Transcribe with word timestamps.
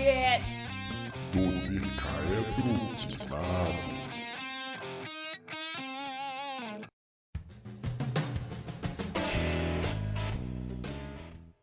é. 0.00 0.40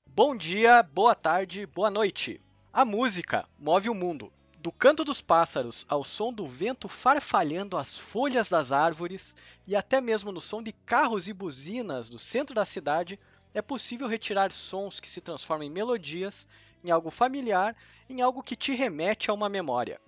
Bom 0.08 0.36
dia, 0.36 0.84
boa 0.84 1.16
tarde, 1.16 1.66
boa 1.66 1.90
noite. 1.90 2.42
A 2.74 2.84
música 2.84 3.48
move 3.58 3.90
o 3.90 3.96
mundo. 3.96 4.32
Do 4.62 4.70
canto 4.70 5.06
dos 5.06 5.22
pássaros 5.22 5.86
ao 5.88 6.04
som 6.04 6.34
do 6.34 6.46
vento 6.46 6.90
farfalhando 6.90 7.78
as 7.78 7.98
folhas 7.98 8.50
das 8.50 8.74
árvores 8.74 9.34
e 9.66 9.76
até 9.78 10.02
mesmo 10.02 10.34
no 10.34 10.42
som 10.42 10.62
de 10.62 10.74
carros 10.74 11.30
e 11.30 11.34
buzinas 11.34 12.10
do 12.10 12.20
centro 12.20 12.54
da 12.54 12.66
cidade, 12.66 13.18
é 13.54 13.62
possível 13.62 14.08
retirar 14.08 14.52
sons 14.52 15.00
que 15.00 15.10
se 15.10 15.22
transformam 15.22 15.66
em 15.66 15.72
melodias, 15.72 16.48
em 16.84 16.92
algo 16.92 17.10
familiar, 17.10 17.76
em 18.10 18.22
algo 18.22 18.44
que 18.44 18.56
te 18.56 18.74
remete 18.74 19.30
a 19.30 19.34
uma 19.34 19.50
memória. 19.50 20.00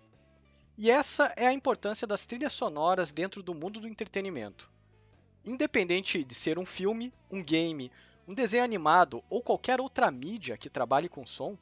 E 0.77 0.89
essa 0.89 1.33
é 1.35 1.45
a 1.45 1.53
importância 1.53 2.07
das 2.07 2.25
trilhas 2.25 2.53
sonoras 2.53 3.11
dentro 3.11 3.43
do 3.43 3.53
mundo 3.53 3.79
do 3.79 3.87
entretenimento. 3.87 4.69
Independente 5.45 6.23
de 6.23 6.33
ser 6.33 6.57
um 6.57 6.65
filme, 6.65 7.13
um 7.29 7.43
game, 7.43 7.91
um 8.27 8.33
desenho 8.33 8.63
animado 8.63 9.23
ou 9.29 9.41
qualquer 9.41 9.81
outra 9.81 10.09
mídia 10.09 10.57
que 10.57 10.69
trabalhe 10.69 11.09
com 11.09 11.25
som, 11.25 11.57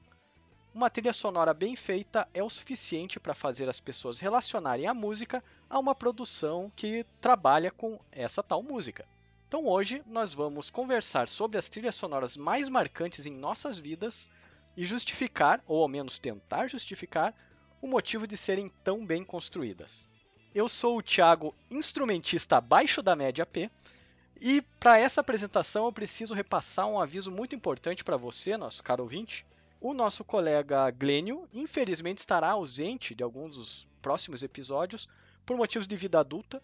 uma 0.74 0.90
trilha 0.90 1.14
sonora 1.14 1.54
bem 1.54 1.76
feita 1.76 2.28
é 2.34 2.44
o 2.44 2.50
suficiente 2.50 3.20
para 3.20 3.34
fazer 3.34 3.68
as 3.68 3.80
pessoas 3.80 4.20
relacionarem 4.20 4.86
a 4.86 4.94
música 4.94 5.44
a 5.68 5.80
uma 5.80 5.96
produção 5.96 6.72
que 6.76 7.06
trabalha 7.20 7.72
com 7.72 8.00
essa 8.12 8.44
tal 8.44 8.62
música. 8.62 9.06
Então 9.48 9.66
hoje 9.66 10.04
nós 10.06 10.32
vamos 10.32 10.70
conversar 10.70 11.28
sobre 11.28 11.58
as 11.58 11.68
trilhas 11.68 11.96
sonoras 11.96 12.38
mais 12.38 12.70
marcantes 12.70 13.26
em 13.26 13.34
nossas 13.34 13.80
vidas 13.80 14.32
e 14.80 14.86
justificar, 14.86 15.62
ou 15.68 15.82
ao 15.82 15.90
menos 15.90 16.20
tentar 16.20 16.70
justificar, 16.70 17.36
o 17.82 17.88
motivo 17.88 18.26
de 18.26 18.38
serem 18.38 18.72
tão 18.82 19.06
bem 19.06 19.26
construídas. 19.26 20.08
Eu 20.56 20.70
sou 20.70 20.98
o 20.98 21.02
Thiago, 21.04 21.54
instrumentista 21.70 22.56
abaixo 22.56 23.02
da 23.02 23.14
média 23.14 23.46
P, 23.46 23.70
e 24.40 24.62
para 24.80 24.98
essa 24.98 25.20
apresentação 25.20 25.84
eu 25.84 25.92
preciso 25.92 26.34
repassar 26.34 26.88
um 26.88 26.98
aviso 26.98 27.30
muito 27.30 27.54
importante 27.54 28.06
para 28.06 28.16
você, 28.16 28.56
nosso 28.56 28.82
caro 28.82 29.04
ouvinte. 29.04 29.46
O 29.82 29.94
nosso 29.94 30.24
colega 30.24 30.90
Glênio, 30.92 31.46
infelizmente, 31.54 32.20
estará 32.20 32.52
ausente 32.52 33.14
de 33.14 33.22
alguns 33.22 33.58
dos 33.58 33.88
próximos 34.02 34.44
episódios 34.44 35.10
por 35.46 35.58
motivos 35.58 35.90
de 35.90 35.98
vida 35.98 36.22
adulta, 36.22 36.64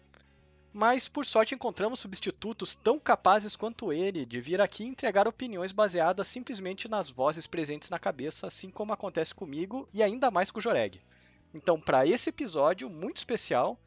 mas 0.76 1.08
por 1.08 1.24
sorte 1.24 1.54
encontramos 1.54 2.00
substitutos 2.00 2.74
tão 2.74 2.98
capazes 2.98 3.56
quanto 3.56 3.94
ele 3.94 4.26
de 4.26 4.38
vir 4.42 4.60
aqui 4.60 4.84
entregar 4.84 5.26
opiniões 5.26 5.72
baseadas 5.72 6.28
simplesmente 6.28 6.86
nas 6.86 7.08
vozes 7.08 7.46
presentes 7.46 7.88
na 7.88 7.98
cabeça, 7.98 8.46
assim 8.46 8.68
como 8.68 8.92
acontece 8.92 9.34
comigo 9.34 9.88
e 9.90 10.02
ainda 10.02 10.30
mais 10.30 10.50
com 10.50 10.58
o 10.58 10.60
Joreg. 10.60 11.00
Então, 11.54 11.80
para 11.80 12.06
esse 12.06 12.28
episódio 12.28 12.90
muito 12.90 13.16
especial, 13.16 13.78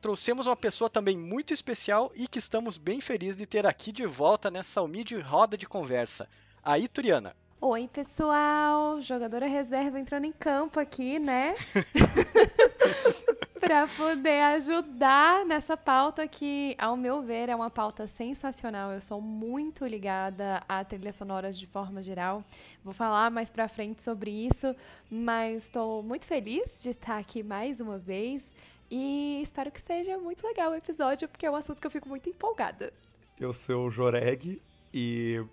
trouxemos 0.00 0.46
uma 0.46 0.54
pessoa 0.54 0.88
também 0.88 1.18
muito 1.18 1.52
especial 1.52 2.12
e 2.14 2.28
que 2.28 2.38
estamos 2.38 2.78
bem 2.78 3.00
felizes 3.00 3.38
de 3.38 3.44
ter 3.44 3.66
aqui 3.66 3.90
de 3.90 4.06
volta 4.06 4.48
nessa 4.48 4.80
humilde 4.80 5.18
roda 5.18 5.58
de 5.58 5.66
conversa, 5.66 6.28
a 6.62 6.78
Ituriana. 6.78 7.34
Oi, 7.60 7.88
pessoal! 7.92 9.02
Jogadora 9.02 9.48
reserva 9.48 9.98
entrando 9.98 10.26
em 10.26 10.32
campo 10.32 10.78
aqui, 10.78 11.18
né? 11.18 11.56
para 13.66 13.88
poder 13.88 14.42
ajudar 14.54 15.44
nessa 15.44 15.76
pauta 15.76 16.28
que, 16.28 16.76
ao 16.78 16.96
meu 16.96 17.20
ver, 17.20 17.48
é 17.48 17.56
uma 17.56 17.68
pauta 17.68 18.06
sensacional. 18.06 18.92
Eu 18.92 19.00
sou 19.00 19.20
muito 19.20 19.84
ligada 19.84 20.62
a 20.68 20.84
trilhas 20.84 21.16
sonoras 21.16 21.58
de 21.58 21.66
forma 21.66 22.00
geral. 22.00 22.44
Vou 22.84 22.94
falar 22.94 23.28
mais 23.28 23.50
para 23.50 23.66
frente 23.66 24.02
sobre 24.02 24.30
isso, 24.30 24.72
mas 25.10 25.64
estou 25.64 26.00
muito 26.00 26.28
feliz 26.28 26.80
de 26.80 26.90
estar 26.90 27.18
aqui 27.18 27.42
mais 27.42 27.80
uma 27.80 27.98
vez 27.98 28.54
e 28.88 29.40
espero 29.42 29.72
que 29.72 29.80
seja 29.80 30.16
muito 30.16 30.46
legal 30.46 30.70
o 30.70 30.76
episódio, 30.76 31.28
porque 31.28 31.44
é 31.44 31.50
um 31.50 31.56
assunto 31.56 31.80
que 31.80 31.86
eu 31.88 31.90
fico 31.90 32.08
muito 32.08 32.30
empolgada. 32.30 32.92
Eu 33.36 33.52
sou 33.52 33.88
o 33.88 33.90
Joreg 33.90 34.62
e 34.94 35.44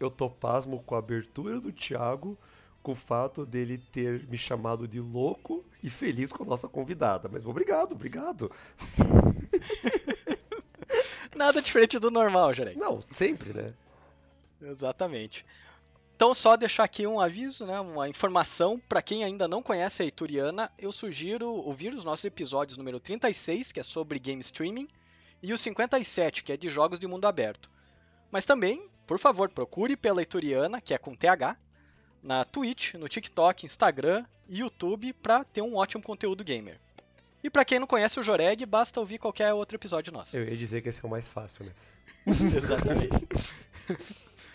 eu 0.00 0.10
tô 0.10 0.30
pasmo 0.30 0.82
com 0.86 0.94
a 0.94 1.00
abertura 1.00 1.60
do 1.60 1.70
Thiago, 1.70 2.34
com 2.82 2.92
o 2.92 2.96
fato 2.96 3.46
dele 3.46 3.78
ter 3.78 4.26
me 4.28 4.36
chamado 4.36 4.88
de 4.88 5.00
louco 5.00 5.64
e 5.82 5.88
feliz 5.88 6.32
com 6.32 6.42
a 6.42 6.46
nossa 6.46 6.68
convidada. 6.68 7.28
Mas 7.30 7.44
obrigado, 7.44 7.92
obrigado. 7.92 8.50
Nada 11.34 11.62
diferente 11.62 11.98
do 11.98 12.10
normal, 12.10 12.52
Joreg. 12.52 12.78
Não, 12.78 13.00
sempre, 13.08 13.52
né? 13.52 13.72
Exatamente. 14.60 15.46
Então, 16.14 16.34
só 16.34 16.56
deixar 16.56 16.84
aqui 16.84 17.06
um 17.06 17.18
aviso, 17.18 17.66
né, 17.66 17.80
uma 17.80 18.08
informação 18.08 18.80
para 18.88 19.02
quem 19.02 19.24
ainda 19.24 19.48
não 19.48 19.62
conhece 19.62 20.02
a 20.02 20.06
Ituriana, 20.06 20.70
eu 20.78 20.92
sugiro 20.92 21.50
ouvir 21.50 21.92
os 21.94 22.04
nossos 22.04 22.24
episódios 22.24 22.78
número 22.78 23.00
36, 23.00 23.72
que 23.72 23.80
é 23.80 23.82
sobre 23.82 24.20
game 24.20 24.40
streaming, 24.40 24.86
e 25.42 25.52
o 25.52 25.58
57, 25.58 26.44
que 26.44 26.52
é 26.52 26.56
de 26.56 26.70
jogos 26.70 27.00
de 27.00 27.08
mundo 27.08 27.26
aberto. 27.26 27.68
Mas 28.30 28.46
também, 28.46 28.88
por 29.04 29.18
favor, 29.18 29.48
procure 29.48 29.96
pela 29.96 30.22
Ituriana, 30.22 30.80
que 30.80 30.94
é 30.94 30.98
com 30.98 31.14
TH, 31.14 31.56
na 32.22 32.44
Twitch, 32.44 32.94
no 32.94 33.08
TikTok, 33.08 33.66
Instagram 33.66 34.24
e 34.48 34.60
YouTube 34.60 35.12
para 35.14 35.44
ter 35.44 35.62
um 35.62 35.76
ótimo 35.76 36.02
conteúdo 36.02 36.44
gamer. 36.44 36.78
E 37.42 37.50
para 37.50 37.64
quem 37.64 37.80
não 37.80 37.86
conhece 37.86 38.20
o 38.20 38.22
Joreg, 38.22 38.64
basta 38.64 39.00
ouvir 39.00 39.18
qualquer 39.18 39.52
outro 39.52 39.76
episódio 39.76 40.12
nosso. 40.12 40.38
Eu 40.38 40.44
ia 40.44 40.56
dizer 40.56 40.80
que 40.80 40.88
esse 40.88 41.04
é 41.04 41.06
o 41.06 41.10
mais 41.10 41.28
fácil, 41.28 41.66
né? 41.66 41.72
Exatamente. 42.26 43.26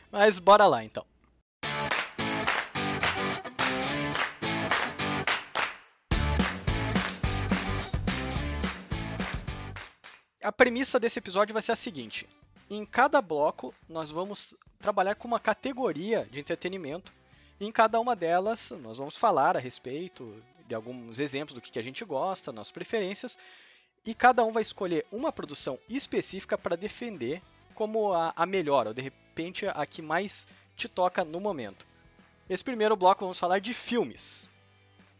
Mas 0.09 0.39
bora 0.39 0.65
lá 0.65 0.83
então. 0.83 1.05
A 10.41 10.51
premissa 10.53 10.97
desse 10.97 11.19
episódio 11.19 11.51
vai 11.51 11.61
ser 11.61 11.73
a 11.73 11.75
seguinte: 11.75 12.25
em 12.69 12.85
cada 12.85 13.21
bloco, 13.21 13.75
nós 13.89 14.09
vamos 14.09 14.55
trabalhar 14.79 15.15
com 15.15 15.27
uma 15.27 15.41
categoria 15.41 16.25
de 16.31 16.39
entretenimento. 16.39 17.16
Em 17.59 17.71
cada 17.71 17.99
uma 17.99 18.15
delas, 18.15 18.71
nós 18.83 18.99
vamos 18.99 19.17
falar 19.17 19.57
a 19.57 19.59
respeito 19.59 20.43
de 20.67 20.75
alguns 20.75 21.19
exemplos 21.19 21.55
do 21.55 21.61
que 21.61 21.79
a 21.79 21.81
gente 21.81 22.05
gosta, 22.05 22.51
nossas 22.51 22.71
preferências. 22.71 23.39
E 24.05 24.13
cada 24.13 24.45
um 24.45 24.51
vai 24.51 24.61
escolher 24.61 25.07
uma 25.11 25.31
produção 25.31 25.79
específica 25.89 26.55
para 26.55 26.77
defender 26.77 27.41
como 27.73 28.13
a, 28.13 28.31
a 28.35 28.45
melhor, 28.45 28.85
ou 28.85 28.93
de 28.93 29.01
repente 29.01 29.65
a 29.67 29.85
que 29.87 30.03
mais 30.03 30.47
te 30.75 30.87
toca 30.87 31.23
no 31.23 31.39
momento. 31.39 31.85
Esse 32.47 32.63
primeiro 32.63 32.95
bloco 32.95 33.21
vamos 33.21 33.39
falar 33.39 33.59
de 33.59 33.73
filmes. 33.73 34.51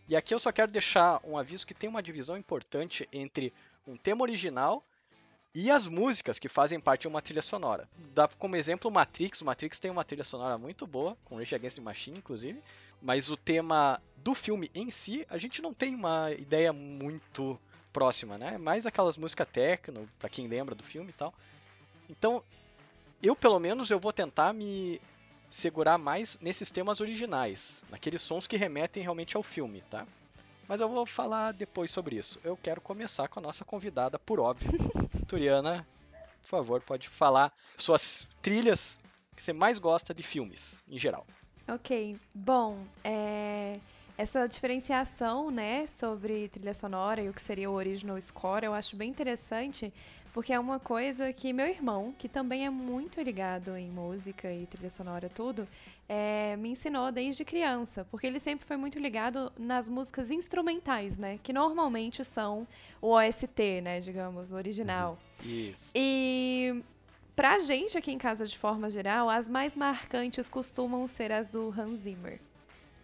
E 0.08 0.16
aqui 0.16 0.34
eu 0.34 0.40
só 0.40 0.52
quero 0.52 0.72
deixar 0.72 1.20
um 1.24 1.38
aviso 1.38 1.66
que 1.66 1.74
tem 1.74 1.90
uma 1.90 2.04
divisão 2.04 2.38
importante 2.38 3.10
entre 3.12 3.52
um 3.86 3.98
tema 3.98 4.22
original 4.22 4.84
e 5.54 5.72
as 5.72 5.88
músicas 5.88 6.40
que 6.40 6.48
fazem 6.48 6.80
parte 6.80 7.02
de 7.02 7.08
uma 7.08 7.22
trilha 7.22 7.42
sonora. 7.42 7.88
Dá 8.14 8.28
como 8.28 8.56
exemplo 8.56 8.92
Matrix. 8.92 9.42
O 9.42 9.46
Matrix 9.46 9.80
tem 9.80 9.90
uma 9.90 10.04
trilha 10.04 10.24
sonora 10.24 10.58
muito 10.58 10.86
boa, 10.86 11.18
com 11.26 11.38
Rage 11.38 11.56
Against 11.56 11.78
the 11.78 11.82
Machine, 11.82 12.18
inclusive. 12.18 12.60
Mas 13.02 13.30
o 13.30 13.38
tema 13.38 14.02
do 14.18 14.34
filme 14.34 14.70
em 14.74 14.92
si, 14.92 15.26
a 15.30 15.38
gente 15.38 15.62
não 15.62 15.74
tem 15.74 15.96
uma 15.96 16.32
ideia 16.32 16.74
muito 16.74 17.60
próxima, 17.92 18.38
né? 18.38 18.58
Mais 18.58 18.86
aquelas 18.86 19.18
músicas 19.18 19.48
techno, 19.52 20.08
para 20.20 20.30
quem 20.30 20.48
lembra 20.48 20.76
do 20.76 20.84
filme 20.84 21.10
e 21.10 21.14
tal. 21.14 21.34
Então, 22.10 22.44
eu 23.22 23.36
pelo 23.36 23.60
menos 23.60 23.90
eu 23.90 24.00
vou 24.00 24.14
tentar 24.14 24.54
me 24.54 25.02
segurar 25.50 25.98
mais 25.98 26.38
nesses 26.40 26.70
temas 26.70 27.02
originais, 27.02 27.82
naqueles 27.90 28.22
sons 28.22 28.46
que 28.46 28.58
remetem 28.58 29.02
realmente 29.02 29.36
ao 29.36 29.44
filme, 29.44 29.82
tá? 29.90 30.04
Mas 30.68 30.82
eu 30.82 30.90
vou 30.90 31.06
falar 31.06 31.54
depois 31.54 31.90
sobre 31.90 32.18
isso. 32.18 32.40
Eu 32.44 32.58
quero 32.58 32.82
começar 32.82 33.28
com 33.30 33.40
a 33.40 33.44
nossa 33.44 33.64
convidada, 33.64 34.20
por 34.20 34.40
óbvio. 34.40 34.72
Turiana, 35.28 35.86
por 36.42 36.48
favor, 36.48 36.82
pode 36.82 37.10
falar 37.10 37.52
suas 37.78 38.28
trilhas 38.42 39.00
que 39.36 39.44
você 39.44 39.54
mais 39.54 39.78
gosta 39.78 40.14
de 40.14 40.24
filmes, 40.24 40.84
em 40.90 40.98
geral. 40.98 41.26
Ok, 41.68 42.18
bom, 42.34 42.78
é... 43.04 43.74
essa 44.18 44.48
diferenciação, 44.48 45.52
né, 45.52 45.86
sobre 45.88 46.48
trilha 46.48 46.74
sonora 46.74 47.22
e 47.22 47.30
o 47.30 47.34
que 47.34 47.42
seria 47.42 47.70
o 47.70 47.74
original 47.74 48.20
score, 48.22 48.66
eu 48.66 48.74
acho 48.74 48.96
bem 48.96 49.10
interessante, 49.10 49.94
porque 50.38 50.54
é 50.54 50.60
uma 50.60 50.78
coisa 50.78 51.34
que 51.34 51.52
meu 51.52 51.66
irmão, 51.66 52.14
que 52.16 52.30
também 52.30 52.64
é 52.64 52.70
muito 52.70 53.20
ligado 53.20 53.76
em 53.76 53.90
música 53.90 54.54
e 54.54 54.68
trilha 54.68 54.88
sonora 54.88 55.28
tudo, 55.28 55.68
é, 56.08 56.56
me 56.58 56.70
ensinou 56.70 57.12
desde 57.12 57.44
criança, 57.44 58.06
porque 58.12 58.28
ele 58.28 58.40
sempre 58.40 58.64
foi 58.64 58.78
muito 58.78 59.00
ligado 59.00 59.52
nas 59.58 59.90
músicas 59.90 60.30
instrumentais, 60.30 61.18
né, 61.18 61.40
que 61.42 61.52
normalmente 61.52 62.24
são 62.24 62.68
o 63.02 63.16
OST, 63.16 63.82
né, 63.82 64.00
digamos, 64.00 64.52
o 64.52 64.56
original. 64.56 65.18
Isso. 65.44 65.94
E 65.96 66.84
pra 67.36 67.58
gente 67.58 67.98
aqui 67.98 68.12
em 68.12 68.20
casa 68.20 68.46
de 68.46 68.60
forma 68.60 68.92
geral, 68.92 69.32
as 69.32 69.50
mais 69.50 69.76
marcantes 69.76 70.48
costumam 70.48 71.08
ser 71.08 71.32
as 71.32 71.48
do 71.48 71.74
Hans 71.76 72.02
Zimmer. 72.02 72.40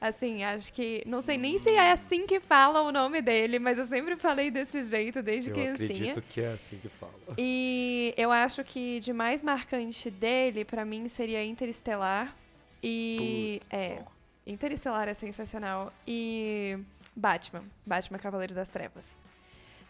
Assim, 0.03 0.44
acho 0.44 0.73
que. 0.73 1.01
Não 1.05 1.21
sei 1.21 1.38
nem 1.38 1.57
se 1.57 1.69
é 1.69 1.94
assim 1.94 2.27
que 2.27 2.41
fala 2.41 2.81
o 2.81 2.91
nome 2.91 3.21
dele, 3.21 3.57
mas 3.57 3.77
eu 3.77 3.85
sempre 3.85 4.17
falei 4.17 4.51
desse 4.51 4.83
jeito 4.83 5.23
desde 5.23 5.50
eu 5.50 5.53
criancinha. 5.55 5.88
acredito 6.11 6.21
que 6.23 6.41
é 6.41 6.51
assim 6.51 6.77
que 6.77 6.89
fala. 6.89 7.13
E 7.38 8.13
eu 8.17 8.29
acho 8.29 8.65
que 8.65 9.00
de 9.00 9.13
mais 9.13 9.41
marcante 9.41 10.11
dele, 10.11 10.65
pra 10.65 10.83
mim, 10.83 11.07
seria 11.07 11.41
Interestelar. 11.45 12.35
E. 12.83 13.61
Puta. 13.63 13.77
É. 13.77 14.03
Interestelar 14.45 15.07
é 15.07 15.13
sensacional. 15.13 15.94
E 16.05 16.77
Batman. 17.15 17.63
Batman 17.85 18.19
Cavaleiro 18.19 18.53
das 18.53 18.67
Trevas. 18.67 19.05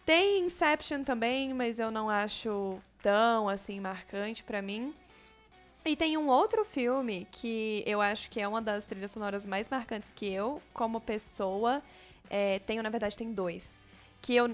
Tem 0.05 0.41
Inception 0.45 1.03
também, 1.03 1.55
mas 1.55 1.79
eu 1.79 1.89
não 1.89 2.07
acho 2.07 2.79
tão 3.01 3.49
assim 3.49 3.79
marcante 3.79 4.43
pra 4.43 4.61
mim. 4.61 4.93
E 5.85 5.95
tem 5.97 6.17
um 6.17 6.27
outro 6.27 6.63
filme 6.63 7.27
que 7.29 7.83
eu 7.85 7.99
acho 7.99 8.29
que 8.29 8.39
é 8.39 8.47
uma 8.47 8.61
das 8.61 8.85
trilhas 8.85 9.11
sonoras 9.11 9.45
mais 9.45 9.67
marcantes 9.69 10.13
que 10.13 10.25
eu, 10.31 10.61
como 10.73 11.01
pessoa, 11.01 11.83
é, 12.29 12.59
tenho, 12.59 12.81
na 12.81 12.89
verdade, 12.89 13.17
tem 13.17 13.33
dois. 13.33 13.81
Que 14.21 14.35
eu 14.35 14.45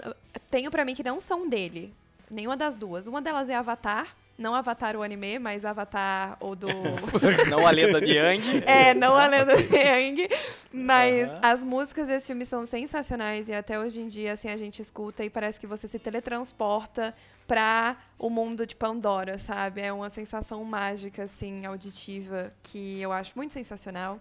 tenho 0.50 0.72
pra 0.72 0.84
mim 0.84 0.96
que 0.96 1.04
não 1.04 1.22
são 1.22 1.48
dele. 1.48 1.94
Nenhuma 2.32 2.58
das 2.58 2.78
duas. 2.78 3.06
Uma 3.06 3.22
delas 3.22 3.48
é 3.48 3.56
Avatar, 3.56 4.16
não 4.40 4.56
Avatar 4.56 4.96
o 4.96 5.04
anime, 5.04 5.38
mas 5.38 5.66
Avatar 5.66 6.38
o 6.40 6.56
do. 6.56 6.68
não 7.52 7.68
a 7.68 7.72
lenda 7.72 8.00
de 8.00 8.18
Yang. 8.18 8.64
É, 8.66 8.94
não 8.94 9.16
a 9.16 9.28
lenda 9.28 9.58
de 9.58 9.76
Yang. 9.76 10.30
Mas 10.72 11.34
uhum. 11.34 11.40
as 11.42 11.64
músicas 11.64 12.08
desse 12.08 12.28
filme 12.28 12.46
são 12.46 12.66
sensacionais 12.66 13.50
e 13.50 13.54
até 13.54 13.78
hoje 13.78 14.00
em 14.00 14.08
dia, 14.08 14.32
assim, 14.32 14.50
a 14.50 14.56
gente 14.56 14.82
escuta 14.82 15.26
e 15.26 15.30
parece 15.30 15.60
que 15.60 15.68
você 15.68 15.88
se 15.88 16.00
teletransporta 16.00 17.14
pra 17.46 17.98
o 18.18 18.30
mundo 18.30 18.66
de 18.66 18.76
Pandora, 18.76 19.38
sabe? 19.38 19.82
É 19.82 19.92
uma 19.92 20.10
sensação 20.10 20.64
mágica, 20.64 21.24
assim, 21.24 21.66
auditiva, 21.66 22.54
que 22.64 23.02
eu 23.02 23.12
acho 23.12 23.34
muito 23.36 23.52
sensacional. 23.52 24.20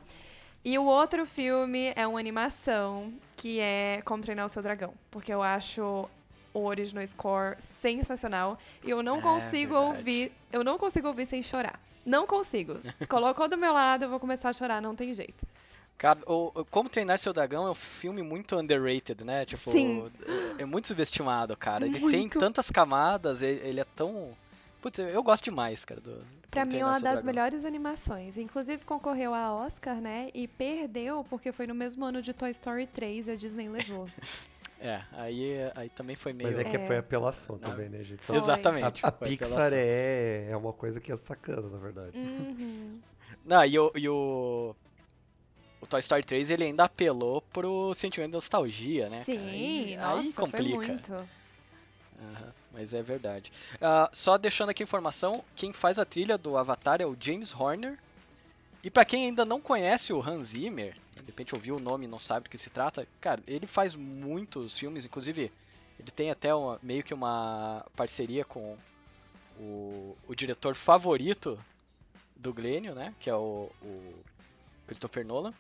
E 0.65 0.77
o 0.79 0.85
outro 0.85 1.25
filme 1.25 1.93
é 1.95 2.07
uma 2.07 2.19
animação 2.19 3.13
que 3.37 3.61
é 3.61 4.03
Como 4.05 4.23
Treinar 4.23 4.47
o 4.47 4.49
Seu 4.49 4.63
Dragão. 4.63 4.93
Porque 5.11 5.33
eu 5.33 5.43
acho 5.43 6.09
o 6.53 6.65
original 6.65 7.07
score 7.07 7.57
sensacional. 7.61 8.59
E 8.83 8.91
eu 8.91 9.03
não 9.03 9.19
é, 9.19 9.23
consigo 9.23 9.75
verdade. 9.75 9.99
ouvir. 9.99 10.33
Eu 10.53 10.65
não 10.65 10.79
consigo 10.79 11.09
ouvir 11.09 11.27
sem 11.27 11.43
chorar. 11.43 11.81
Não 12.05 12.27
consigo. 12.27 12.81
Se 12.95 13.07
colocou 13.07 13.49
do 13.49 13.59
meu 13.59 13.73
lado, 13.73 14.05
eu 14.05 14.09
vou 14.09 14.19
começar 14.19 14.49
a 14.49 14.53
chorar, 14.53 14.81
não 14.81 14.95
tem 14.95 15.13
jeito. 15.13 15.47
Cara, 15.99 16.21
o, 16.27 16.65
Como 16.71 16.89
Treinar 16.89 17.19
Seu 17.19 17.33
Dragão 17.33 17.67
é 17.67 17.71
um 17.71 17.75
filme 17.75 18.23
muito 18.23 18.57
underrated, 18.57 19.25
né? 19.25 19.45
Tipo, 19.45 19.73
Sim. 19.73 20.11
é 20.57 20.65
muito 20.65 20.87
subestimado, 20.87 21.57
cara. 21.57 21.85
Ele 21.85 21.99
muito. 21.99 22.17
tem 22.17 22.29
tantas 22.29 22.71
camadas, 22.71 23.43
ele, 23.43 23.61
ele, 23.69 23.81
é 23.81 23.85
tão. 23.97 24.31
Putz, 24.81 25.01
eu 25.01 25.23
gosto 25.25 25.43
demais, 25.45 25.85
cara. 25.85 26.01
Do, 26.01 26.25
pra 26.49 26.65
mim 26.65 26.79
é 26.79 26.85
uma 26.85 26.93
das 26.93 27.03
Dragão. 27.03 27.25
melhores 27.25 27.65
animações. 27.65 28.39
Inclusive 28.39 28.85
concorreu 28.85 29.35
a 29.35 29.53
Oscar, 29.53 30.01
né? 30.01 30.31
E 30.33 30.47
perdeu 30.47 31.27
porque 31.29 31.51
foi 31.51 31.67
no 31.67 31.75
mesmo 31.75 32.05
ano 32.05 32.23
de 32.23 32.33
Toy 32.33 32.51
Story 32.53 32.87
3 32.87 33.29
a 33.31 33.35
Disney 33.35 33.69
levou. 33.69 34.09
É, 34.81 35.03
aí, 35.13 35.57
aí 35.75 35.89
também 35.89 36.15
foi 36.15 36.33
meio. 36.33 36.51
Mas 36.51 36.59
é 36.59 36.65
que 36.65 36.77
é. 36.77 36.87
foi 36.87 36.99
apelação 36.99 37.59
Não. 37.61 37.71
também, 37.71 37.89
né, 37.89 38.03
gente? 38.05 38.23
Foi. 38.23 38.37
Exatamente. 38.37 39.05
A, 39.05 39.09
a 39.09 39.13
Pixar 39.13 39.73
é, 39.73 40.49
é 40.51 40.57
uma 40.57 40.73
coisa 40.73 41.01
que 41.01 41.11
é 41.11 41.17
sacana, 41.17 41.69
na 41.69 41.79
verdade. 41.79 42.17
Uhum. 42.17 43.01
Não, 43.45 43.65
e 43.65 43.79
o, 43.79 43.93
e 43.95 44.09
o. 44.09 44.75
O 45.81 45.87
Toy 45.87 46.01
Story 46.01 46.25
3 46.25 46.51
ele 46.51 46.65
ainda 46.65 46.85
apelou 46.85 47.41
pro 47.41 47.95
sentimento 47.95 48.31
de 48.31 48.35
nostalgia, 48.35 49.07
né? 49.09 49.23
Sim, 49.23 49.39
aí, 49.39 49.97
nossa, 49.97 50.21
aí 50.21 50.33
complica. 50.33 50.77
foi 50.77 50.87
muito. 50.87 51.13
Uhum, 51.13 52.53
mas 52.73 52.93
é 52.95 53.01
verdade. 53.01 53.53
Uh, 53.75 54.09
só 54.13 54.37
deixando 54.37 54.71
aqui 54.71 54.83
a 54.83 54.85
informação, 54.85 55.45
quem 55.55 55.73
faz 55.73 55.99
a 55.99 56.05
trilha 56.05 56.37
do 56.37 56.57
Avatar 56.59 57.01
é 57.01 57.07
o 57.07 57.17
James 57.19 57.55
Horner, 57.55 57.97
e 58.83 58.91
para 58.91 59.05
quem 59.05 59.27
ainda 59.27 59.45
não 59.45 59.61
conhece 59.61 60.13
o 60.13 60.23
Hans 60.23 60.49
Zimmer, 60.49 60.95
de 61.17 61.27
repente 61.27 61.55
ouviu 61.55 61.77
o 61.77 61.81
nome 61.81 62.05
e 62.05 62.09
não 62.09 62.19
sabe 62.19 62.45
do 62.45 62.51
que 62.51 62.59
se 62.59 62.71
trata, 62.71 63.07
cara, 63.21 63.43
ele 63.47 63.67
faz 63.67 63.97
muitos 63.97 64.79
filmes, 64.79 65.05
inclusive 65.05 65.51
ele 65.99 66.11
tem 66.11 66.31
até 66.31 66.55
uma, 66.55 66.79
meio 66.83 67.03
que 67.03 67.13
uma 67.13 67.85
parceria 67.97 68.45
com 68.45 68.77
o, 69.59 70.17
o 70.29 70.35
diretor 70.35 70.75
favorito 70.75 71.59
do 72.37 72.55
Glênio, 72.55 72.95
né? 72.95 73.13
Que 73.19 73.29
é 73.29 73.35
o, 73.35 73.69
o 73.83 74.15
Christopher 74.87 75.27
Nolan. 75.27 75.53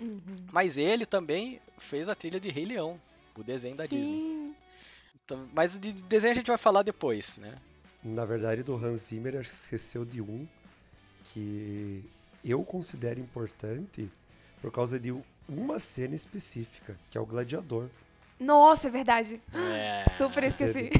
Uhum. 0.00 0.36
Mas 0.52 0.78
ele 0.78 1.04
também 1.04 1.60
fez 1.76 2.08
a 2.08 2.14
trilha 2.14 2.38
de 2.38 2.48
Rei 2.48 2.64
Leão, 2.64 3.00
o 3.36 3.42
desenho 3.42 3.76
da 3.76 3.86
Sim. 3.86 4.00
Disney. 4.00 4.54
Então, 5.24 5.48
mas 5.52 5.76
de 5.76 5.92
desenho 5.92 6.32
a 6.32 6.36
gente 6.36 6.46
vai 6.46 6.58
falar 6.58 6.82
depois, 6.82 7.38
né? 7.38 7.58
Na 8.02 8.24
verdade, 8.24 8.62
do 8.62 8.74
Hans 8.74 9.00
Zimmer, 9.02 9.36
acho 9.36 9.48
que 9.48 9.54
esqueceu 9.54 10.04
de 10.04 10.22
um 10.22 10.46
que 11.24 12.02
eu 12.44 12.64
considero 12.64 13.20
importante 13.20 14.10
por 14.60 14.70
causa 14.70 14.98
de 14.98 15.14
uma 15.48 15.78
cena 15.78 16.14
específica, 16.14 16.96
que 17.10 17.18
é 17.18 17.20
o 17.20 17.26
gladiador. 17.26 17.88
Nossa, 18.38 18.88
é 18.88 18.90
verdade. 18.90 19.40
É. 19.52 20.08
Super 20.10 20.44
esqueci. 20.44 20.90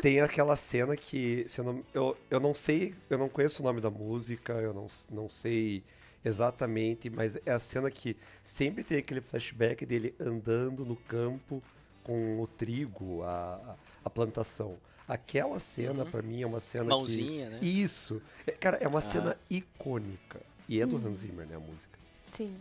Tem 0.00 0.20
aquela 0.20 0.54
cena 0.54 0.96
que 0.96 1.44
eu 1.58 1.64
não, 1.64 1.84
eu, 1.92 2.16
eu 2.30 2.40
não 2.40 2.54
sei, 2.54 2.94
eu 3.10 3.18
não 3.18 3.28
conheço 3.28 3.62
o 3.62 3.64
nome 3.64 3.80
da 3.80 3.90
música, 3.90 4.52
eu 4.52 4.72
não, 4.72 4.86
não 5.10 5.28
sei 5.28 5.82
exatamente, 6.24 7.10
mas 7.10 7.36
é 7.44 7.50
a 7.50 7.58
cena 7.58 7.90
que 7.90 8.16
sempre 8.42 8.84
tem 8.84 8.98
aquele 8.98 9.20
flashback 9.20 9.84
dele 9.84 10.14
andando 10.20 10.84
no 10.84 10.94
campo 10.96 11.62
com 12.04 12.40
o 12.40 12.46
trigo, 12.46 13.22
a, 13.24 13.76
a 14.04 14.10
plantação. 14.10 14.76
Aquela 15.06 15.58
cena, 15.58 16.04
uhum. 16.04 16.10
para 16.10 16.22
mim, 16.22 16.42
é 16.42 16.46
uma 16.46 16.60
cena 16.60 16.84
Mãozinha, 16.84 17.46
que... 17.46 17.52
né? 17.52 17.58
Isso. 17.60 18.22
É, 18.46 18.52
cara, 18.52 18.78
é 18.80 18.86
uma 18.86 19.00
cena 19.00 19.36
icônica. 19.50 20.40
E 20.68 20.80
é 20.80 20.86
do 20.86 20.96
Hans 20.96 21.18
Zimmer, 21.18 21.46
né, 21.46 21.56
a 21.56 21.60
música. 21.60 21.98
Sim. 22.22 22.54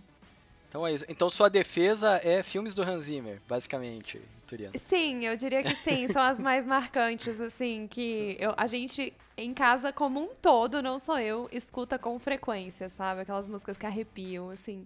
Então 0.74 0.88
é 0.88 0.94
isso. 0.94 1.06
Então 1.08 1.30
sua 1.30 1.50
defesa 1.50 2.20
é 2.24 2.42
filmes 2.42 2.74
do 2.74 2.82
Hans 2.82 3.04
Zimmer, 3.04 3.40
basicamente, 3.48 4.20
Turiano. 4.48 4.74
Sim, 4.78 5.24
eu 5.24 5.38
diria 5.38 5.62
que 5.62 5.76
sim, 5.76 6.08
são 6.12 6.22
as 6.22 6.40
mais 6.40 6.66
marcantes, 6.66 7.40
assim, 7.40 7.88
que 7.88 8.36
eu, 8.40 8.54
a 8.58 8.66
gente 8.66 9.14
em 9.38 9.54
casa 9.54 9.94
como 9.94 10.20
um 10.20 10.30
todo, 10.42 10.82
não 10.82 10.98
sou 10.98 11.20
eu, 11.20 11.48
escuta 11.52 12.00
com 12.00 12.18
frequência, 12.20 12.90
sabe? 12.90 13.22
Aquelas 13.22 13.48
músicas 13.48 13.78
que 13.78 13.86
arrepiam, 13.86 14.50
assim. 14.50 14.86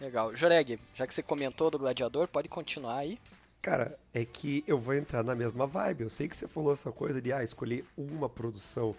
Legal. 0.00 0.34
Joreg, 0.34 0.78
já 0.94 1.06
que 1.06 1.14
você 1.14 1.22
comentou 1.22 1.70
do 1.70 1.78
Gladiador, 1.78 2.28
pode 2.28 2.48
continuar 2.48 2.98
aí. 2.98 3.18
Cara, 3.62 3.96
é 4.12 4.24
que 4.24 4.64
eu 4.66 4.78
vou 4.78 4.94
entrar 4.94 5.22
na 5.22 5.34
mesma 5.34 5.66
vibe. 5.66 6.02
Eu 6.02 6.10
sei 6.10 6.26
que 6.26 6.36
você 6.36 6.48
falou 6.48 6.72
essa 6.72 6.90
coisa 6.90 7.22
de 7.22 7.32
ah, 7.32 7.42
escolher 7.42 7.84
uma 7.96 8.28
produção, 8.28 8.94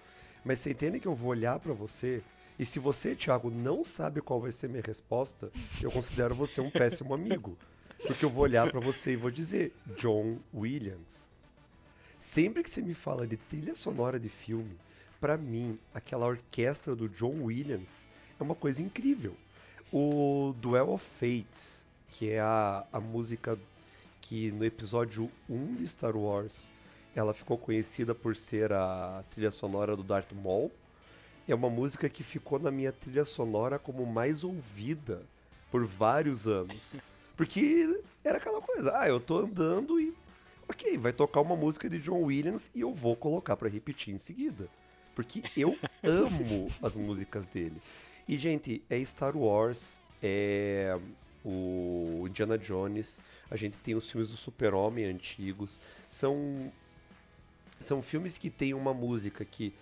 mas 0.46 0.60
você 0.60 0.72
entende 0.72 1.00
que 1.00 1.08
eu 1.08 1.14
vou 1.14 1.32
olhar 1.32 1.60
para 1.60 1.74
você 1.74 2.24
e 2.58 2.66
se 2.66 2.80
você, 2.80 3.16
Thiago, 3.16 3.50
não 3.50 3.84
sabe 3.84 4.22
qual 4.22 4.40
vai 4.40 4.52
ser 4.52 4.70
minha 4.70 4.84
resposta, 4.86 5.52
eu 5.82 5.92
considero 5.92 6.36
você 6.36 6.62
um 6.62 6.70
péssimo 6.70 7.14
amigo. 7.14 7.58
Porque 8.06 8.26
eu 8.26 8.30
vou 8.30 8.44
olhar 8.44 8.70
para 8.70 8.80
você 8.80 9.14
e 9.14 9.16
vou 9.16 9.32
dizer 9.32 9.74
John 9.98 10.38
Williams. 10.54 11.32
Sempre 12.20 12.64
que 12.64 12.70
você 12.70 12.82
me 12.82 12.94
fala 12.94 13.26
de 13.26 13.38
trilha 13.38 13.76
sonora 13.76 14.20
de 14.20 14.30
filme, 14.30 14.78
para 15.20 15.38
mim, 15.38 15.80
aquela 15.94 16.26
orquestra 16.26 16.96
do 16.96 17.10
John 17.10 17.44
Williams 17.44 18.10
é 18.40 18.44
uma 18.44 18.56
coisa 18.56 18.82
incrível. 18.82 19.36
O 19.92 20.54
Duel 20.60 20.90
of 20.90 21.06
Fates, 21.06 21.86
que 22.10 22.30
é 22.30 22.40
a, 22.40 22.86
a 22.92 23.00
música 23.00 23.58
que 24.22 24.52
no 24.52 24.66
episódio 24.66 25.32
1 25.50 25.76
de 25.76 25.88
Star 25.88 26.16
Wars 26.16 26.72
ela 27.16 27.34
ficou 27.34 27.58
conhecida 27.58 28.16
por 28.16 28.36
ser 28.36 28.74
a 28.74 29.24
trilha 29.30 29.52
sonora 29.52 29.96
do 29.96 30.04
Darth 30.04 30.34
Maul 30.34 30.72
é 31.48 31.56
uma 31.56 31.70
música 31.70 32.10
que 32.10 32.24
ficou 32.24 32.60
na 32.60 32.72
minha 32.72 32.92
trilha 32.92 33.26
sonora 33.26 33.78
como 33.78 34.06
mais 34.06 34.44
ouvida 34.44 35.24
por 35.72 35.86
vários 35.86 36.48
anos. 36.48 36.98
Porque 37.36 38.00
era 38.24 38.38
aquela 38.38 38.62
coisa, 38.62 38.94
ah, 38.96 39.08
eu 39.08 39.20
tô 39.20 39.40
andando 39.40 40.00
e 40.00 40.14
ok, 40.70 40.98
vai 40.98 41.12
tocar 41.12 41.42
uma 41.42 41.56
música 41.56 41.90
de 41.90 42.00
John 42.00 42.22
Williams 42.22 42.70
e 42.74 42.82
eu 42.82 42.94
vou 42.94 43.16
colocar 43.16 43.58
para 43.58 43.70
repetir 43.70 44.14
em 44.14 44.18
seguida. 44.18 44.70
Porque 45.16 45.44
eu 45.58 45.78
amo 46.04 46.68
as 46.82 46.96
músicas 46.96 47.48
dele. 47.48 47.82
E, 48.28 48.38
gente, 48.38 48.84
é 48.90 49.04
Star 49.04 49.36
Wars, 49.36 50.02
é 50.22 50.98
o 51.44 52.26
Indiana 52.28 52.58
Jones, 52.58 53.22
a 53.52 53.56
gente 53.56 53.78
tem 53.78 53.96
os 53.96 54.10
filmes 54.10 54.30
do 54.30 54.38
Super-Homem 54.38 55.06
antigos. 55.06 55.80
São, 56.08 56.72
são 57.80 58.02
filmes 58.02 58.38
que 58.38 58.50
tem 58.50 58.74
uma 58.74 58.94
música 58.94 59.44
que 59.44 59.74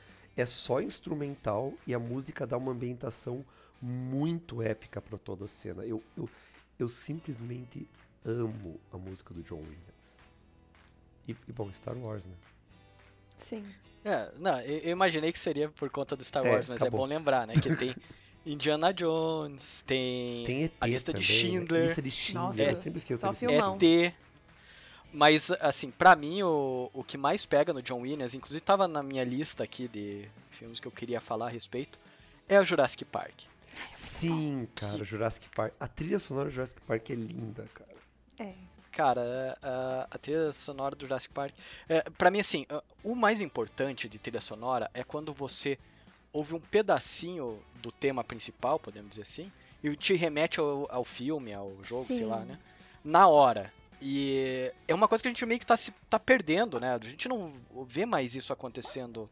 é 0.42 0.46
só 0.46 0.82
instrumental 0.82 1.74
e 1.86 1.94
a 1.94 2.00
música 2.00 2.48
dá 2.48 2.58
uma 2.58 2.72
ambientação 2.72 3.46
muito 3.82 4.62
épica 4.62 5.02
para 5.02 5.18
toda 5.18 5.46
a 5.46 5.48
cena. 5.48 5.86
Eu, 5.86 6.04
eu, 6.18 6.30
eu 6.78 6.88
simplesmente 6.88 7.88
amo 8.26 8.80
a 8.92 8.98
música 8.98 9.34
do 9.34 9.42
John 9.44 9.60
Williams. 9.60 10.20
E, 11.28 11.36
e 11.48 11.54
bom, 11.54 11.72
Star 11.72 11.98
Wars, 11.98 12.26
né? 12.26 12.34
Sim. 13.38 13.66
É, 14.04 14.32
não, 14.38 14.60
eu 14.62 14.92
imaginei 14.92 15.32
que 15.32 15.40
seria 15.40 15.70
por 15.70 15.90
conta 15.90 16.16
do 16.16 16.24
Star 16.24 16.46
é, 16.46 16.50
Wars, 16.50 16.68
mas 16.68 16.82
acabou. 16.82 17.00
é 17.00 17.02
bom 17.04 17.08
lembrar, 17.08 17.46
né? 17.46 17.54
Que 17.54 17.74
tem 17.78 17.96
Indiana 18.46 18.92
Jones, 18.92 19.84
tem, 19.84 20.44
tem 20.44 20.72
a 20.80 20.88
lista 20.88 21.12
também, 21.12 21.28
de 21.28 21.34
Schindler. 21.34 21.82
Né? 21.82 21.88
Lista 21.88 22.02
de 22.02 22.12
Schindler, 22.12 22.44
Nossa, 22.44 22.62
eu 22.64 22.76
sempre 22.76 22.98
esqueço 22.98 23.22
só 23.22 23.34
filmão. 23.34 23.78
ET. 23.80 24.14
Mas, 25.14 25.52
assim, 25.60 25.92
pra 25.92 26.16
mim, 26.16 26.42
o, 26.42 26.90
o 26.94 27.04
que 27.04 27.18
mais 27.18 27.46
pega 27.46 27.74
no 27.74 27.82
John 27.82 28.02
Williams, 28.02 28.34
inclusive 28.34 28.62
tava 28.62 28.88
na 28.88 29.04
minha 29.04 29.24
lista 29.24 29.64
aqui 29.64 29.88
de 29.88 30.28
filmes 30.52 30.80
que 30.80 30.88
eu 30.88 30.92
queria 30.92 31.20
falar 31.20 31.48
a 31.48 31.50
respeito, 31.50 31.98
é 32.48 32.60
o 32.60 32.64
Jurassic 32.64 33.04
Park. 33.06 33.44
Sim, 33.92 34.68
cara, 34.76 35.04
Jurassic 35.04 35.48
Park. 35.50 35.74
A 35.80 35.88
trilha 35.88 36.20
sonora 36.20 36.50
do 36.50 36.54
Jurassic 36.54 36.82
Park 36.82 37.10
é 37.10 37.16
linda, 37.16 37.68
cara. 37.74 37.92
É. 38.40 38.54
Cara, 38.92 39.58
a, 39.62 40.08
a 40.12 40.18
trilha 40.18 40.52
sonora 40.52 40.96
do 40.96 41.06
Jurassic 41.06 41.34
Park. 41.34 41.54
É, 41.88 42.02
pra 42.18 42.32
mim, 42.32 42.40
assim, 42.40 42.66
o 43.04 43.16
mais 43.16 43.42
importante 43.42 44.08
de 44.08 44.20
trilha 44.20 44.42
sonora 44.42 44.90
é 44.94 45.04
quando 45.04 45.34
você 45.34 45.78
ouve 46.34 46.56
um 46.56 46.60
pedacinho 46.60 47.62
do 47.76 47.92
tema 47.92 48.24
principal, 48.24 48.80
podemos 48.80 49.12
dizer 49.12 49.24
assim, 49.24 49.52
e 49.84 49.96
te 49.96 50.14
remete 50.14 50.60
ao, 50.60 50.88
ao 50.90 51.04
filme, 51.04 51.54
ao 51.54 51.76
jogo, 51.84 52.06
sei 52.06 52.26
lá, 52.26 52.40
Sim. 52.40 52.46
né? 52.46 52.60
Na 53.04 53.28
hora. 53.28 53.74
E 54.02 54.72
é 54.88 54.96
uma 54.96 55.08
coisa 55.08 55.22
que 55.22 55.28
a 55.28 55.32
gente 55.32 55.46
meio 55.46 55.60
que 55.60 55.66
tá, 55.66 55.78
se, 55.78 55.92
tá 56.10 56.18
perdendo, 56.20 56.80
né? 56.80 56.96
A 56.96 57.00
gente 57.06 57.28
não 57.30 57.54
vê 57.86 58.06
mais 58.06 58.36
isso 58.36 58.52
acontecendo 58.52 59.30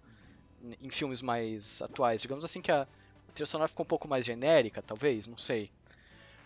em 0.81 0.89
filmes 0.89 1.21
mais 1.21 1.81
atuais. 1.81 2.21
Digamos 2.21 2.45
assim 2.45 2.61
que 2.61 2.71
a 2.71 2.85
trilha 3.33 3.45
sonora 3.47 3.67
ficou 3.67 3.83
um 3.83 3.87
pouco 3.87 4.07
mais 4.07 4.25
genérica, 4.25 4.81
talvez, 4.81 5.25
não 5.25 5.37
sei. 5.37 5.69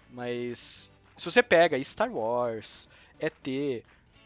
Mas 0.09 0.91
se 1.17 1.25
você 1.29 1.41
pega 1.43 1.75
aí 1.75 1.83
Star 1.83 2.11
Wars, 2.11 2.87
ET, 3.19 3.83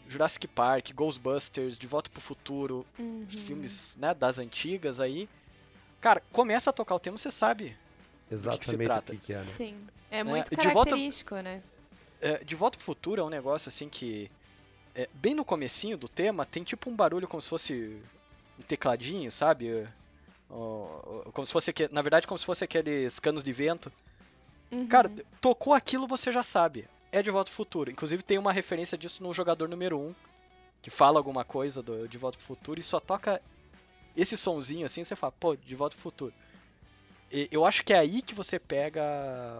Jurassic 0.07 0.47
Park, 0.47 0.91
Ghostbusters, 0.93 1.77
De 1.77 1.87
Volta 1.87 2.09
pro 2.09 2.21
Futuro, 2.21 2.85
Uhum. 2.99 3.25
filmes 3.27 3.95
né, 3.97 4.13
das 4.13 4.37
antigas 4.39 4.99
aí, 4.99 5.27
cara, 5.99 6.21
começa 6.31 6.69
a 6.69 6.73
tocar 6.73 6.95
o 6.95 6.99
tema, 6.99 7.17
você 7.17 7.31
sabe. 7.31 7.75
Exatamente 8.29 8.75
o 8.75 8.83
trata? 8.83 9.13
que, 9.13 9.17
que 9.21 9.33
é, 9.33 9.37
né? 9.39 9.43
Sim. 9.45 9.87
É 10.11 10.23
muito 10.23 10.49
de 10.49 10.55
volta- 10.55 10.91
característico, 10.91 11.35
né? 11.35 11.61
É, 12.21 12.43
de 12.43 12.55
Volta 12.55 12.77
pro 12.77 12.85
Futuro 12.85 13.21
é 13.21 13.23
um 13.23 13.29
negócio 13.29 13.69
assim 13.69 13.89
que. 13.89 14.27
é, 14.95 15.07
bem 15.13 15.35
no 15.35 15.45
comecinho 15.45 15.97
do 15.97 16.07
tema, 16.07 16.45
tem 16.45 16.63
tipo 16.63 16.89
um 16.89 16.95
barulho 16.95 17.27
como 17.27 17.41
se 17.41 17.49
fosse 17.49 18.01
um 18.59 18.63
tecladinho, 18.63 19.31
sabe? 19.31 19.85
Como 20.47 21.45
se 21.45 21.51
fosse. 21.51 21.73
Na 21.91 22.01
verdade, 22.01 22.25
como 22.25 22.37
se 22.37 22.45
fosse 22.45 22.63
aqueles 22.63 23.19
canos 23.19 23.43
de 23.43 23.53
vento. 23.53 23.91
Uhum. 24.71 24.87
Cara, 24.87 25.09
tocou 25.39 25.73
aquilo, 25.73 26.07
você 26.07 26.31
já 26.31 26.43
sabe. 26.43 26.87
É 27.11 27.21
de 27.21 27.31
Volta 27.31 27.49
pro 27.49 27.55
Futuro. 27.55 27.91
Inclusive 27.91 28.23
tem 28.23 28.37
uma 28.37 28.51
referência 28.51 28.97
disso 28.97 29.23
no 29.23 29.33
jogador 29.33 29.69
número 29.69 29.97
1, 29.97 30.15
que 30.81 30.89
fala 30.89 31.19
alguma 31.19 31.43
coisa 31.45 31.81
do 31.81 32.07
De 32.07 32.17
Volta 32.17 32.37
pro 32.37 32.47
Futuro 32.47 32.79
e 32.79 32.83
só 32.83 32.99
toca 32.99 33.41
esse 34.15 34.35
sonzinho 34.35 34.85
assim, 34.85 35.03
você 35.03 35.15
fala, 35.15 35.31
pô, 35.39 35.55
De 35.55 35.75
Volta 35.75 35.95
pro 35.95 36.03
Futuro. 36.03 36.33
Eu 37.51 37.65
acho 37.65 37.83
que 37.83 37.93
é 37.93 37.99
aí 37.99 38.21
que 38.21 38.33
você 38.33 38.57
pega 38.59 39.01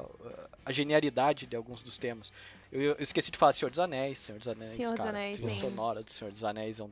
uh, 0.04 0.50
a 0.66 0.72
genialidade 0.72 1.46
de 1.46 1.56
alguns 1.56 1.84
dos 1.84 1.98
temas. 1.98 2.32
Eu, 2.72 2.82
eu 2.82 2.96
esqueci 3.00 3.32
de 3.32 3.38
falar 3.38 3.54
Senhor 3.54 3.70
dos 3.70 3.80
Anéis, 3.80 4.20
Senhor 4.20 4.40
dos 4.40 4.48
Anéis, 4.48 4.72
Senhor 4.72 4.92
dos 4.92 4.98
cara. 4.98 5.10
Anéis, 5.10 5.46
a 5.46 5.50
sonora 5.50 6.04
do 6.04 6.12
Senhor 6.12 6.32
dos 6.32 6.44
Anéis 6.44 6.80
é 6.80 6.84
um 6.84 6.92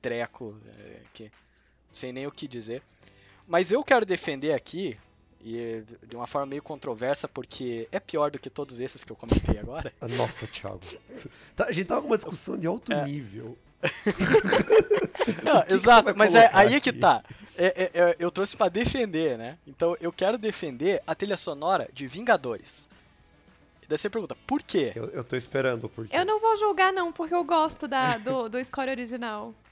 treco 0.00 0.56
é, 0.78 1.00
que 1.12 1.24
não 1.24 1.30
sei 1.92 2.12
nem 2.12 2.26
o 2.26 2.32
que 2.32 2.48
dizer. 2.48 2.82
Mas 3.46 3.72
eu 3.72 3.82
quero 3.82 4.06
defender 4.06 4.52
aqui, 4.52 4.96
e 5.42 5.82
de 6.06 6.16
uma 6.16 6.26
forma 6.26 6.46
meio 6.46 6.62
controversa, 6.62 7.26
porque 7.26 7.88
é 7.90 7.98
pior 7.98 8.30
do 8.30 8.38
que 8.38 8.48
todos 8.48 8.78
esses 8.80 9.02
que 9.02 9.10
eu 9.10 9.16
comentei 9.16 9.58
agora. 9.58 9.92
Nossa, 10.16 10.46
Thiago. 10.46 10.80
Tá, 11.56 11.66
a 11.66 11.72
gente 11.72 11.86
tava 11.86 12.02
com 12.02 12.06
uma 12.06 12.16
discussão 12.16 12.56
de 12.56 12.66
alto 12.66 12.92
É. 12.92 13.04
nível. 13.04 13.58
Não, 15.42 15.64
exato, 15.74 16.14
mas 16.16 16.34
é 16.34 16.50
aí 16.52 16.74
é 16.74 16.80
que 16.80 16.92
tá. 16.92 17.22
É- 17.56 17.84
é- 17.84 17.90
é- 17.94 18.16
eu 18.18 18.30
trouxe 18.30 18.56
pra 18.56 18.68
defender, 18.68 19.36
né? 19.38 19.58
Então 19.66 19.96
eu 20.00 20.12
quero 20.12 20.38
defender 20.38 21.02
a 21.06 21.14
trilha 21.14 21.36
sonora 21.36 21.88
de 21.92 22.06
Vingadores. 22.06 22.88
E 23.82 23.86
daí 23.88 23.98
você 23.98 24.08
pergunta, 24.10 24.36
por 24.46 24.62
quê? 24.62 24.92
Eu, 24.94 25.06
eu 25.10 25.24
tô 25.24 25.36
esperando, 25.36 25.88
porque. 25.88 26.16
Eu 26.16 26.24
não 26.24 26.40
vou 26.40 26.56
julgar, 26.56 26.92
não, 26.92 27.12
porque 27.12 27.34
eu 27.34 27.44
gosto 27.44 27.88
da, 27.88 28.18
do, 28.18 28.48
do 28.48 28.64
score 28.64 28.90
original. 28.90 29.54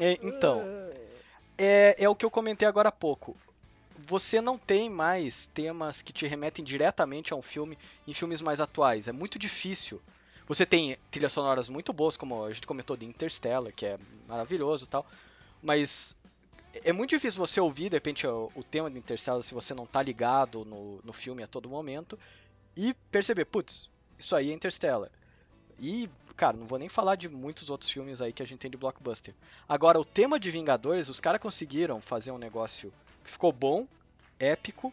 É, 0.00 0.18
então, 0.22 0.62
é, 1.56 1.96
é 1.98 2.08
o 2.08 2.14
que 2.14 2.24
eu 2.24 2.30
comentei 2.30 2.68
agora 2.68 2.90
há 2.90 2.92
pouco. 2.92 3.34
Você 4.06 4.40
não 4.40 4.56
tem 4.58 4.88
mais 4.88 5.48
temas 5.48 6.02
que 6.02 6.12
te 6.12 6.26
remetem 6.26 6.64
diretamente 6.64 7.32
a 7.32 7.36
um 7.36 7.42
filme 7.42 7.76
em 8.06 8.12
filmes 8.12 8.40
mais 8.42 8.60
atuais. 8.60 9.08
É 9.08 9.12
muito 9.12 9.38
difícil. 9.38 10.00
Você 10.48 10.64
tem 10.64 10.96
trilhas 11.10 11.32
sonoras 11.32 11.68
muito 11.68 11.92
boas, 11.92 12.16
como 12.16 12.42
a 12.42 12.52
gente 12.52 12.66
comentou 12.66 12.96
de 12.96 13.04
Interstellar, 13.04 13.72
que 13.72 13.84
é 13.84 13.96
maravilhoso 14.26 14.86
e 14.86 14.88
tal. 14.88 15.06
Mas 15.62 16.16
é 16.72 16.90
muito 16.90 17.10
difícil 17.10 17.38
você 17.38 17.60
ouvir, 17.60 17.90
de 17.90 17.96
repente, 17.96 18.26
o, 18.26 18.50
o 18.54 18.64
tema 18.64 18.90
de 18.90 18.98
Interstellar 18.98 19.42
se 19.42 19.52
você 19.52 19.74
não 19.74 19.84
tá 19.84 20.02
ligado 20.02 20.64
no, 20.64 21.00
no 21.04 21.12
filme 21.12 21.42
a 21.42 21.46
todo 21.46 21.68
momento. 21.68 22.18
E 22.74 22.94
perceber, 23.10 23.44
putz, 23.44 23.90
isso 24.18 24.34
aí 24.34 24.50
é 24.50 24.54
Interstellar. 24.54 25.10
E, 25.78 26.08
cara, 26.34 26.56
não 26.56 26.66
vou 26.66 26.78
nem 26.78 26.88
falar 26.88 27.16
de 27.16 27.28
muitos 27.28 27.68
outros 27.68 27.90
filmes 27.90 28.22
aí 28.22 28.32
que 28.32 28.42
a 28.42 28.46
gente 28.46 28.58
tem 28.58 28.70
de 28.70 28.76
blockbuster. 28.78 29.34
Agora, 29.68 30.00
o 30.00 30.04
tema 30.04 30.40
de 30.40 30.50
Vingadores, 30.50 31.10
os 31.10 31.20
caras 31.20 31.42
conseguiram 31.42 32.00
fazer 32.00 32.30
um 32.30 32.38
negócio 32.38 32.90
que 33.22 33.30
ficou 33.30 33.52
bom, 33.52 33.86
épico 34.38 34.90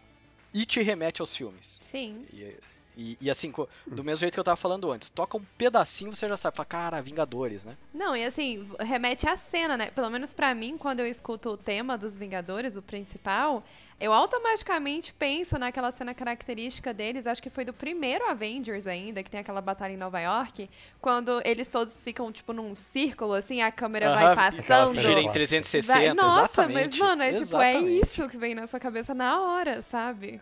e 0.53 0.65
te 0.65 0.81
remete 0.81 1.21
aos 1.21 1.35
filmes. 1.35 1.79
Sim. 1.81 2.25
E, 2.33 2.57
e- 2.97 3.17
e 3.21 3.29
assim, 3.29 3.51
do 3.85 4.03
mesmo 4.03 4.21
jeito 4.21 4.33
que 4.33 4.39
eu 4.39 4.43
tava 4.43 4.55
falando 4.57 4.91
antes, 4.91 5.09
toca 5.09 5.37
um 5.37 5.43
pedacinho 5.57 6.15
você 6.15 6.27
já 6.29 6.37
sabe, 6.37 6.55
fala, 6.57 6.65
cara, 6.65 7.01
Vingadores, 7.01 7.63
né? 7.65 7.75
Não, 7.93 8.15
e 8.15 8.23
assim, 8.23 8.67
remete 8.79 9.27
à 9.27 9.35
cena, 9.35 9.75
né? 9.77 9.87
Pelo 9.91 10.09
menos 10.09 10.33
pra 10.33 10.53
mim, 10.55 10.77
quando 10.77 10.99
eu 11.01 11.07
escuto 11.07 11.49
o 11.51 11.57
tema 11.57 11.97
dos 11.97 12.15
Vingadores, 12.17 12.75
o 12.77 12.81
principal, 12.81 13.63
eu 13.99 14.11
automaticamente 14.11 15.13
penso 15.13 15.57
naquela 15.57 15.89
cena 15.91 16.13
característica 16.13 16.93
deles, 16.93 17.25
acho 17.27 17.41
que 17.41 17.49
foi 17.49 17.63
do 17.63 17.71
primeiro 17.73 18.29
Avengers 18.29 18.87
ainda, 18.87 19.23
que 19.23 19.31
tem 19.31 19.39
aquela 19.39 19.61
batalha 19.61 19.93
em 19.93 19.97
Nova 19.97 20.19
York, 20.19 20.69
quando 21.01 21.41
eles 21.45 21.67
todos 21.69 22.03
ficam, 22.03 22.31
tipo, 22.31 22.51
num 22.53 22.75
círculo, 22.75 23.33
assim, 23.33 23.61
a 23.61 23.71
câmera 23.71 24.13
vai 24.13 24.35
passando. 24.35 24.99
Gira 24.99 25.19
em 25.21 25.25
Vai- 25.25 25.33
360, 25.33 25.97
Vai- 25.99 26.13
Nossa, 26.13 26.45
exatamente. 26.63 26.89
mas, 26.89 26.97
mano, 26.99 27.23
é 27.23 27.31
tipo, 27.33 27.57
é 27.57 27.71
Exatamente. 27.73 28.01
isso 28.05 28.29
que 28.29 28.37
vem 28.37 28.53
na 28.55 28.67
sua 28.67 28.79
cabeça 28.79 29.13
na 29.13 29.41
hora, 29.41 29.81
sabe? 29.81 30.41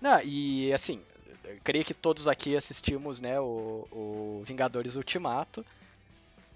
Não, 0.00 0.18
e 0.24 0.72
assim, 0.72 1.02
creio 1.64 1.84
que 1.84 1.94
todos 1.94 2.28
aqui 2.28 2.56
assistimos, 2.56 3.20
né, 3.20 3.40
o, 3.40 3.86
o 3.90 4.42
Vingadores 4.44 4.96
Ultimato, 4.96 5.64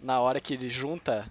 na 0.00 0.20
hora 0.20 0.40
que 0.40 0.54
ele 0.54 0.68
junta 0.68 1.26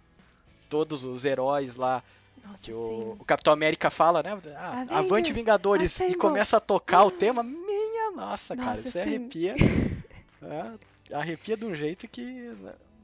todos 0.69 1.03
os 1.03 1.25
heróis 1.25 1.75
lá, 1.75 2.03
Nossa, 2.45 2.63
que 2.63 2.73
o, 2.73 3.17
o 3.19 3.25
Capitão 3.25 3.53
América 3.53 3.89
fala, 3.89 4.23
né, 4.23 4.31
ah, 4.55 4.81
Avengers, 4.81 4.91
Avante 4.91 5.33
Vingadores, 5.33 5.99
e 5.99 6.03
assemble. 6.03 6.19
começa 6.19 6.57
a 6.57 6.59
tocar 6.59 7.03
o 7.03 7.11
tema, 7.11 7.43
minha 7.43 8.11
nossa, 8.11 8.55
cara, 8.55 8.69
Nossa, 8.69 8.81
isso 8.81 8.91
sim. 8.91 8.99
arrepia, 8.99 9.55
é, 10.41 11.15
arrepia 11.15 11.57
de 11.57 11.65
um 11.65 11.75
jeito 11.75 12.07
que 12.07 12.55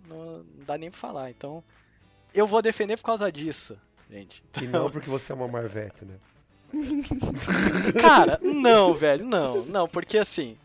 não, 0.08 0.18
não 0.18 0.46
dá 0.66 0.78
nem 0.78 0.89
pra 0.89 1.00
falar, 1.00 1.30
então 1.30 1.63
eu 2.34 2.46
vou 2.46 2.62
defender 2.62 2.98
por 2.98 3.04
causa 3.04 3.32
disso, 3.32 3.78
gente. 4.10 4.44
E 4.62 4.68
não 4.68 4.89
porque 4.92 5.10
você 5.10 5.32
é 5.32 5.36
uma 5.36 5.48
Marvete, 5.48 6.06
né? 6.06 6.16
Cara, 8.02 8.40
não, 8.42 8.94
velho, 8.94 9.26
não, 9.26 9.66
não, 9.66 9.88
porque 9.88 10.18
assim, 10.18 10.58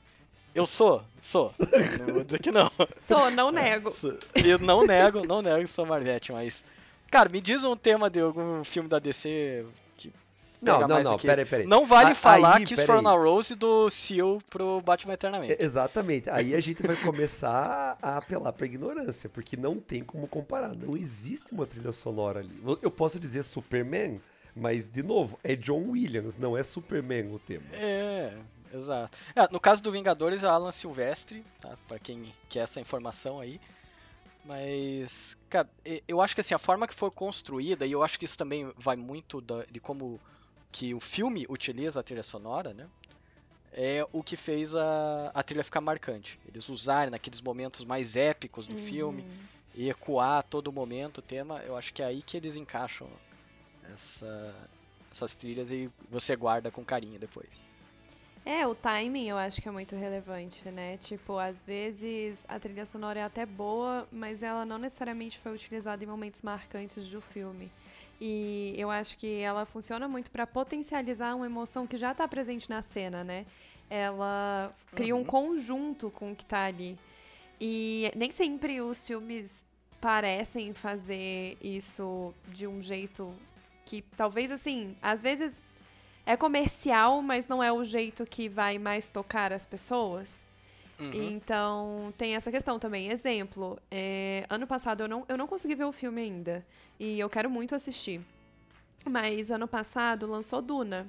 eu 0.54 0.66
sou, 0.66 1.02
sou, 1.20 1.52
não 2.06 2.14
vou 2.14 2.24
dizer 2.24 2.38
que 2.40 2.50
não. 2.50 2.70
Sou, 2.96 3.30
não 3.30 3.50
nego. 3.50 3.94
Sou- 3.94 4.16
Eu 4.34 4.58
não 4.58 4.86
nego, 4.86 5.26
não 5.26 5.42
nego 5.42 5.60
que 5.60 5.66
sou 5.66 5.86
Marvete, 5.86 6.32
mas, 6.32 6.64
cara, 7.10 7.28
me 7.28 7.40
diz 7.40 7.64
um 7.64 7.76
tema 7.76 8.08
de 8.10 8.20
algum 8.20 8.62
filme 8.64 8.88
da 8.88 8.98
DC 8.98 9.64
que 9.96 10.12
Não, 10.62 10.74
pega 10.74 10.88
não, 10.88 10.94
mais 10.96 11.04
não, 11.06 11.18
peraí, 11.18 11.44
peraí. 11.44 11.66
Não 11.66 11.84
vale 11.86 12.12
A- 12.12 12.14
falar 12.14 12.56
aí, 12.58 12.64
que. 12.64 12.76
For 12.76 13.04
a 13.06 13.10
Rose 13.12 13.54
do 13.54 13.90
Seal 13.90 14.40
pro 14.48 14.80
Batman 14.80 15.14
Eternamente. 15.14 15.52
É, 15.54 15.62
Exatamente. 15.64 16.30
Aí 16.30 16.54
a 16.54 16.60
gente 16.60 16.82
vai 16.86 16.96
começar 16.96 17.98
a 18.00 18.16
apelar 18.18 18.52
pra 18.52 18.66
ignorância, 18.66 19.28
porque 19.28 19.56
não 19.56 19.78
tem 19.80 20.02
como 20.04 20.26
comparar. 20.28 20.74
Não 20.74 20.96
existe 20.96 21.52
uma 21.52 21.66
trilha 21.66 21.92
sonora 21.92 22.40
ali. 22.40 22.56
Eu 22.80 22.90
posso 22.90 23.18
dizer 23.18 23.42
Superman, 23.42 24.20
mas, 24.54 24.90
de 24.92 25.02
novo, 25.02 25.38
é 25.42 25.54
John 25.56 25.90
Williams, 25.90 26.36
não 26.38 26.56
é 26.56 26.62
Superman 26.62 27.32
o 27.32 27.38
tema. 27.38 27.64
É, 27.74 28.32
exato. 28.72 29.16
É, 29.34 29.48
no 29.52 29.60
caso 29.60 29.82
do 29.82 29.90
Vingadores 29.92 30.44
é 30.44 30.46
Alan 30.48 30.70
Silvestre, 30.72 31.44
tá? 31.60 31.76
Pra 31.88 31.98
quem 31.98 32.34
quer 32.48 32.60
essa 32.60 32.80
informação 32.80 33.40
aí. 33.40 33.60
Mas, 34.44 35.36
cara, 35.48 35.68
eu 36.06 36.20
acho 36.20 36.34
que 36.34 36.40
assim, 36.40 36.54
a 36.54 36.58
forma 36.58 36.86
que 36.86 36.94
foi 36.94 37.10
construída, 37.10 37.86
e 37.86 37.92
eu 37.92 38.02
acho 38.02 38.18
que 38.18 38.26
isso 38.26 38.36
também 38.36 38.70
vai 38.76 38.94
muito 38.96 39.40
da- 39.40 39.64
de 39.70 39.80
como 39.80 40.20
que 40.70 40.92
o 40.94 41.00
filme 41.00 41.46
utiliza 41.48 42.00
a 42.00 42.02
trilha 42.02 42.22
sonora, 42.22 42.74
né? 42.74 42.86
É 43.72 44.06
o 44.12 44.22
que 44.22 44.36
fez 44.36 44.74
a, 44.76 45.30
a 45.34 45.42
trilha 45.42 45.64
ficar 45.64 45.80
marcante. 45.80 46.38
Eles 46.46 46.68
usarem 46.68 47.10
naqueles 47.10 47.40
momentos 47.40 47.84
mais 47.84 48.16
épicos 48.16 48.66
do 48.66 48.76
filme 48.76 49.22
Uhum. 49.22 49.28
e 49.74 49.88
ecoar 49.90 50.38
a 50.38 50.42
todo 50.42 50.72
momento 50.72 51.18
o 51.18 51.22
tema, 51.22 51.60
eu 51.66 51.76
acho 51.76 51.92
que 51.92 52.02
é 52.02 52.06
aí 52.06 52.22
que 52.22 52.36
eles 52.36 52.56
encaixam 52.56 53.08
essa- 53.92 54.54
essas 55.10 55.34
trilhas 55.34 55.70
e 55.70 55.90
você 56.10 56.34
guarda 56.36 56.70
com 56.70 56.84
carinho 56.84 57.18
depois. 57.18 57.62
É, 58.46 58.66
o 58.66 58.74
timing 58.74 59.26
eu 59.28 59.38
acho 59.38 59.62
que 59.62 59.68
é 59.68 59.72
muito 59.72 59.96
relevante, 59.96 60.68
né? 60.70 60.98
Tipo, 60.98 61.38
às 61.38 61.62
vezes 61.62 62.44
a 62.46 62.58
trilha 62.58 62.84
sonora 62.84 63.20
é 63.20 63.22
até 63.22 63.46
boa, 63.46 64.06
mas 64.12 64.42
ela 64.42 64.66
não 64.66 64.76
necessariamente 64.76 65.38
foi 65.38 65.54
utilizada 65.54 66.04
em 66.04 66.06
momentos 66.06 66.42
marcantes 66.42 67.08
do 67.08 67.22
filme. 67.22 67.70
E 68.20 68.74
eu 68.76 68.90
acho 68.90 69.16
que 69.16 69.40
ela 69.40 69.64
funciona 69.64 70.06
muito 70.06 70.30
pra 70.30 70.46
potencializar 70.46 71.34
uma 71.34 71.46
emoção 71.46 71.86
que 71.86 71.96
já 71.96 72.14
tá 72.14 72.28
presente 72.28 72.68
na 72.68 72.82
cena, 72.82 73.24
né? 73.24 73.46
Ela 73.88 74.74
cria 74.94 75.14
um 75.16 75.20
Uhum. 75.20 75.24
conjunto 75.24 76.10
com 76.10 76.32
o 76.32 76.36
que 76.36 76.44
tá 76.44 76.64
ali. 76.66 76.98
E 77.60 78.10
nem 78.14 78.30
sempre 78.30 78.80
os 78.80 79.04
filmes 79.04 79.62
parecem 80.02 80.74
fazer 80.74 81.56
isso 81.62 82.34
de 82.48 82.66
um 82.66 82.82
jeito 82.82 83.34
que 83.84 84.02
talvez 84.16 84.50
assim, 84.50 84.96
às 85.02 85.22
vezes 85.22 85.62
é 86.26 86.36
comercial, 86.36 87.20
mas 87.20 87.46
não 87.48 87.62
é 87.62 87.72
o 87.72 87.84
jeito 87.84 88.24
que 88.24 88.48
vai 88.48 88.78
mais 88.78 89.08
tocar 89.08 89.52
as 89.52 89.66
pessoas. 89.66 90.42
Uhum. 90.98 91.10
Então, 91.12 92.14
tem 92.16 92.34
essa 92.34 92.50
questão 92.50 92.78
também. 92.78 93.08
Exemplo, 93.10 93.78
é, 93.90 94.46
ano 94.48 94.66
passado 94.66 95.02
eu 95.02 95.08
não, 95.08 95.24
eu 95.28 95.36
não 95.36 95.46
consegui 95.46 95.74
ver 95.74 95.84
o 95.84 95.92
filme 95.92 96.22
ainda. 96.22 96.64
E 96.98 97.18
eu 97.18 97.28
quero 97.28 97.50
muito 97.50 97.74
assistir. 97.74 98.20
Mas 99.04 99.50
ano 99.50 99.68
passado 99.68 100.26
lançou 100.26 100.62
Duna. 100.62 101.06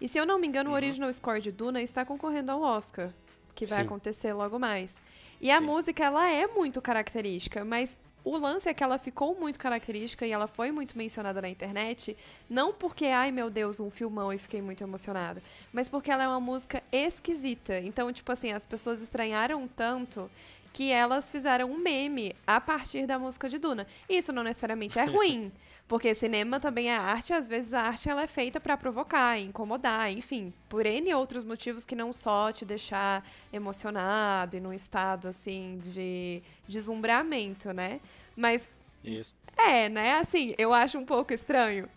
E 0.00 0.08
se 0.08 0.18
eu 0.18 0.26
não 0.26 0.38
me 0.38 0.46
engano, 0.46 0.70
o 0.70 0.74
original 0.74 1.12
score 1.12 1.40
de 1.40 1.52
Duna 1.52 1.82
está 1.82 2.04
concorrendo 2.04 2.52
ao 2.52 2.60
Oscar, 2.60 3.10
que 3.54 3.66
vai 3.66 3.80
Sim. 3.80 3.86
acontecer 3.86 4.32
logo 4.32 4.58
mais. 4.58 5.00
E 5.40 5.50
a 5.50 5.58
Sim. 5.58 5.66
música, 5.66 6.04
ela 6.04 6.30
é 6.30 6.46
muito 6.46 6.80
característica, 6.80 7.64
mas 7.64 7.96
o 8.24 8.38
lance 8.38 8.68
é 8.68 8.74
que 8.74 8.82
ela 8.82 8.98
ficou 8.98 9.38
muito 9.38 9.58
característica 9.58 10.26
e 10.26 10.32
ela 10.32 10.46
foi 10.46 10.72
muito 10.72 10.96
mencionada 10.96 11.42
na 11.42 11.48
internet, 11.48 12.16
não 12.48 12.72
porque, 12.72 13.06
ai 13.06 13.30
meu 13.30 13.50
Deus, 13.50 13.78
um 13.80 13.90
filmão 13.90 14.32
e 14.32 14.38
fiquei 14.38 14.62
muito 14.62 14.82
emocionada, 14.82 15.42
mas 15.72 15.88
porque 15.88 16.10
ela 16.10 16.24
é 16.24 16.28
uma 16.28 16.40
música 16.40 16.82
esquisita. 16.90 17.78
Então, 17.80 18.10
tipo 18.12 18.32
assim, 18.32 18.50
as 18.52 18.64
pessoas 18.64 19.02
estranharam 19.02 19.68
tanto 19.68 20.30
que 20.74 20.90
elas 20.90 21.30
fizeram 21.30 21.70
um 21.70 21.78
meme 21.78 22.34
a 22.44 22.60
partir 22.60 23.06
da 23.06 23.16
música 23.16 23.48
de 23.48 23.58
Duna. 23.58 23.86
Isso 24.08 24.32
não 24.32 24.42
necessariamente 24.42 24.98
é 24.98 25.04
ruim, 25.04 25.52
porque 25.86 26.12
cinema 26.16 26.58
também 26.58 26.90
é 26.90 26.96
arte, 26.96 27.32
às 27.32 27.48
vezes 27.48 27.72
a 27.72 27.82
arte 27.82 28.08
ela 28.08 28.22
é 28.22 28.26
feita 28.26 28.58
pra 28.58 28.76
provocar, 28.76 29.38
incomodar, 29.38 30.10
enfim, 30.10 30.52
por 30.68 30.84
N 30.84 31.14
outros 31.14 31.44
motivos 31.44 31.86
que 31.86 31.94
não 31.94 32.12
só 32.12 32.50
te 32.50 32.64
deixar 32.64 33.24
emocionado 33.52 34.56
e 34.56 34.60
num 34.60 34.72
estado 34.72 35.28
assim 35.28 35.78
de 35.80 36.42
deslumbramento, 36.66 37.72
né? 37.72 38.00
Mas 38.36 38.68
Isso. 39.04 39.36
é, 39.56 39.88
né? 39.88 40.14
Assim, 40.14 40.56
eu 40.58 40.74
acho 40.74 40.98
um 40.98 41.06
pouco 41.06 41.32
estranho. 41.32 41.88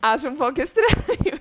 Acho 0.00 0.28
um 0.28 0.36
pouco 0.36 0.60
estranho. 0.62 1.40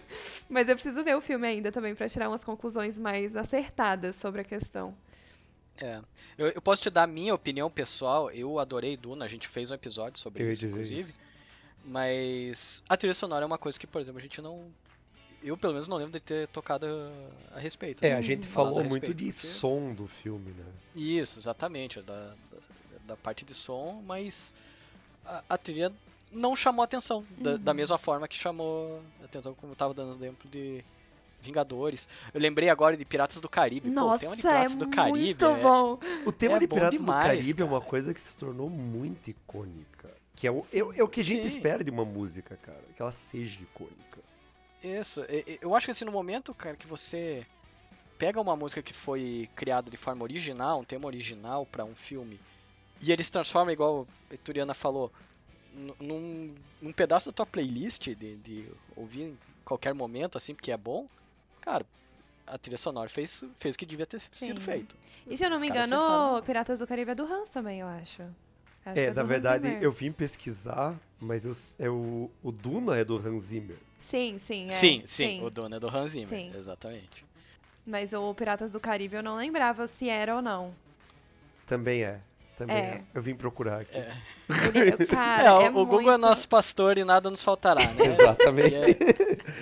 Mas 0.50 0.68
eu 0.68 0.74
preciso 0.74 1.04
ver 1.04 1.16
o 1.16 1.22
filme 1.22 1.46
ainda 1.46 1.72
também 1.72 1.94
pra 1.94 2.10
tirar 2.10 2.28
umas 2.28 2.44
conclusões 2.44 2.98
mais 2.98 3.36
acertadas 3.36 4.16
sobre 4.16 4.42
a 4.42 4.44
questão. 4.44 4.96
É. 5.82 6.02
Eu, 6.38 6.48
eu 6.50 6.62
posso 6.62 6.82
te 6.82 6.90
dar 6.90 7.04
a 7.04 7.08
minha 7.08 7.34
opinião 7.34 7.70
pessoal. 7.70 8.30
Eu 8.32 8.60
adorei 8.60 8.96
Duna, 8.96 9.26
a 9.26 9.28
gente 9.28 9.48
fez 9.48 9.72
um 9.72 9.76
episódio 9.76 10.20
sobre 10.20 10.44
Eu 10.44 10.52
isso, 10.52 10.66
inclusive. 10.66 11.02
isso. 11.02 11.14
Mas 11.84 12.84
a 12.88 12.96
trilha 12.96 13.14
sonora 13.14 13.44
é 13.44 13.48
uma 13.48 13.58
coisa 13.58 13.80
que, 13.80 13.88
por 13.88 14.02
exemplo, 14.02 14.20
a 14.20 14.22
gente 14.22 14.42
não. 14.42 14.66
Eu, 15.44 15.58
pelo 15.58 15.74
menos, 15.74 15.88
não 15.88 15.98
lembro 15.98 16.12
de 16.14 16.20
ter 16.20 16.48
tocado 16.50 16.86
a, 17.56 17.60
respeito. 17.60 18.04
É, 18.04 18.10
assim, 18.10 18.16
a 18.18 18.22
gente 18.22 18.46
falou 18.46 18.80
a 18.80 18.84
muito 18.84 19.12
de 19.14 19.26
porque- 19.26 19.32
som 19.34 19.92
do 19.94 20.08
filme, 20.08 20.52
né? 20.52 20.66
Isso, 20.96 21.40
exatamente, 21.40 22.00
da, 22.04 22.28
da, 22.28 22.36
da 23.08 23.18
parte 23.18 23.44
de 23.44 23.56
som, 23.56 24.04
mas 24.06 24.54
a, 25.26 25.44
a 25.50 25.58
trilha 25.58 25.92
não 26.32 26.56
chamou 26.56 26.84
atenção, 26.84 27.26
da, 27.40 27.58
da 27.58 27.74
mesma 27.74 27.98
forma 27.98 28.28
que 28.28 28.36
chamou 28.36 29.02
atenção, 29.24 29.56
como 29.56 29.72
eu 29.72 29.76
tava 29.76 29.96
dando 29.96 30.10
exemplo 30.10 30.48
de 30.48 30.86
Vingadores. 31.42 32.08
Eu 32.34 32.40
lembrei 32.40 32.70
agora 32.70 32.96
de 32.96 33.04
Piratas 33.06 33.40
do 33.42 33.50
Caribe. 33.50 33.90
Pô, 33.90 34.00
o 34.00 34.06
Nossa, 34.06 34.20
tema 34.22 34.36
de 34.36 34.42
é 34.48 34.52
Piratas 34.52 34.76
do 34.76 34.90
Caribe 34.90 35.20
muito 35.20 35.46
é- 35.46 35.62
bom. 35.62 36.00
O 36.26 36.32
tema 36.32 36.56
É 36.58 36.60
de 36.60 36.68
Piratas 36.68 37.00
demais, 37.00 37.24
do 37.24 37.28
Caribe 37.28 37.62
é 37.62 37.66
uma 37.66 37.80
cara. 37.80 37.90
coisa 37.90 38.14
que 38.14 38.22
se 38.22 38.38
tornou 38.38 38.70
muito 38.70 39.30
icônica. 39.30 40.10
Que 40.36 40.48
é 40.48 40.52
o, 40.52 40.66
é, 40.74 40.80
é 41.00 41.04
o 41.04 41.08
que 41.08 41.22
a 41.22 41.24
gente 41.24 41.48
Sim. 41.48 41.58
espera 41.58 41.84
de 41.84 41.92
uma 41.92 42.06
música, 42.06 42.58
cara. 42.62 42.82
Que 42.96 43.02
ela 43.02 43.12
seja 43.12 43.62
icônica. 43.62 44.20
Isso, 44.84 45.22
eu 45.62 45.76
acho 45.76 45.86
que 45.88 45.92
assim, 45.92 46.06
no 46.06 46.12
momento, 46.12 46.54
cara, 46.56 46.76
que 46.76 46.88
você 46.88 47.46
pega 48.18 48.42
uma 48.42 48.56
música 48.56 48.82
que 48.82 48.94
foi 48.94 49.48
criada 49.56 49.92
de 49.92 49.98
forma 49.98 50.24
original, 50.24 50.80
um 50.80 50.84
tema 50.84 51.06
original 51.06 51.66
pra 51.68 51.84
um 51.86 51.94
filme, 51.96 52.40
e 53.00 53.12
ele 53.12 53.24
se 53.24 53.32
transforma, 53.32 53.72
igual 53.72 54.08
a 54.32 54.38
Turiana 54.38 54.74
falou, 54.74 55.12
num, 56.00 56.48
num 56.82 56.92
pedaço 56.92 57.30
da 57.30 57.34
tua 57.34 57.46
playlist 57.46 58.10
de, 58.10 58.36
de 58.38 58.66
ouvir 58.96 59.24
em 59.24 59.38
qualquer 59.64 59.94
momento, 59.94 60.38
assim, 60.38 60.54
porque 60.56 60.72
é 60.72 60.78
bom, 60.78 61.06
cara, 61.62 61.86
a 62.48 62.58
trilha 62.58 62.78
sonora 62.78 63.08
fez, 63.08 63.46
fez 63.58 63.76
o 63.76 63.78
que 63.78 63.86
devia 63.86 64.06
ter 64.06 64.20
sido 64.32 64.60
Sim. 64.60 64.66
feito. 64.66 64.96
E 65.28 65.38
se 65.38 65.44
eu 65.46 65.50
não 65.50 65.56
Os 65.56 65.62
me 65.62 65.70
engano, 65.70 65.96
acertaram. 65.96 66.42
Piratas 66.44 66.80
do 66.80 66.88
Caribe 66.88 67.12
é 67.12 67.16
do 67.16 67.24
Hans 67.24 67.50
também, 67.50 67.80
eu 67.80 67.88
acho. 67.88 68.24
Acho 68.84 68.94
que 68.96 69.00
É, 69.00 69.12
do 69.12 69.16
na 69.16 69.24
verdade, 69.24 69.68
Zimmer. 69.68 69.84
eu 69.84 69.92
vim 69.92 70.12
pesquisar, 70.12 70.96
mas 71.20 71.46
eu, 71.46 71.52
é 71.80 71.90
o, 71.90 72.30
o 72.44 72.52
Duna 72.52 72.98
é 72.98 73.06
do 73.06 73.16
Hans 73.16 73.44
Zimmer. 73.44 73.78
Sim, 74.00 74.38
sim, 74.40 74.66
é. 74.68 74.72
sim, 74.72 75.04
sim, 75.06 75.44
o 75.46 75.50
dono 75.52 75.76
é 75.76 75.80
do 75.80 75.88
Hans 75.88 76.12
Zimmer, 76.12 76.28
Sim. 76.28 76.52
exatamente. 76.58 77.24
Mas 77.86 78.14
o 78.14 78.34
Piratas 78.34 78.72
do 78.72 78.80
Caribe 78.80 79.16
eu 79.18 79.24
não 79.24 79.36
lembrava 79.36 79.88
se 79.88 80.10
era 80.10 80.36
ou 80.36 80.42
não. 80.42 80.74
Também 81.68 82.04
é. 82.04 82.20
Também 82.58 82.76
É. 82.76 82.80
é. 82.80 83.02
Eu 83.14 83.22
vim 83.22 83.36
procurar 83.36 83.82
aqui. 83.82 83.96
É. 83.98 84.12
Ele, 84.74 85.06
cara, 85.06 85.50
É, 85.50 85.52
o, 85.52 85.62
é 85.62 85.70
o 85.70 85.74
Google 85.74 86.00
é 86.02 86.04
muito- 86.18 86.22
nosso 86.22 86.48
pastor 86.48 86.98
e 86.98 87.04
nada 87.04 87.30
nos 87.30 87.44
faltará, 87.44 87.82
né? 87.94 88.06
Exatamente. 88.20 88.76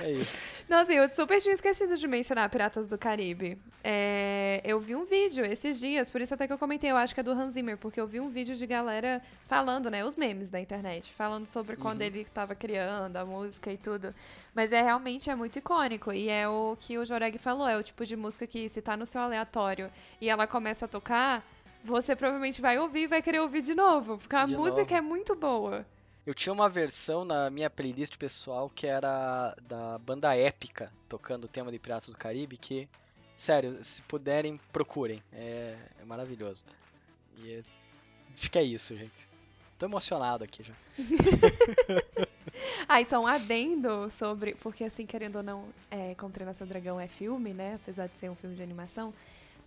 É, 0.02 0.06
é 0.06 0.12
isso. 0.14 0.59
Não, 0.70 0.78
assim, 0.78 0.94
eu 0.94 1.08
super 1.08 1.42
tinha 1.42 1.56
esquecido 1.56 1.96
de 1.98 2.08
mencionar 2.08 2.48
Piratas 2.48 2.88
do 2.88 2.96
Caribe. 2.96 3.58
É, 3.84 4.62
eu 4.64 4.80
vi 4.80 4.96
um 4.96 5.04
vídeo 5.04 5.44
esses 5.44 5.80
dias, 5.80 6.12
por 6.12 6.22
isso 6.22 6.32
até 6.36 6.46
que 6.46 6.54
eu 6.54 6.60
comentei, 6.60 6.92
eu 6.92 6.96
acho 6.96 7.12
que 7.12 7.20
é 7.20 7.24
do 7.24 7.32
Hans 7.32 7.54
Zimmer, 7.56 7.76
porque 7.76 8.00
eu 8.00 8.06
vi 8.06 8.20
um 8.20 8.30
vídeo 8.30 8.56
de 8.56 8.68
galera 8.68 9.20
falando, 9.48 9.90
né, 9.90 10.06
os 10.06 10.16
memes 10.16 10.52
da 10.52 10.60
internet, 10.60 11.12
falando 11.12 11.48
sobre 11.48 11.76
quando 11.76 12.04
ele 12.04 12.24
tava 12.26 12.54
criando 12.54 13.16
a 13.18 13.26
música 13.26 13.72
e 13.72 13.78
tudo. 13.78 14.14
Mas 14.54 14.72
é 14.72 14.80
realmente 14.80 15.28
é 15.32 15.36
muito 15.36 15.58
icônico, 15.58 16.14
e 16.14 16.30
é 16.30 16.48
o 16.48 16.78
que 16.80 17.00
o 17.00 17.06
Joreg 17.06 17.40
falou, 17.40 17.68
é 17.68 17.76
o 17.76 17.82
tipo 17.82 18.06
de 18.06 18.16
música 18.16 18.46
que 18.46 18.70
se 18.70 18.80
tá 18.80 18.96
no 18.96 19.08
seu 19.08 19.22
aleatório 19.22 19.90
e 20.22 20.30
ela 20.30 20.46
começa 20.46 20.86
a 20.86 20.88
tocar, 20.88 21.44
você 21.84 22.16
provavelmente 22.16 22.62
vai 22.62 22.78
ouvir 22.78 23.02
e 23.04 23.08
vai 23.08 23.24
querer 23.24 23.40
ouvir 23.40 23.64
de 23.64 23.74
novo, 23.74 24.20
porque 24.20 24.36
a 24.36 24.46
De 24.46 24.56
música 24.56 24.82
novo. 24.82 24.96
é 24.96 25.02
muito 25.02 25.36
boa. 25.36 25.84
Eu 26.26 26.34
tinha 26.34 26.54
uma 26.54 26.70
versão 26.70 27.26
na 27.26 27.50
minha 27.50 27.70
playlist 27.70 28.18
pessoal 28.18 28.70
que 28.70 28.86
era 28.86 29.56
da 29.68 29.98
banda 30.00 30.36
Épica, 30.36 30.92
tocando 31.08 31.46
o 31.46 31.48
tema 31.48 31.72
de 31.72 31.80
Piratas 31.80 32.10
do 32.10 32.18
Caribe, 32.18 32.58
que, 32.58 32.88
sério, 33.36 33.84
se 33.84 34.02
puderem, 34.04 34.60
procurem. 34.72 35.24
É, 35.34 35.76
é 36.00 36.06
maravilhoso. 36.06 36.64
E 37.38 37.54
é- 37.54 37.64
acho 38.36 38.52
que 38.52 38.60
é 38.60 38.64
isso, 38.64 38.96
gente. 38.96 39.12
Tô 39.78 39.86
emocionado 39.86 40.44
aqui 40.44 40.64
já. 40.64 40.74
Ah, 42.88 43.00
e 43.00 43.06
só 43.06 43.20
um 43.20 43.28
adendo 43.28 44.10
sobre. 44.10 44.56
Porque, 44.56 44.84
assim, 44.84 45.06
querendo 45.06 45.36
ou 45.36 45.44
não, 45.44 45.66
é, 45.92 46.16
Como 46.16 46.34
Treinar 46.34 46.56
Seu 46.56 46.66
Dragão 46.66 47.00
é 47.00 47.08
filme, 47.08 47.54
né? 47.54 47.76
Apesar 47.76 48.08
de 48.08 48.18
ser 48.18 48.28
um 48.30 48.36
filme 48.36 48.56
de 48.56 48.64
animação. 48.64 49.14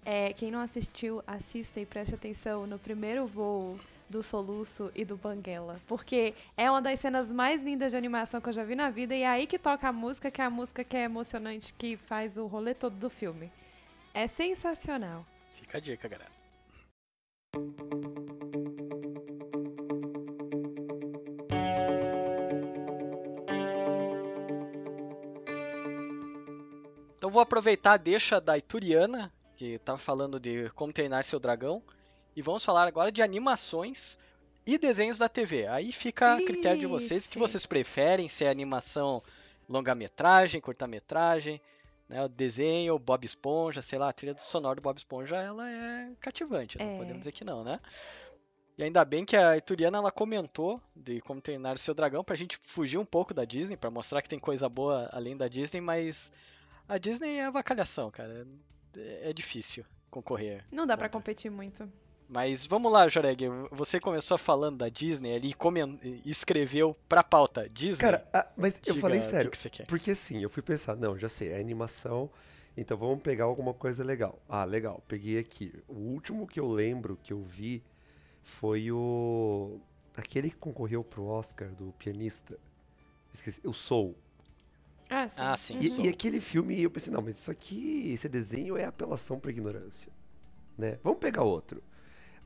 É, 0.05 0.33
quem 0.33 0.51
não 0.51 0.59
assistiu, 0.59 1.23
assista 1.25 1.79
e 1.79 1.87
preste 1.87 2.17
atenção 2.17 2.67
no 2.67 2.81
primeiro 2.81 3.25
voo 3.25 3.79
do 4.13 4.23
Soluço 4.23 4.93
e 4.95 5.05
do 5.05 5.17
Banguela. 5.17 5.81
Porque 5.87 6.35
é 6.55 6.71
uma 6.71 6.83
das 6.83 7.01
cenas 7.01 7.33
mais 7.33 7.65
lindas 7.65 7.91
de 7.91 7.97
animação 7.97 8.41
que 8.41 8.49
eu 8.51 8.53
já 8.53 8.63
vi 8.63 8.75
na 8.75 8.91
vida. 8.91 9.17
E 9.17 9.23
é 9.23 9.27
aí 9.27 9.47
que 9.47 9.59
toca 9.59 9.89
a 9.89 9.93
música, 9.93 10.31
que 10.31 10.41
é 10.41 10.45
a 10.45 10.51
música 10.51 10.85
que 10.85 10.97
é 10.97 11.05
emocionante, 11.05 11.73
que 11.73 11.97
faz 11.97 12.37
o 12.37 12.47
rolê 12.47 12.75
todo 12.75 12.95
do 12.95 13.09
filme. 13.09 13.51
É 14.13 14.29
sensacional. 14.29 15.27
Fica 15.53 15.79
a 15.79 15.81
dica, 15.81 16.07
galera. 16.07 16.31
Então 27.17 27.31
vou 27.31 27.41
aproveitar 27.41 27.93
a 27.95 27.97
deixa 27.97 28.41
da 28.41 28.59
Ituriana, 28.59 29.33
que 29.57 29.79
tava 29.79 29.97
falando 29.97 30.39
de 30.39 30.69
como 30.71 30.93
treinar 30.93 31.25
seu 31.25 31.41
dragão, 31.41 31.83
e 32.37 32.43
vamos 32.43 32.65
falar 32.65 32.87
agora 32.89 33.11
de 33.13 33.23
animações 33.23 34.19
e 34.67 34.79
desenhos 34.79 35.19
da 35.19 35.29
TV. 35.29 35.67
Aí 35.67 35.93
fica 35.93 36.35
a 36.35 36.45
critério 36.45 36.81
de 36.81 36.87
vocês, 36.87 37.27
o 37.27 37.31
que 37.31 37.39
vocês 37.39 37.67
preferem, 37.67 38.29
se 38.29 38.45
é 38.45 38.51
animação 38.51 39.21
longa-metragem, 39.69 40.61
curta-metragem, 40.61 41.61
né, 42.09 42.23
o 42.25 42.29
desenho, 42.29 42.99
Bob 42.99 43.25
Esponja, 43.25 43.81
sei 43.83 43.99
lá, 43.99 44.09
a 44.09 44.13
trilha 44.13 44.37
sonora 44.39 44.77
do 44.77 44.83
Bob 44.83 44.97
Esponja, 44.97 45.37
ela 45.37 45.71
é 45.71 46.13
cativante, 46.21 46.79
não 46.79 46.87
É. 46.87 46.97
podemos 46.99 47.21
dizer 47.21 47.33
que 47.33 47.45
não, 47.45 47.65
né? 47.65 47.81
E 48.77 48.83
ainda 48.85 49.05
bem 49.05 49.25
que 49.25 49.37
a 49.37 49.57
Ituriana 49.57 49.99
ela 49.99 50.11
comentou 50.11 50.81
de 50.97 51.21
como 51.23 51.41
treinar 51.41 51.77
seu 51.79 51.95
dragão 51.95 52.25
pra 52.25 52.35
gente 52.37 52.59
fugir 52.65 52.99
um 52.99 53.05
pouco 53.05 53.33
da 53.35 53.45
Disney, 53.45 53.77
pra 53.77 53.91
mostrar 53.91 54.23
que 54.23 54.29
tem 54.29 54.39
coisa 54.39 54.69
boa 54.69 55.09
além 55.13 55.37
da 55.37 55.47
Disney, 55.49 55.81
mas 55.81 56.33
a 56.89 56.97
Disney 56.99 57.37
é 57.37 57.45
avacalhação, 57.47 58.11
cara. 58.11 58.47
É, 58.97 59.31
é 59.31 59.33
difícil 59.33 59.85
concorrer. 60.11 60.65
Não 60.71 60.87
dá 60.87 60.97
pra 60.97 61.09
contra. 61.09 61.21
competir 61.21 61.51
muito. 61.51 61.91
Mas 62.33 62.67
vamos 62.67 62.91
lá, 62.91 63.07
Joreg. 63.09 63.43
Você 63.71 64.01
começou 64.01 64.39
falando 64.39 64.79
da 64.79 64.89
Disney 64.89 65.35
ali 65.35 65.55
e 66.03 66.31
escreveu 66.31 66.97
pra 67.07 67.23
pauta 67.23 67.69
Disney. 67.69 68.01
Cara, 68.01 68.27
ah, 68.33 68.49
mas 68.57 68.81
eu 68.87 68.95
Diga 68.95 69.01
falei 69.03 69.19
o 69.19 69.23
que 69.23 69.29
sério. 69.29 69.51
que 69.51 69.59
você 69.59 69.69
quer. 69.69 69.87
Porque 69.87 70.13
assim, 70.13 70.43
eu 70.43 70.49
fui 70.49 70.63
pensar, 70.63 70.97
não, 70.97 71.19
já 71.19 71.29
sei, 71.29 71.51
é 71.53 71.61
animação, 71.61 72.31
então 72.75 72.97
vamos 72.97 73.21
pegar 73.21 73.45
alguma 73.45 73.75
coisa 73.75 74.03
legal. 74.03 74.41
Ah, 74.49 74.65
legal, 74.65 75.03
peguei 75.07 75.39
aqui. 75.39 75.75
O 75.87 75.93
último 75.93 76.47
que 76.47 76.59
eu 76.59 76.67
lembro 76.67 77.19
que 77.23 77.35
eu 77.35 77.43
vi 77.43 77.83
foi 78.43 78.91
o. 78.91 79.79
aquele 80.17 80.49
que 80.49 80.57
concorreu 80.57 81.05
pro 81.05 81.27
Oscar 81.27 81.69
do 81.69 81.93
pianista. 81.99 82.59
Esqueci, 83.31 83.61
o 83.63 83.75
Soul. 83.75 84.17
Ah, 85.11 85.29
sim. 85.29 85.43
Ah, 85.43 85.57
sim. 85.59 85.79
E, 85.81 86.07
e 86.07 86.09
aquele 86.09 86.41
filme, 86.41 86.81
eu 86.81 86.91
pensei, 86.91 87.13
não, 87.13 87.21
mas 87.21 87.37
isso 87.37 87.51
aqui, 87.51 88.11
esse 88.11 88.27
desenho 88.27 88.79
é 88.79 88.87
apelação 88.87 89.39
pra 89.39 89.51
ignorância. 89.51 90.11
Né? 90.79 90.99
Vamos 91.03 91.19
pegar 91.19 91.43
outro. 91.43 91.83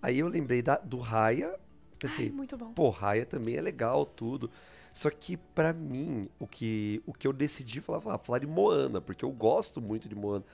Aí 0.00 0.18
eu 0.18 0.28
lembrei 0.28 0.62
da, 0.62 0.76
do 0.76 0.98
Raya, 0.98 1.48
Ai, 1.48 1.58
pensei, 1.98 2.30
muito 2.30 2.56
bom. 2.56 2.72
Pô, 2.72 2.90
Raya 2.90 3.26
também 3.26 3.56
é 3.56 3.60
legal, 3.60 4.04
tudo. 4.04 4.50
Só 4.92 5.10
que 5.10 5.36
pra 5.36 5.72
mim, 5.72 6.28
o 6.38 6.46
que, 6.46 7.02
o 7.06 7.12
que 7.12 7.26
eu 7.26 7.32
decidi 7.32 7.80
falar, 7.80 8.00
falar, 8.00 8.18
falar 8.18 8.38
de 8.38 8.46
Moana, 8.46 9.00
porque 9.00 9.24
eu 9.24 9.30
gosto 9.30 9.80
muito 9.80 10.08
de 10.08 10.14
Moana. 10.14 10.44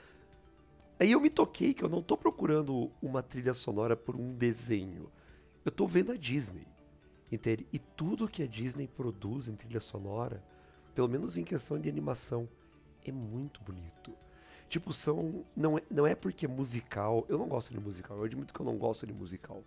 Aí 0.99 1.13
eu 1.13 1.21
me 1.21 1.31
toquei 1.31 1.75
que 1.75 1.85
eu 1.85 1.89
não 1.89 2.03
tô 2.03 2.17
procurando 2.17 2.91
uma 3.01 3.23
trilha 3.23 3.55
sonora 3.55 3.97
por 3.97 4.17
um 4.17 4.35
desenho. 4.35 5.11
Eu 5.65 5.71
tô 5.71 5.87
vendo 5.87 6.13
a 6.13 6.17
Disney. 6.17 6.67
Entende? 7.31 7.67
E 7.73 7.79
tudo 7.79 8.29
que 8.29 8.43
a 8.43 8.47
Disney 8.47 8.87
produz 8.87 9.49
em 9.49 9.55
trilha 9.55 9.81
sonora, 9.81 10.43
pelo 10.95 11.09
menos 11.09 11.39
em 11.39 11.45
questão 11.45 11.79
de 11.81 11.89
animação, 11.89 12.49
é 13.05 13.11
muito 13.11 13.63
bonito. 13.63 14.13
Tipo, 14.73 14.91
são. 14.91 15.45
Não 15.55 15.77
é, 15.77 15.83
não 15.91 16.07
é 16.07 16.15
porque 16.15 16.47
é 16.47 16.49
musical. 16.49 17.27
Eu 17.29 17.37
não 17.37 17.47
gosto 17.47 17.71
de 17.71 17.79
musical. 17.79 18.17
Eu 18.17 18.25
admito 18.25 18.55
que 18.55 18.59
eu 18.61 18.65
não 18.65 18.79
gosto 18.79 19.07
de 19.07 19.13
musical. 19.13 19.63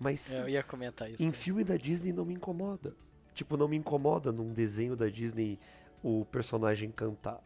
Mas 0.00 0.34
É, 0.34 0.40
Eu 0.40 0.48
ia 0.48 0.64
comentar 0.64 1.06
isso. 1.08 1.22
em 1.22 1.26
também. 1.26 1.40
filme 1.40 1.62
da 1.62 1.76
Disney 1.76 2.12
não 2.12 2.24
me 2.24 2.34
incomoda. 2.34 2.92
Tipo, 3.34 3.56
não 3.56 3.68
me 3.68 3.76
incomoda 3.76 4.32
num 4.32 4.52
desenho 4.52 4.96
da 4.96 5.08
Disney 5.08 5.60
o 6.02 6.24
personagem 6.24 6.90
cantar. 6.90 7.40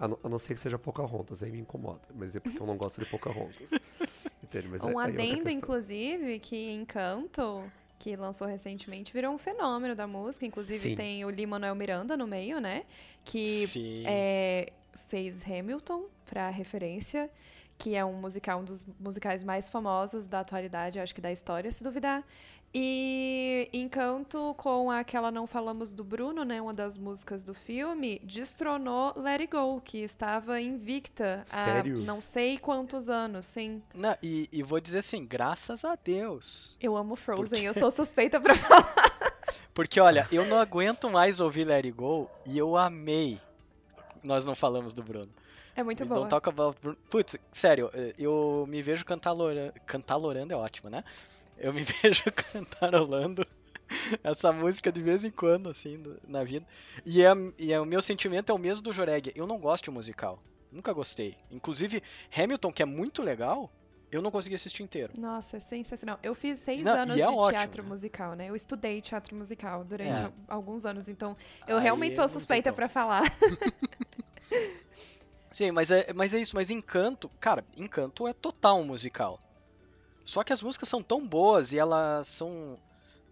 A 0.00 0.08
não, 0.08 0.18
a 0.24 0.28
não 0.28 0.36
ser 0.36 0.54
que 0.54 0.60
seja 0.60 0.76
Pocahontas, 0.76 1.44
aí 1.44 1.52
me 1.52 1.60
incomoda. 1.60 2.02
Mas 2.12 2.34
é 2.34 2.40
porque 2.40 2.60
eu 2.60 2.66
não 2.66 2.76
gosto 2.76 3.00
de 3.00 3.08
Pocahontas. 3.08 3.70
Entende? 4.42 4.66
Mas 4.66 4.82
é- 4.82 4.86
Um 4.86 5.00
é 5.00 5.06
outra 5.06 5.12
adendo, 5.12 5.48
inclusive, 5.50 6.40
que 6.40 6.72
Encanto, 6.72 7.62
que 8.00 8.16
lançou 8.16 8.48
recentemente, 8.48 9.12
virou 9.12 9.32
um 9.32 9.38
fenômeno 9.38 9.94
da 9.94 10.08
música. 10.08 10.44
Inclusive 10.44 10.80
Sim. 10.80 10.94
tem 10.96 11.24
o 11.24 11.30
Lin-Manuel 11.30 11.74
Miranda 11.76 12.16
no 12.16 12.26
meio, 12.26 12.60
né? 12.60 12.84
Que 13.24 13.46
Sim. 13.68 14.02
é, 14.06 14.72
fez 15.06 15.44
Hamilton, 15.44 16.04
pra 16.24 16.48
referência, 16.50 17.30
que 17.78 17.94
é 17.94 18.04
um 18.04 18.14
musical, 18.14 18.60
um 18.60 18.64
dos 18.64 18.84
musicais 18.98 19.44
mais 19.44 19.70
famosos 19.70 20.26
da 20.26 20.40
atualidade, 20.40 20.98
acho 20.98 21.14
que 21.14 21.20
da 21.20 21.30
história, 21.30 21.70
se 21.70 21.84
duvidar. 21.84 22.24
E 22.74 23.68
Encanto, 23.72 24.54
com 24.58 24.90
aquela 24.90 25.30
Não 25.30 25.46
Falamos 25.46 25.94
do 25.94 26.04
Bruno, 26.04 26.44
né, 26.44 26.60
uma 26.60 26.74
das 26.74 26.98
músicas 26.98 27.42
do 27.42 27.54
filme, 27.54 28.20
destronou 28.22 29.14
Let 29.16 29.40
It 29.40 29.46
Go, 29.46 29.80
que 29.80 29.98
estava 29.98 30.60
invicta 30.60 31.42
há 31.50 31.64
Sério? 31.64 31.98
não 32.00 32.20
sei 32.20 32.58
quantos 32.58 33.08
anos, 33.08 33.46
sim. 33.46 33.82
Não, 33.94 34.14
e, 34.22 34.48
e 34.52 34.62
vou 34.62 34.80
dizer 34.80 34.98
assim, 34.98 35.24
graças 35.24 35.82
a 35.84 35.96
Deus. 35.96 36.76
Eu 36.80 36.94
amo 36.96 37.16
Frozen, 37.16 37.60
quê? 37.60 37.68
eu 37.68 37.74
sou 37.74 37.90
suspeita 37.90 38.38
pra 38.38 38.54
falar. 38.54 38.92
Porque, 39.72 39.98
olha, 39.98 40.26
eu 40.30 40.44
não 40.44 40.58
aguento 40.58 41.08
mais 41.08 41.40
ouvir 41.40 41.64
Let 41.64 41.86
It 41.86 41.92
Go 41.92 42.30
e 42.46 42.58
eu 42.58 42.76
amei. 42.76 43.40
Nós 44.24 44.44
não 44.44 44.54
falamos 44.54 44.94
do 44.94 45.02
Bruno. 45.02 45.28
É 45.76 45.82
muito 45.82 46.04
boa. 46.04 46.20
Don't 46.20 46.30
Talk 46.30 46.48
About 46.48 46.76
Bruno. 46.80 46.96
Putz, 47.08 47.36
sério, 47.52 47.90
eu 48.18 48.64
me 48.68 48.82
vejo 48.82 49.04
cantalora... 49.04 49.72
cantalorando, 49.86 50.52
é 50.52 50.56
ótimo, 50.56 50.90
né? 50.90 51.04
Eu 51.56 51.72
me 51.72 51.82
vejo 52.02 52.24
cantarolando 52.52 53.46
essa 54.22 54.52
música 54.52 54.90
de 54.92 55.00
vez 55.00 55.24
em 55.24 55.30
quando, 55.30 55.68
assim, 55.68 56.02
na 56.26 56.42
vida. 56.44 56.66
E, 57.06 57.22
é, 57.22 57.32
e 57.58 57.72
é, 57.72 57.80
o 57.80 57.84
meu 57.86 58.02
sentimento 58.02 58.50
é 58.50 58.54
o 58.54 58.58
mesmo 58.58 58.82
do 58.82 58.92
Joreg. 58.92 59.32
Eu 59.36 59.46
não 59.46 59.58
gosto 59.58 59.84
de 59.84 59.90
musical. 59.90 60.38
Nunca 60.70 60.92
gostei. 60.92 61.36
Inclusive, 61.50 62.02
Hamilton, 62.36 62.72
que 62.72 62.82
é 62.82 62.86
muito 62.86 63.22
legal, 63.22 63.70
eu 64.12 64.20
não 64.20 64.30
consegui 64.30 64.54
assistir 64.56 64.82
inteiro. 64.82 65.12
Nossa, 65.18 65.56
é 65.56 65.60
sensacional. 65.60 66.18
Eu 66.22 66.34
fiz 66.34 66.58
seis 66.58 66.82
Não, 66.82 66.94
anos 66.94 67.14
é 67.14 67.16
de 67.16 67.22
ótimo, 67.22 67.50
teatro 67.50 67.82
né? 67.82 67.88
musical, 67.88 68.34
né? 68.34 68.50
Eu 68.50 68.56
estudei 68.56 69.00
teatro 69.00 69.34
musical 69.36 69.84
durante 69.84 70.20
É. 70.20 70.24
al- 70.24 70.32
alguns 70.48 70.84
anos, 70.84 71.08
então 71.08 71.36
eu 71.66 71.76
Aí 71.76 71.82
realmente 71.84 72.16
sou 72.16 72.26
suspeita 72.28 72.72
pra 72.72 72.88
falar. 72.88 73.22
Sim, 75.52 75.70
mas 75.72 75.90
é, 75.90 76.12
mas 76.12 76.34
é 76.34 76.40
isso. 76.40 76.54
Mas 76.54 76.70
Encanto, 76.70 77.30
cara, 77.40 77.64
Encanto 77.76 78.26
é 78.28 78.32
total 78.32 78.80
um 78.80 78.84
musical. 78.84 79.38
Só 80.24 80.44
que 80.44 80.52
as 80.52 80.62
músicas 80.62 80.88
são 80.88 81.02
tão 81.02 81.26
boas 81.26 81.72
e 81.72 81.78
elas 81.78 82.28
são 82.28 82.78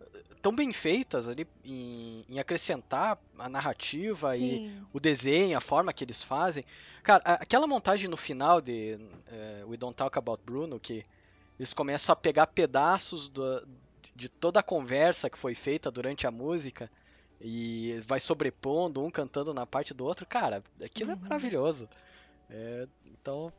eh, 0.00 0.22
tão 0.40 0.55
bem 0.55 0.72
feitas 0.72 1.29
ali 1.29 1.46
em, 1.64 2.24
em 2.29 2.38
acrescentar 2.38 3.18
a 3.38 3.48
narrativa 3.48 4.37
e 4.37 4.61
Sim. 4.62 4.87
o 4.92 5.00
desenho, 5.00 5.57
a 5.59 5.61
forma 5.61 5.92
que 5.92 6.05
eles 6.05 6.22
fazem. 6.22 6.64
Cara, 7.02 7.22
aquela 7.24 7.66
montagem 7.66 8.09
no 8.09 8.16
final 8.16 8.61
de 8.61 8.98
eh, 9.26 9.64
We 9.66 9.76
Don't 9.76 9.94
Talk 9.96 10.18
About 10.18 10.42
Bruno, 10.44 10.81
que 10.81 11.02
eles 11.59 11.74
começam 11.74 12.12
a 12.12 12.16
pegar 12.16 12.46
pedaços 12.48 13.29
do- 13.29 13.66
de 14.14 14.29
toda 14.29 14.61
a 14.61 14.62
conversa 14.62 15.29
que 15.29 15.38
foi 15.38 15.55
feita 15.55 15.90
durante 15.90 16.26
a 16.26 16.31
música 16.31 16.90
e 17.40 17.99
vai 18.07 18.20
sobrepondo, 18.20 19.05
um 19.05 19.11
cantando 19.11 19.53
na 19.53 19.66
parte 19.66 19.92
do 19.94 20.05
outro. 20.05 20.27
Cara, 20.27 20.62
aquilo 20.83 21.11
é 21.11 21.14
Uhum. 21.14 21.20
maravilhoso. 21.22 21.88
É, 22.51 22.87
então. 23.11 23.53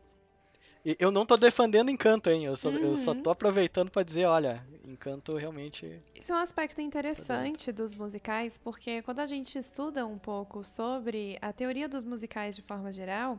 Eu 0.99 1.11
não 1.11 1.25
tô 1.25 1.35
defendendo 1.35 1.91
Encanto, 1.91 2.29
hein? 2.29 2.45
Eu 2.45 2.55
só, 2.55 2.69
eu 2.69 2.95
só 2.95 3.11
Uhum. 3.11 3.21
tô 3.21 3.29
aproveitando 3.29 3.91
pra 3.91 4.03
dizer, 4.03 4.25
olha, 4.25 4.65
Encanto 4.85 5.35
realmente. 5.35 5.99
Isso 6.15 6.31
é 6.31 6.35
um 6.35 6.39
aspecto 6.39 6.79
interessante 6.79 7.73
dos 7.73 7.93
musicais, 7.93 8.57
porque 8.57 9.01
quando 9.01 9.19
a 9.19 9.25
gente 9.27 9.57
estuda 9.57 10.05
um 10.05 10.17
pouco 10.17 10.63
sobre 10.63 11.37
a 11.41 11.51
teoria 11.51 11.89
dos 11.89 12.05
musicais 12.05 12.55
de 12.55 12.61
forma 12.61 12.89
geral, 12.89 13.37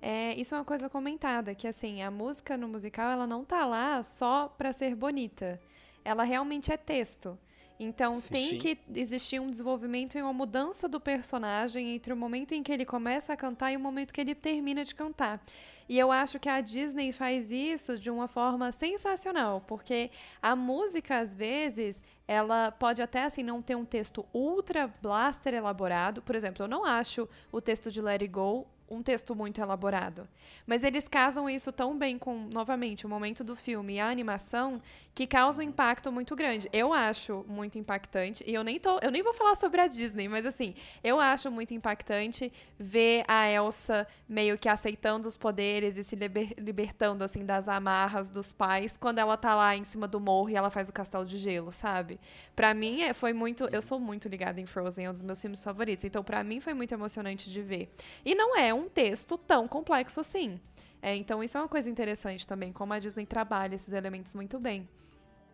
é, 0.00 0.34
isso 0.38 0.54
é 0.54 0.58
uma 0.58 0.64
coisa 0.64 0.88
comentada, 0.88 1.52
que 1.52 1.66
assim, 1.66 2.00
a 2.00 2.12
música 2.12 2.56
no 2.56 2.68
musical 2.68 3.10
ela 3.10 3.26
não 3.26 3.44
tá 3.44 3.66
lá 3.66 4.00
só 4.04 4.46
pra 4.56 4.72
ser 4.72 4.94
bonita. 4.94 5.60
Ela 6.04 6.22
realmente 6.22 6.70
é 6.70 6.76
texto. 6.76 7.36
Então 7.78 8.14
Sim. 8.14 8.32
tem 8.32 8.46
Sim. 8.50 8.58
que 8.58 8.78
existir 8.94 9.40
um 9.40 9.50
desenvolvimento 9.50 10.16
e 10.16 10.22
uma 10.22 10.32
mudança 10.32 10.88
do 10.88 11.00
personagem 11.00 11.94
entre 11.94 12.12
o 12.12 12.16
momento 12.16 12.52
em 12.52 12.62
que 12.62 12.72
ele 12.72 12.84
começa 12.84 13.32
a 13.32 13.36
cantar 13.36 13.72
e 13.72 13.76
o 13.76 13.80
momento 13.80 14.12
que 14.12 14.20
ele 14.20 14.34
termina 14.34 14.84
de 14.84 14.94
cantar. 14.94 15.42
E 15.88 15.98
eu 15.98 16.10
acho 16.10 16.38
que 16.38 16.48
a 16.48 16.60
Disney 16.60 17.12
faz 17.12 17.50
isso 17.50 17.98
de 17.98 18.10
uma 18.10 18.26
forma 18.26 18.72
sensacional, 18.72 19.60
porque 19.66 20.10
a 20.40 20.56
música, 20.56 21.18
às 21.18 21.34
vezes, 21.34 22.02
ela 22.26 22.70
pode 22.70 23.02
até 23.02 23.24
assim 23.24 23.42
não 23.42 23.60
ter 23.60 23.74
um 23.74 23.84
texto 23.84 24.24
ultra 24.32 24.86
blaster 25.02 25.52
elaborado. 25.52 26.22
Por 26.22 26.34
exemplo, 26.34 26.64
eu 26.64 26.68
não 26.68 26.84
acho 26.84 27.28
o 27.52 27.60
texto 27.60 27.90
de 27.90 28.00
Let 28.00 28.22
It 28.22 28.28
Go 28.28 28.66
um 28.88 29.02
texto 29.02 29.34
muito 29.34 29.60
elaborado. 29.60 30.28
Mas 30.66 30.84
eles 30.84 31.08
casam 31.08 31.48
isso 31.48 31.72
tão 31.72 31.96
bem 31.96 32.18
com, 32.18 32.48
novamente, 32.52 33.06
o 33.06 33.08
momento 33.08 33.42
do 33.42 33.56
filme 33.56 33.94
e 33.94 34.00
a 34.00 34.08
animação, 34.08 34.80
que 35.14 35.26
causa 35.26 35.62
um 35.62 35.64
impacto 35.64 36.12
muito 36.12 36.34
grande. 36.36 36.68
Eu 36.72 36.92
acho 36.92 37.44
muito 37.48 37.78
impactante, 37.78 38.44
e 38.46 38.52
eu 38.52 38.62
nem 38.64 38.78
tô, 38.78 38.98
eu 39.00 39.10
nem 39.10 39.22
vou 39.22 39.32
falar 39.32 39.54
sobre 39.54 39.80
a 39.80 39.86
Disney, 39.86 40.28
mas 40.28 40.44
assim, 40.44 40.74
eu 41.02 41.18
acho 41.20 41.50
muito 41.50 41.72
impactante 41.72 42.52
ver 42.78 43.24
a 43.26 43.48
Elsa 43.48 44.06
meio 44.28 44.58
que 44.58 44.68
aceitando 44.68 45.28
os 45.28 45.36
poderes 45.36 45.96
e 45.96 46.04
se 46.04 46.14
liber- 46.16 46.52
libertando 46.58 47.24
assim 47.24 47.44
das 47.44 47.68
amarras 47.68 48.28
dos 48.28 48.52
pais 48.52 48.96
quando 48.96 49.18
ela 49.18 49.36
tá 49.36 49.54
lá 49.54 49.76
em 49.76 49.84
cima 49.84 50.06
do 50.08 50.20
morro 50.20 50.50
e 50.50 50.56
ela 50.56 50.68
faz 50.70 50.88
o 50.88 50.92
castelo 50.92 51.24
de 51.24 51.38
gelo, 51.38 51.72
sabe? 51.72 52.20
Pra 52.54 52.74
mim 52.74 53.02
é- 53.02 53.12
foi 53.14 53.32
muito, 53.32 53.64
eu 53.72 53.80
sou 53.80 53.98
muito 54.00 54.28
ligada 54.28 54.60
em 54.60 54.66
Frozen, 54.66 55.06
é 55.06 55.10
um 55.10 55.12
dos 55.12 55.22
meus 55.22 55.40
filmes 55.40 55.62
favoritos, 55.62 56.04
então 56.04 56.22
pra 56.22 56.42
mim 56.44 56.60
foi 56.60 56.74
muito 56.74 56.92
emocionante 56.92 57.50
de 57.50 57.62
ver. 57.62 57.88
E 58.24 58.34
não 58.34 58.56
é 58.56 58.73
um 58.74 58.88
texto 58.88 59.38
tão 59.38 59.66
complexo 59.68 60.20
assim. 60.20 60.60
É, 61.00 61.14
então 61.14 61.42
isso 61.44 61.56
é 61.56 61.60
uma 61.60 61.68
coisa 61.68 61.88
interessante 61.90 62.46
também, 62.46 62.72
como 62.72 62.92
a 62.92 62.98
Disney 62.98 63.26
trabalha 63.26 63.74
esses 63.74 63.92
elementos 63.92 64.34
muito 64.34 64.58
bem. 64.58 64.88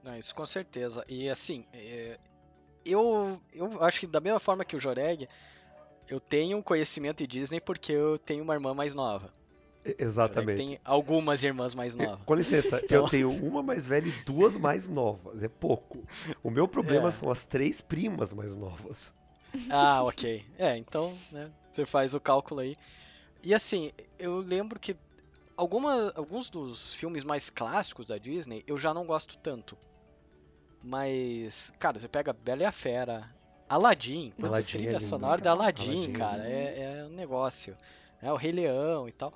Não, 0.02 0.16
isso 0.16 0.34
com 0.34 0.46
certeza. 0.46 1.04
E 1.08 1.28
assim, 1.28 1.64
é, 1.72 2.18
eu, 2.84 3.40
eu 3.52 3.82
acho 3.84 4.00
que 4.00 4.06
da 4.06 4.20
mesma 4.20 4.40
forma 4.40 4.64
que 4.64 4.76
o 4.76 4.80
Joreg, 4.80 5.26
eu 6.08 6.18
tenho 6.20 6.56
um 6.58 6.62
conhecimento 6.62 7.18
de 7.18 7.26
Disney 7.26 7.60
porque 7.60 7.92
eu 7.92 8.18
tenho 8.18 8.42
uma 8.44 8.54
irmã 8.54 8.72
mais 8.74 8.94
nova. 8.94 9.30
Exatamente. 9.98 10.56
tem 10.58 10.78
algumas 10.84 11.42
irmãs 11.42 11.74
mais 11.74 11.96
novas. 11.96 12.20
Com 12.26 12.34
licença, 12.34 12.80
Então- 12.84 12.98
eu 13.04 13.08
tenho 13.08 13.30
uma 13.30 13.62
mais 13.62 13.86
velha 13.86 14.06
e 14.08 14.24
duas 14.24 14.56
mais 14.56 14.88
novas. 14.88 15.42
É 15.42 15.48
pouco. 15.48 16.04
O 16.42 16.50
meu 16.50 16.68
problema 16.68 17.08
É. 17.08 17.10
são 17.10 17.30
as 17.30 17.44
três 17.46 17.80
primas 17.80 18.32
mais 18.32 18.54
novas. 18.56 19.14
Ah, 19.70 20.02
ok. 20.04 20.44
É, 20.58 20.76
então, 20.76 21.12
né, 21.32 21.50
você 21.68 21.84
faz 21.86 22.14
o 22.14 22.20
cálculo 22.20 22.60
aí. 22.60 22.76
E 23.42 23.54
assim, 23.54 23.92
eu 24.18 24.38
lembro 24.38 24.78
que 24.78 24.96
alguma, 25.56 26.12
alguns 26.14 26.48
dos 26.50 26.94
filmes 26.94 27.24
mais 27.24 27.50
clássicos 27.50 28.06
da 28.08 28.18
Disney 28.18 28.62
eu 28.66 28.76
já 28.78 28.92
não 28.92 29.06
gosto 29.06 29.36
tanto. 29.38 29.76
Mas, 30.82 31.72
cara, 31.78 31.98
você 31.98 32.08
pega 32.08 32.32
Bela 32.32 32.62
e 32.62 32.64
a 32.64 32.72
Fera, 32.72 33.30
Aladdin, 33.68 34.32
Aladdin 34.42 34.60
é 34.60 34.62
trilha 34.62 34.90
lindo. 34.92 35.04
sonora 35.04 35.40
da 35.40 35.50
Aladdin, 35.50 36.06
Aladdin 36.06 36.12
é 36.12 36.18
cara, 36.18 36.48
é, 36.48 37.00
é 37.00 37.04
um 37.04 37.10
negócio. 37.10 37.76
É 38.22 38.32
o 38.32 38.36
Rei 38.36 38.52
Leão 38.52 39.08
e 39.08 39.12
tal. 39.12 39.30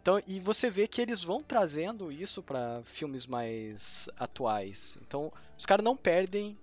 Então, 0.00 0.20
e 0.26 0.40
você 0.40 0.68
vê 0.68 0.88
que 0.88 1.00
eles 1.00 1.22
vão 1.22 1.42
trazendo 1.42 2.10
isso 2.10 2.42
pra 2.42 2.82
filmes 2.84 3.26
mais 3.26 4.08
atuais. 4.18 4.96
Então, 5.00 5.32
os 5.56 5.64
caras 5.64 5.84
não 5.84 5.96
perdem 5.96 6.58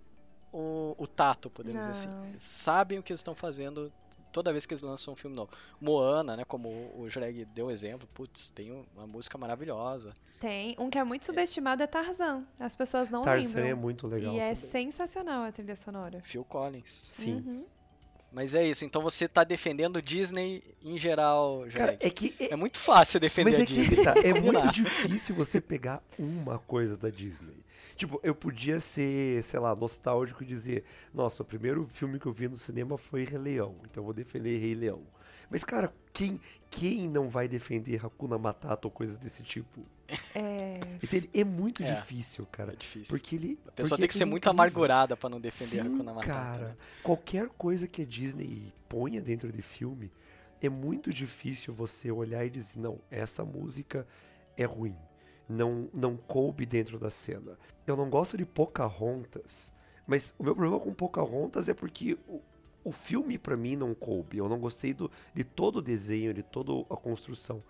o, 0.51 0.93
o 0.97 1.07
tato, 1.07 1.49
podemos 1.49 1.79
dizer 1.79 1.91
assim. 1.91 2.09
Não. 2.09 2.25
Eles 2.25 2.43
sabem 2.43 2.99
o 2.99 3.03
que 3.03 3.11
eles 3.11 3.21
estão 3.21 3.33
fazendo 3.33 3.91
toda 4.31 4.51
vez 4.51 4.65
que 4.65 4.73
eles 4.73 4.81
lançam 4.81 5.13
um 5.13 5.17
filme 5.17 5.35
novo. 5.35 5.51
Moana, 5.79 6.35
né, 6.37 6.43
como 6.45 6.69
o 6.95 7.09
Joreg 7.09 7.45
deu 7.45 7.69
exemplo, 7.71 8.07
putz, 8.13 8.49
tem 8.51 8.71
um- 8.71 8.85
uma 8.95 9.07
música 9.07 9.37
maravilhosa. 9.37 10.13
Tem 10.39 10.75
um 10.79 10.89
que 10.89 10.97
é 10.97 11.03
muito 11.03 11.25
subestimado 11.25 11.83
é 11.83 11.87
Tarzan. 11.87 12.43
As 12.59 12.75
pessoas 12.75 13.09
não 13.09 13.21
Tarzan 13.21 13.57
lembram. 13.59 13.65
é 13.65 13.73
muito 13.73 14.07
legal. 14.07 14.33
e 14.33 14.39
é 14.39 14.53
também. 14.53 14.55
sensacional 14.55 15.43
a 15.43 15.51
trilha 15.51 15.75
sonora. 15.75 16.21
Phil 16.25 16.43
Collins. 16.45 17.09
Sim. 17.11 17.35
Uhum. 17.45 17.65
Mas 18.31 18.53
é 18.53 18.63
isso, 18.63 18.85
então 18.85 19.01
você 19.01 19.27
tá 19.27 19.43
defendendo 19.43 19.99
Disney 20.03 20.61
em 20.83 20.99
geral, 20.99 21.61
Cara, 21.73 21.93
Joreg. 21.93 21.97
é 22.05 22.09
que. 22.11 22.35
é- 22.43 22.53
É 22.53 22.55
muito 22.55 22.77
fácil 22.77 23.19
defender 23.19 23.51
Mas 23.53 23.59
a 23.59 23.63
é 23.63 23.65
que 23.65 23.73
Disney. 23.73 24.03
tá, 24.03 24.13
é 24.23 24.33
muito 24.39 24.71
difícil 24.71 25.33
você 25.35 25.59
pegar 25.59 25.99
uma 26.17 26.59
coisa 26.59 26.95
da 26.95 27.09
Disney. 27.09 27.57
Tipo, 27.99 28.17
eu 28.23 28.33
podia 28.33 28.79
ser, 28.79 29.43
sei 29.43 29.59
lá, 29.59 29.75
nostálgico 29.75 30.41
e 30.41 30.45
dizer, 30.45 30.85
nossa, 31.13 31.43
o 31.43 31.45
primeiro 31.45 31.85
filme 31.85 32.17
que 32.17 32.25
eu 32.27 32.31
vi 32.31 32.47
no 32.47 32.55
cinema 32.55 32.97
foi 32.97 33.25
Rei 33.25 33.37
Leão, 33.37 33.75
então 33.83 33.99
eu 34.01 34.05
vou 34.05 34.13
defender 34.13 34.57
Rei 34.57 34.73
Leão. 34.73 35.03
Mas, 35.49 35.65
cara, 35.65 35.93
quem, 36.13 36.39
quem 36.69 37.09
não 37.09 37.27
vai 37.29 37.45
defender 37.49 38.05
Hakuna 38.05 38.37
Matata 38.37 38.87
ou 38.87 38.91
coisas 38.91 39.17
desse 39.17 39.43
tipo? 39.43 39.85
É, 40.33 40.79
Entende? 41.03 41.29
É 41.33 41.43
muito 41.43 41.83
É. 41.83 41.93
difícil, 41.93 42.45
cara. 42.49 42.71
É 42.71 42.75
difícil. 42.77 43.07
Porque 43.09 43.35
ele. 43.35 43.59
A 43.67 43.71
pessoa 43.73 43.97
tem 43.99 44.07
que 44.07 44.13
ser 44.13 44.23
é 44.23 44.25
muito 44.25 44.43
incrível. 44.43 44.51
amargurada 44.63 45.17
pra 45.17 45.27
não 45.27 45.41
defender 45.41 45.81
Sim, 45.83 45.93
Hakuna 45.95 46.13
Matata. 46.13 46.27
cara. 46.33 46.67
né? 46.69 46.77
Qualquer 47.03 47.49
coisa 47.49 47.85
que 47.85 48.03
a 48.03 48.05
Disney 48.05 48.71
ponha 48.87 49.21
dentro 49.21 49.51
de 49.51 49.61
filme 49.61 50.09
é 50.61 50.69
muito 50.69 51.11
difícil 51.11 51.73
você 51.73 52.09
olhar 52.11 52.45
e 52.45 52.49
dizer, 52.49 52.79
não, 52.79 53.01
essa 53.11 53.43
música 53.43 54.07
é 54.55 54.63
ruim. 54.63 54.95
Não, 55.49 55.89
não 55.91 56.15
coube 56.15 56.65
dentro 56.65 56.99
da 56.99 57.09
cena. 57.09 57.57
Eu 57.87 57.97
não 57.97 58.09
gosto 58.09 58.37
de 58.37 58.45
Pocahontas, 58.45 59.73
mas 60.05 60.33
o 60.37 60.43
meu 60.43 60.55
problema 60.55 60.79
com 60.79 60.93
Pocahontas 60.93 61.67
é 61.67 61.73
porque 61.73 62.17
o, 62.27 62.39
o 62.83 62.91
filme 62.91 63.37
para 63.37 63.57
mim 63.57 63.75
não 63.75 63.95
coube. 63.95 64.37
Eu 64.37 64.47
não 64.47 64.59
gostei 64.59 64.93
do, 64.93 65.11
de 65.33 65.43
todo 65.43 65.77
o 65.77 65.81
desenho, 65.81 66.33
de 66.33 66.43
toda 66.43 66.71
a 66.93 66.95
construção. 66.95 67.63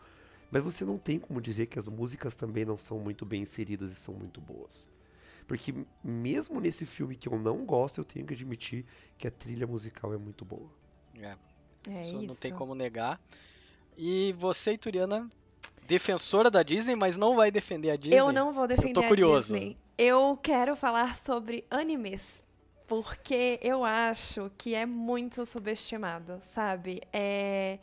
Mas 0.52 0.62
você 0.62 0.84
não 0.84 0.98
tem 0.98 1.20
como 1.20 1.40
dizer 1.42 1.68
que 1.68 1.80
as 1.80 1.88
músicas 1.88 2.36
também 2.36 2.66
não 2.66 2.76
são 2.76 3.00
muito 3.00 3.26
bem 3.26 3.44
inseridas 3.44 3.92
e 3.92 3.96
são 3.96 4.14
muito 4.14 4.42
boas. 4.42 4.90
Porque 5.48 5.74
mesmo 6.04 6.60
nesse 6.60 6.86
filme 6.86 7.16
que 7.16 7.28
eu 7.28 7.40
não 7.40 7.66
gosto, 7.66 8.00
eu 8.00 8.06
tenho 8.06 8.26
que 8.26 8.34
admitir 8.34 8.86
que 9.18 9.28
a 9.28 9.32
trilha 9.32 9.66
musical 9.66 10.14
é 10.14 10.18
muito 10.18 10.44
boa. 10.44 10.70
É, 11.18 11.36
É 11.88 12.02
isso, 12.02 12.16
isso. 12.16 12.28
não 12.28 12.36
tem 12.36 12.54
como 12.54 12.76
negar. 12.76 13.20
E 13.98 14.34
você, 14.34 14.74
Ituriana, 14.74 15.30
defensora 15.90 16.52
da 16.52 16.62
Disney, 16.62 16.96
mas 16.96 17.18
não 17.18 17.36
vai 17.36 17.50
defender 17.50 17.90
a 17.90 17.96
Disney. 17.96 18.20
Eu 18.20 18.32
não 18.32 18.54
vou 18.54 18.68
defender 18.68 18.94
tô 18.94 19.04
curioso. 19.04 19.56
a 19.56 19.58
Disney. 19.58 19.78
Eu 19.98 20.40
quero 20.42 20.76
falar 20.76 21.16
sobre 21.16 21.66
animes. 21.70 22.44
Porque 22.88 23.60
eu 23.62 23.84
acho 23.84 24.52
que 24.58 24.76
é 24.76 24.86
muito 24.86 25.46
subestimado, 25.46 26.40
sabe? 26.44 27.02
É... 27.12 27.80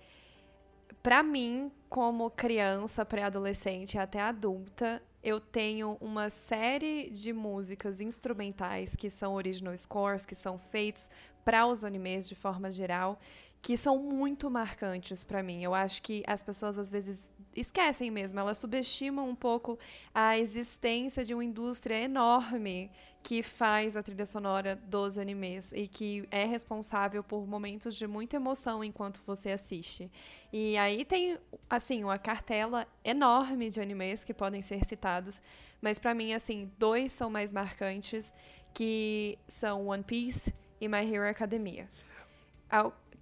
Pra 1.02 1.22
mim, 1.22 1.70
como 1.88 2.30
criança, 2.30 3.04
pré-adolescente 3.04 3.94
e 3.94 3.98
até 3.98 4.20
adulta, 4.20 5.02
eu 5.22 5.40
tenho 5.40 5.96
uma 6.00 6.30
série 6.30 7.10
de 7.10 7.32
músicas 7.32 8.00
instrumentais 8.00 8.94
que 8.96 9.10
são 9.10 9.34
original 9.34 9.76
scores, 9.76 10.24
que 10.24 10.34
são 10.34 10.58
feitos 10.58 11.10
para 11.44 11.66
os 11.66 11.84
animes 11.84 12.28
de 12.28 12.34
forma 12.34 12.72
geral, 12.72 13.18
que 13.62 13.76
são 13.76 13.98
muito 13.98 14.50
marcantes 14.50 15.24
pra 15.24 15.42
mim. 15.42 15.62
Eu 15.62 15.74
acho 15.74 16.02
que 16.02 16.22
as 16.26 16.42
pessoas 16.42 16.78
às 16.78 16.90
vezes 16.90 17.34
esquecem 17.54 18.10
mesmo, 18.10 18.38
elas 18.38 18.58
subestimam 18.58 19.28
um 19.28 19.34
pouco 19.34 19.78
a 20.14 20.38
existência 20.38 21.24
de 21.24 21.34
uma 21.34 21.44
indústria 21.44 22.00
enorme 22.00 22.90
que 23.26 23.42
faz 23.42 23.96
a 23.96 24.04
trilha 24.04 24.24
sonora 24.24 24.76
dos 24.76 25.18
animes 25.18 25.72
e 25.72 25.88
que 25.88 26.28
é 26.30 26.44
responsável 26.44 27.24
por 27.24 27.44
momentos 27.44 27.96
de 27.96 28.06
muita 28.06 28.36
emoção 28.36 28.84
enquanto 28.84 29.20
você 29.26 29.50
assiste. 29.50 30.08
E 30.52 30.76
aí 30.78 31.04
tem, 31.04 31.36
assim, 31.68 32.04
uma 32.04 32.18
cartela 32.20 32.86
enorme 33.04 33.68
de 33.68 33.80
animes 33.80 34.22
que 34.22 34.32
podem 34.32 34.62
ser 34.62 34.84
citados, 34.84 35.42
mas 35.80 35.98
pra 35.98 36.14
mim, 36.14 36.34
assim, 36.34 36.70
dois 36.78 37.10
são 37.10 37.28
mais 37.28 37.52
marcantes, 37.52 38.32
que 38.72 39.36
são 39.48 39.88
One 39.88 40.04
Piece 40.04 40.54
e 40.80 40.86
My 40.86 40.98
Hero 40.98 41.28
Academia. 41.28 41.90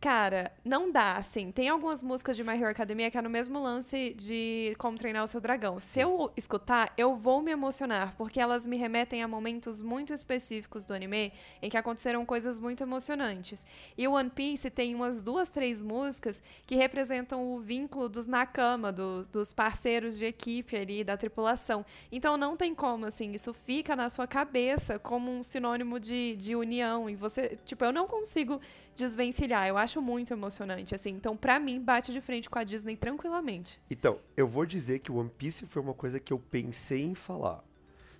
Cara, 0.04 0.52
não 0.62 0.92
dá, 0.92 1.14
assim. 1.14 1.50
Tem 1.50 1.70
algumas 1.70 2.02
músicas 2.02 2.36
de 2.36 2.44
My 2.44 2.52
Hero 2.52 2.68
Academia 2.68 3.10
que 3.10 3.16
é 3.16 3.22
no 3.22 3.30
mesmo 3.30 3.58
lance 3.58 4.12
de 4.12 4.74
Como 4.76 4.98
Treinar 4.98 5.24
o 5.24 5.26
Seu 5.26 5.40
Dragão. 5.40 5.78
Se 5.78 5.98
eu 5.98 6.30
escutar, 6.36 6.92
eu 6.98 7.16
vou 7.16 7.40
me 7.40 7.50
emocionar, 7.50 8.14
porque 8.14 8.38
elas 8.38 8.66
me 8.66 8.76
remetem 8.76 9.22
a 9.22 9.26
momentos 9.26 9.80
muito 9.80 10.12
específicos 10.12 10.84
do 10.84 10.92
anime 10.92 11.32
em 11.62 11.70
que 11.70 11.78
aconteceram 11.78 12.22
coisas 12.26 12.58
muito 12.58 12.82
emocionantes. 12.82 13.64
E 13.96 14.06
o 14.06 14.12
One 14.12 14.28
Piece 14.28 14.68
tem 14.68 14.94
umas 14.94 15.22
duas, 15.22 15.48
três 15.48 15.80
músicas 15.80 16.42
que 16.66 16.76
representam 16.76 17.54
o 17.54 17.60
vínculo 17.60 18.06
dos 18.06 18.26
Nakama, 18.26 18.92
dos, 18.92 19.26
dos 19.26 19.54
parceiros 19.54 20.18
de 20.18 20.26
equipe 20.26 20.76
ali, 20.76 21.02
da 21.02 21.16
tripulação. 21.16 21.82
Então 22.12 22.36
não 22.36 22.58
tem 22.58 22.74
como, 22.74 23.06
assim, 23.06 23.32
isso 23.32 23.54
fica 23.54 23.96
na 23.96 24.10
sua 24.10 24.26
cabeça 24.26 24.98
como 24.98 25.30
um 25.30 25.42
sinônimo 25.42 25.98
de, 25.98 26.36
de 26.36 26.54
união. 26.54 27.08
E 27.08 27.16
você, 27.16 27.58
tipo, 27.64 27.82
eu 27.86 27.90
não 27.90 28.06
consigo 28.06 28.60
desvencilhar. 28.94 29.66
Eu 29.66 29.76
acho 29.76 29.93
muito 30.00 30.32
emocionante, 30.32 30.94
assim. 30.94 31.10
Então, 31.10 31.36
pra 31.36 31.58
mim, 31.58 31.80
bate 31.80 32.12
de 32.12 32.20
frente 32.20 32.48
com 32.48 32.58
a 32.58 32.64
Disney 32.64 32.96
tranquilamente. 32.96 33.80
Então, 33.90 34.18
eu 34.36 34.46
vou 34.46 34.66
dizer 34.66 35.00
que 35.00 35.12
o 35.12 35.16
One 35.16 35.30
Piece 35.30 35.66
foi 35.66 35.82
uma 35.82 35.94
coisa 35.94 36.20
que 36.20 36.32
eu 36.32 36.38
pensei 36.38 37.02
em 37.02 37.14
falar. 37.14 37.62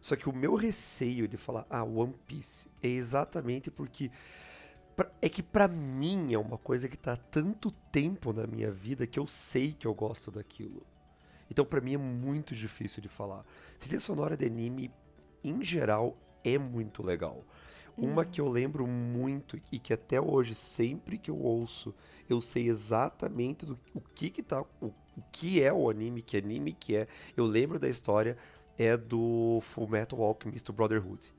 Só 0.01 0.17
que 0.17 0.29
o 0.29 0.35
meu 0.35 0.55
receio 0.55 1.27
de 1.27 1.37
falar, 1.37 1.67
ah, 1.71 1.83
One 1.83 2.15
Piece, 2.27 2.69
é 2.83 2.89
exatamente 2.89 3.71
porque. 3.71 4.11
É 5.21 5.29
que 5.29 5.43
pra 5.43 5.67
mim 5.67 6.33
é 6.33 6.39
uma 6.39 6.57
coisa 6.57 6.89
que 6.89 6.97
tá 6.97 7.15
há 7.15 7.17
tanto 7.17 7.71
tempo 7.71 8.33
na 8.33 8.47
minha 8.47 8.71
vida 8.71 9.09
que 9.09 9.19
eu 9.19 9.27
sei 9.27 9.73
que 9.73 9.87
eu 9.87 9.95
gosto 9.95 10.31
daquilo. 10.31 10.87
Então 11.51 11.65
pra 11.65 11.81
mim 11.81 11.95
é 11.95 11.99
muito 11.99 12.55
difícil 12.55 13.03
de 13.03 13.09
falar. 13.09 13.45
Trilha 13.79 13.99
sonora 13.99 14.37
de 14.37 14.47
anime, 14.47 14.93
em 15.43 15.63
geral, 15.65 16.17
é 16.45 16.59
muito 16.59 17.03
legal. 17.03 17.45
Uma 17.97 18.25
que 18.25 18.41
eu 18.41 18.49
lembro 18.49 18.87
muito 18.87 19.61
e 19.71 19.79
que 19.79 19.93
até 19.93 20.21
hoje, 20.21 20.55
sempre 20.55 21.17
que 21.17 21.31
eu 21.31 21.39
ouço, 21.39 21.95
eu 22.29 22.41
sei 22.41 22.69
exatamente 22.69 23.65
do, 23.65 23.79
o 23.95 24.01
que 24.01 24.31
que 24.31 24.43
tá, 24.43 24.63
o, 24.81 24.87
o 24.87 25.23
que 25.31 25.63
é 25.63 25.73
o 25.73 25.89
anime, 25.89 26.21
que 26.21 26.37
anime 26.37 26.73
que 26.73 26.97
é. 26.97 27.07
Eu 27.37 27.47
lembro 27.47 27.79
da 27.79 27.89
história 27.89 28.37
é 28.77 28.97
do 28.97 29.61
Full 29.63 29.89
Metal 29.89 30.21
Alchemist 30.21 30.71
Brotherhood. 30.73 31.33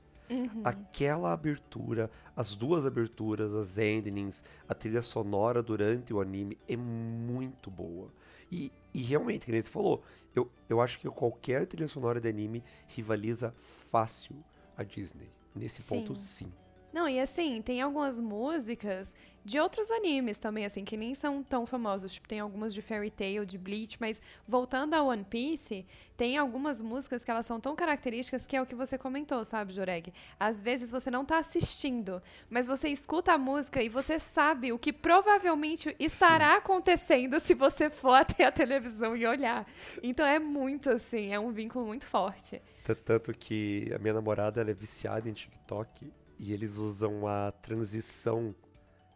Aquela 0.64 1.32
abertura, 1.32 2.10
as 2.34 2.56
duas 2.56 2.84
aberturas, 2.84 3.54
as 3.54 3.78
endings, 3.78 4.42
a 4.68 4.74
trilha 4.74 5.02
sonora 5.02 5.62
durante 5.62 6.12
o 6.12 6.20
anime 6.20 6.58
é 6.68 6.76
muito 6.76 7.70
boa. 7.70 8.10
E, 8.50 8.72
e 8.92 9.02
realmente, 9.02 9.46
que 9.46 9.52
nem 9.52 9.62
você 9.62 9.70
falou, 9.70 10.02
eu, 10.34 10.50
eu 10.68 10.80
acho 10.80 10.98
que 10.98 11.08
qualquer 11.10 11.66
trilha 11.66 11.86
sonora 11.86 12.20
de 12.20 12.28
anime 12.28 12.64
rivaliza 12.88 13.54
fácil 13.90 14.36
a 14.76 14.82
Disney. 14.82 15.35
Nesse 15.56 15.82
ponto, 15.82 16.14
sim. 16.14 16.52
Não, 16.96 17.06
e 17.06 17.20
assim, 17.20 17.60
tem 17.60 17.82
algumas 17.82 18.18
músicas 18.18 19.14
de 19.44 19.60
outros 19.60 19.90
animes 19.90 20.38
também, 20.38 20.64
assim, 20.64 20.82
que 20.82 20.96
nem 20.96 21.14
são 21.14 21.42
tão 21.42 21.66
famosos. 21.66 22.14
Tipo, 22.14 22.26
tem 22.26 22.40
algumas 22.40 22.72
de 22.72 22.80
Fairy 22.80 23.10
Tail, 23.10 23.44
de 23.44 23.58
Bleach, 23.58 23.98
mas 24.00 24.20
voltando 24.48 24.94
a 24.94 25.02
One 25.02 25.22
Piece, 25.22 25.84
tem 26.16 26.38
algumas 26.38 26.80
músicas 26.80 27.22
que 27.22 27.30
elas 27.30 27.44
são 27.44 27.60
tão 27.60 27.76
características 27.76 28.46
que 28.46 28.56
é 28.56 28.62
o 28.62 28.64
que 28.64 28.74
você 28.74 28.96
comentou, 28.96 29.44
sabe, 29.44 29.74
Joreg? 29.74 30.10
Às 30.40 30.58
vezes 30.58 30.90
você 30.90 31.10
não 31.10 31.22
tá 31.22 31.38
assistindo, 31.38 32.22
mas 32.48 32.66
você 32.66 32.88
escuta 32.88 33.34
a 33.34 33.38
música 33.38 33.82
e 33.82 33.90
você 33.90 34.18
sabe 34.18 34.72
o 34.72 34.78
que 34.78 34.90
provavelmente 34.90 35.94
estará 36.00 36.56
acontecendo 36.56 37.38
se 37.40 37.52
você 37.52 37.90
for 37.90 38.14
até 38.24 38.46
a 38.46 38.50
televisão 38.50 39.14
e 39.14 39.26
olhar. 39.26 39.66
Então 40.02 40.24
é 40.26 40.38
muito 40.38 40.88
assim, 40.88 41.30
é 41.30 41.38
um 41.38 41.52
vínculo 41.52 41.84
muito 41.84 42.06
forte. 42.06 42.62
Tanto 42.94 43.32
que 43.32 43.90
a 43.94 43.98
minha 43.98 44.14
namorada 44.14 44.60
ela 44.60 44.70
é 44.70 44.74
viciada 44.74 45.28
em 45.28 45.32
TikTok 45.32 46.10
e 46.38 46.52
eles 46.52 46.76
usam 46.76 47.26
a 47.26 47.50
transição 47.50 48.54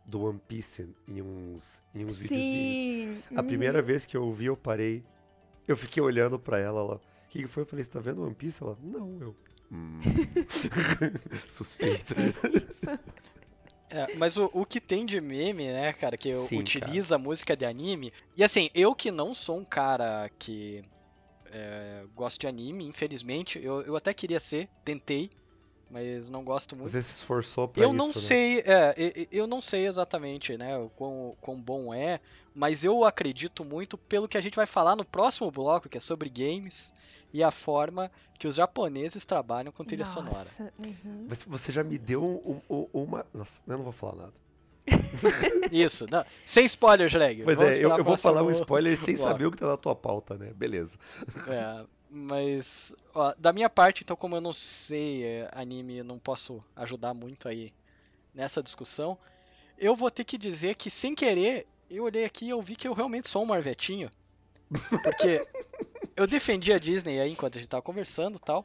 do 0.04 0.22
One 0.22 0.40
Piece 0.48 0.88
em 1.06 1.22
uns, 1.22 1.82
em 1.94 2.04
uns 2.04 2.18
videozinhos. 2.18 3.24
Sim. 3.24 3.36
A 3.36 3.42
primeira 3.42 3.80
vez 3.80 4.04
que 4.04 4.16
eu 4.16 4.24
ouvi, 4.24 4.46
eu 4.46 4.56
parei. 4.56 5.04
Eu 5.68 5.76
fiquei 5.76 6.02
olhando 6.02 6.38
pra 6.38 6.58
ela, 6.58 6.80
ela. 6.80 6.94
O 6.96 7.28
que 7.28 7.40
que 7.42 7.46
foi? 7.46 7.62
Eu 7.62 7.66
falei, 7.66 7.84
você 7.84 7.90
tá 7.90 8.00
vendo 8.00 8.22
One 8.24 8.34
Piece? 8.34 8.62
Ela, 8.62 8.76
não, 8.82 9.18
eu. 9.20 9.36
"Hum." 9.70 10.00
Suspeita. 11.48 12.16
Isso. 12.68 12.86
É, 13.88 14.14
mas 14.16 14.36
o, 14.36 14.48
o 14.52 14.64
que 14.64 14.80
tem 14.80 15.04
de 15.04 15.20
meme, 15.20 15.64
né, 15.64 15.92
cara, 15.92 16.16
que 16.16 16.32
Sim, 16.34 16.60
utiliza 16.60 17.18
música 17.18 17.56
de 17.56 17.64
anime. 17.64 18.12
E 18.36 18.44
assim, 18.44 18.70
eu 18.72 18.94
que 18.94 19.10
não 19.10 19.34
sou 19.34 19.58
um 19.58 19.64
cara 19.64 20.30
que 20.38 20.82
é, 21.50 22.04
gosto 22.14 22.40
de 22.40 22.46
anime, 22.46 22.84
infelizmente, 22.84 23.58
eu, 23.62 23.82
eu 23.82 23.96
até 23.96 24.12
queria 24.14 24.40
ser, 24.40 24.68
tentei, 24.84 25.30
mas 25.88 26.30
não 26.30 26.44
gosto 26.44 26.76
muito. 26.78 26.90
Você 26.92 27.02
se 27.02 27.12
esforçou 27.12 27.66
pra 27.68 27.82
Eu 27.82 27.88
isso, 27.90 27.96
não 27.98 28.06
né? 28.06 28.12
sei, 28.12 28.58
é, 28.60 28.94
eu 29.30 29.46
não 29.46 29.60
sei 29.60 29.86
exatamente, 29.86 30.56
né, 30.56 30.76
o 30.78 30.88
quão, 30.90 31.36
quão 31.40 31.60
bom 31.60 31.92
é, 31.92 32.20
mas 32.54 32.84
eu 32.84 33.04
acredito 33.04 33.66
muito 33.68 33.98
pelo 33.98 34.28
que 34.28 34.38
a 34.38 34.40
gente 34.40 34.54
vai 34.56 34.66
falar 34.66 34.94
no 34.96 35.04
próximo 35.04 35.50
bloco, 35.50 35.88
que 35.88 35.96
é 35.96 36.00
sobre 36.00 36.28
games 36.28 36.92
e 37.32 37.42
a 37.42 37.50
forma 37.50 38.10
que 38.38 38.46
os 38.48 38.56
japoneses 38.56 39.24
trabalham 39.24 39.72
com 39.72 39.84
trilha 39.84 40.06
sonora. 40.06 40.30
Nossa, 40.30 40.72
uhum. 40.78 41.26
Mas 41.28 41.42
você 41.42 41.70
já 41.72 41.82
me 41.84 41.98
deu 41.98 42.24
um- 42.24 42.60
um- 42.68 42.88
uma. 42.92 43.26
Nossa, 43.32 43.62
eu 43.66 43.76
não 43.76 43.84
vou 43.84 43.92
falar 43.92 44.16
nada. 44.26 44.34
Isso, 45.70 46.06
não, 46.10 46.24
sem 46.46 46.64
spoilers, 46.64 47.12
Leg. 47.12 47.42
Pois 47.44 47.58
Vamos 47.58 47.78
é, 47.78 47.84
eu, 47.84 47.90
eu 47.90 48.04
vou 48.04 48.16
falar 48.16 48.42
um 48.42 48.50
spoiler 48.50 48.96
sem 48.96 49.14
bloco. 49.14 49.30
saber 49.30 49.46
o 49.46 49.50
que 49.50 49.58
tá 49.58 49.66
na 49.66 49.76
tua 49.76 49.94
pauta, 49.94 50.36
né? 50.36 50.52
Beleza. 50.54 50.98
É, 51.48 51.84
mas 52.10 52.94
ó, 53.14 53.34
da 53.38 53.52
minha 53.52 53.70
parte, 53.70 54.02
então, 54.02 54.16
como 54.16 54.36
eu 54.36 54.40
não 54.40 54.52
sei 54.52 55.24
é, 55.24 55.48
anime, 55.52 56.02
não 56.02 56.18
posso 56.18 56.62
ajudar 56.74 57.14
muito 57.14 57.48
aí 57.48 57.70
nessa 58.34 58.62
discussão. 58.62 59.16
Eu 59.78 59.94
vou 59.94 60.10
ter 60.10 60.24
que 60.24 60.36
dizer 60.36 60.74
que, 60.74 60.90
sem 60.90 61.14
querer, 61.14 61.66
eu 61.90 62.04
olhei 62.04 62.24
aqui 62.24 62.46
e 62.46 62.50
eu 62.50 62.60
vi 62.60 62.76
que 62.76 62.86
eu 62.86 62.92
realmente 62.92 63.28
sou 63.28 63.42
um 63.42 63.46
marvetinho. 63.46 64.10
Porque 65.02 65.46
eu 66.16 66.26
defendi 66.26 66.72
a 66.72 66.78
Disney 66.78 67.20
aí 67.20 67.32
enquanto 67.32 67.56
a 67.56 67.60
gente 67.60 67.70
tava 67.70 67.82
conversando 67.82 68.36
e 68.36 68.40
tal. 68.40 68.64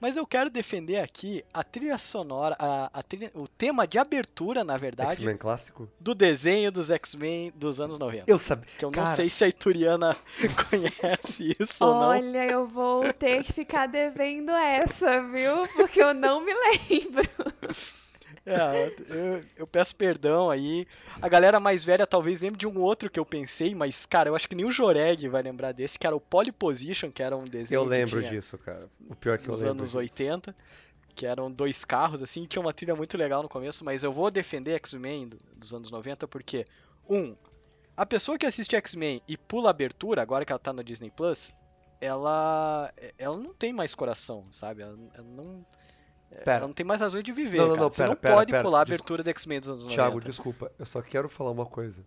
Mas 0.00 0.16
eu 0.16 0.26
quero 0.26 0.48
defender 0.48 0.98
aqui 0.98 1.44
a 1.52 1.64
trilha 1.64 1.98
sonora, 1.98 2.54
a, 2.58 2.88
a 2.92 3.02
trilha- 3.02 3.32
o 3.34 3.48
tema 3.48 3.86
de 3.86 3.98
abertura, 3.98 4.62
na 4.62 4.76
verdade, 4.76 5.10
X-Men 5.16 5.36
clássico? 5.36 5.88
do 5.98 6.14
desenho 6.14 6.70
dos 6.70 6.88
X-Men 6.90 7.52
dos 7.56 7.80
anos 7.80 7.98
90. 7.98 8.24
Eu 8.26 8.38
sabia. 8.38 8.66
Que 8.78 8.84
eu 8.84 8.90
Cara, 8.90 9.08
não 9.08 9.16
sei 9.16 9.28
se 9.28 9.44
a 9.44 9.48
Ituriana 9.48 10.16
conhece 10.70 11.56
isso 11.58 11.84
ou 11.84 11.94
não. 11.94 12.08
Olha, 12.10 12.46
eu 12.50 12.66
vou 12.66 13.12
ter 13.12 13.42
que 13.42 13.52
ficar 13.52 13.86
devendo 13.86 14.50
essa, 14.52 15.20
viu? 15.22 15.64
Porque 15.74 16.00
eu 16.02 16.14
não 16.14 16.40
me 16.44 16.52
lembro. 16.54 17.28
É, 18.46 18.92
eu, 19.10 19.44
eu 19.58 19.66
peço 19.66 19.94
perdão 19.96 20.50
aí. 20.50 20.86
A 21.20 21.28
galera 21.28 21.58
mais 21.60 21.84
velha 21.84 22.06
talvez 22.06 22.40
lembre 22.42 22.58
de 22.58 22.66
um 22.66 22.80
outro 22.80 23.10
que 23.10 23.18
eu 23.20 23.26
pensei, 23.26 23.74
mas, 23.74 24.06
cara, 24.06 24.28
eu 24.30 24.34
acho 24.36 24.48
que 24.48 24.54
nem 24.54 24.64
o 24.66 24.70
Joreg 24.70 25.28
vai 25.28 25.42
lembrar 25.42 25.72
desse, 25.72 25.98
que 25.98 26.06
era 26.06 26.16
o 26.16 26.20
Polyposition, 26.20 27.10
que 27.10 27.22
era 27.22 27.36
um 27.36 27.40
desenho 27.44 27.80
Eu 27.80 27.84
lembro 27.84 28.22
disso, 28.22 28.56
cara. 28.58 28.88
O 29.08 29.14
pior 29.14 29.38
que 29.38 29.44
eu 29.48 29.52
dos 29.52 29.62
lembro 29.62 29.78
anos 29.78 29.88
disso. 29.90 29.98
80, 29.98 30.56
que 31.14 31.26
eram 31.26 31.50
dois 31.50 31.84
carros, 31.84 32.22
assim, 32.22 32.46
tinha 32.46 32.60
uma 32.62 32.72
trilha 32.72 32.94
muito 32.94 33.16
legal 33.18 33.42
no 33.42 33.48
começo, 33.48 33.84
mas 33.84 34.04
eu 34.04 34.12
vou 34.12 34.30
defender 34.30 34.74
X-Men 34.74 35.28
do- 35.28 35.38
dos 35.56 35.74
anos 35.74 35.90
90 35.90 36.28
porque, 36.28 36.64
um, 37.08 37.36
a 37.96 38.06
pessoa 38.06 38.38
que 38.38 38.46
assiste 38.46 38.76
X-Men 38.76 39.20
e 39.26 39.36
pula 39.36 39.68
a 39.68 39.70
abertura, 39.70 40.22
agora 40.22 40.44
que 40.44 40.52
ela 40.52 40.58
tá 40.60 40.72
no 40.72 40.84
Disney 40.84 41.10
Plus, 41.10 41.52
ela, 42.00 42.92
ela 43.18 43.36
não 43.36 43.52
tem 43.52 43.72
mais 43.72 43.94
coração, 43.94 44.44
sabe? 44.52 44.82
Ela, 44.82 44.96
ela 45.14 45.26
não, 45.26 45.66
Pera, 46.30 46.58
ela 46.58 46.66
não 46.66 46.74
tem 46.74 46.84
mais 46.86 47.00
razão 47.00 47.22
de 47.22 47.32
viver, 47.32 47.58
Não, 47.58 47.68
não, 47.68 47.74
cara. 47.74 47.82
não, 47.82 47.90
Você 47.90 47.96
pera, 48.02 48.08
não 48.08 48.16
pera, 48.16 48.34
pode 48.34 48.52
pera, 48.52 48.62
pular 48.62 48.78
a 48.78 48.82
abertura 48.82 49.22
do 49.22 49.30
X-Men 49.30 49.60
dos 49.60 49.68
anos 49.70 49.84
90. 49.86 49.94
Thiago, 49.96 50.20
desculpa, 50.20 50.70
eu 50.78 50.86
só 50.86 51.00
quero 51.02 51.28
falar 51.28 51.50
uma 51.50 51.66
coisa. 51.66 52.04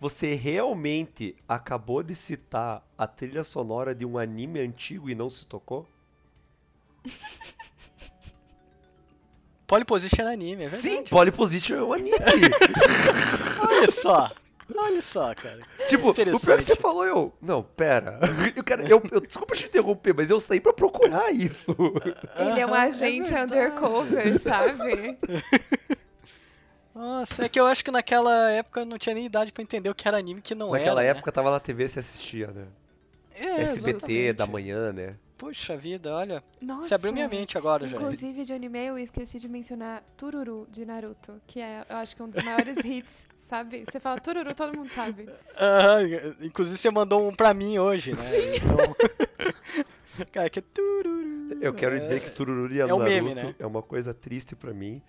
Você 0.00 0.34
realmente 0.34 1.36
acabou 1.48 2.02
de 2.02 2.14
citar 2.14 2.82
a 2.96 3.06
trilha 3.06 3.44
sonora 3.44 3.94
de 3.94 4.04
um 4.06 4.18
anime 4.18 4.58
antigo 4.60 5.08
e 5.10 5.14
não 5.14 5.30
se 5.30 5.46
tocou? 5.46 5.86
Polyposition 9.66 10.22
é 10.26 10.32
anime, 10.32 10.64
é 10.64 10.68
verdade. 10.68 10.82
Sim, 10.82 11.04
Polyposition 11.04 11.76
é 11.76 11.84
um 11.84 11.92
anime. 11.92 12.16
Olha 13.68 13.90
só. 13.90 14.30
Olha 14.76 15.02
só, 15.02 15.34
cara. 15.34 15.60
tipo, 15.88 16.10
o 16.10 16.14
pior 16.14 16.56
que 16.58 16.62
você 16.64 16.76
falou, 16.76 17.04
eu. 17.04 17.32
Não, 17.40 17.62
pera. 17.62 18.18
Eu 18.56 18.62
quero, 18.64 18.82
eu, 18.88 19.02
eu- 19.10 19.20
desculpa 19.20 19.54
te 19.54 19.66
interromper, 19.66 20.14
mas 20.14 20.30
eu 20.30 20.40
saí 20.40 20.60
pra 20.60 20.72
procurar 20.72 21.30
isso. 21.32 21.74
Ele 22.38 22.60
é 22.60 22.66
um 22.66 22.74
Aham, 22.74 22.82
agente 22.88 23.32
verdade. 23.32 23.52
undercover, 23.54 24.38
sabe? 24.40 25.18
Nossa, 26.94 27.44
é 27.44 27.48
que 27.48 27.58
eu 27.58 27.66
acho 27.66 27.84
que 27.84 27.90
naquela 27.90 28.50
época 28.50 28.80
eu 28.80 28.84
não 28.86 28.98
tinha 28.98 29.14
nem 29.14 29.24
idade 29.24 29.52
pra 29.52 29.62
entender 29.62 29.88
o 29.88 29.94
que 29.94 30.06
era 30.08 30.18
anime 30.18 30.40
e 30.40 30.42
que 30.42 30.54
não 30.54 30.72
Naquela 30.72 31.02
era. 31.02 31.10
época 31.18 31.30
tava 31.32 31.50
na 31.50 31.60
TV 31.60 31.88
se 31.88 31.98
assistia, 31.98 32.48
né? 32.48 32.62
né? 32.62 32.66
É, 33.36 33.62
SBT 33.62 34.12
exatamente. 34.12 34.32
da 34.34 34.46
manhã, 34.46 34.92
né? 34.92 35.14
Puxa 35.40 35.76
vida, 35.76 36.14
olha. 36.14 36.40
Nossa. 36.60 36.88
Você 36.90 36.94
abriu 36.94 37.12
minha 37.14 37.26
mente 37.26 37.56
agora, 37.56 37.88
já. 37.88 37.96
Inclusive, 37.96 38.44
de 38.44 38.52
anime, 38.52 38.84
eu 38.86 38.98
esqueci 38.98 39.40
de 39.40 39.48
mencionar 39.48 40.02
Tururu, 40.14 40.68
de 40.70 40.84
Naruto, 40.84 41.40
que 41.46 41.58
é, 41.60 41.82
eu 41.88 41.96
acho 41.96 42.14
que 42.14 42.20
é 42.20 42.24
um 42.26 42.28
dos 42.28 42.44
maiores 42.44 42.76
hits, 42.84 43.26
sabe? 43.38 43.86
Você 43.90 43.98
fala 43.98 44.20
Tururu, 44.20 44.54
todo 44.54 44.76
mundo 44.76 44.90
sabe. 44.90 45.26
Inclusive 46.42 46.76
você 46.76 46.90
mandou 46.90 47.26
um 47.26 47.34
pra 47.34 47.54
mim 47.54 47.78
hoje, 47.78 48.12
né? 48.12 48.56
Então... 48.56 48.76
Cara, 50.30 50.50
que 50.50 50.58
é 50.58 50.62
tururu. 50.62 51.56
Eu 51.62 51.72
quero 51.72 51.96
É, 51.96 52.00
dizer 52.00 52.20
que 52.20 52.28
Tururu 52.32 52.70
e 52.74 52.78
é 52.80 52.84
um 52.84 52.88
Naruto 52.98 53.08
meme, 53.08 53.34
né? 53.34 53.54
é 53.58 53.64
uma 53.66 53.80
coisa 53.80 54.12
triste 54.12 54.54
pra 54.54 54.74
mim, 54.74 55.00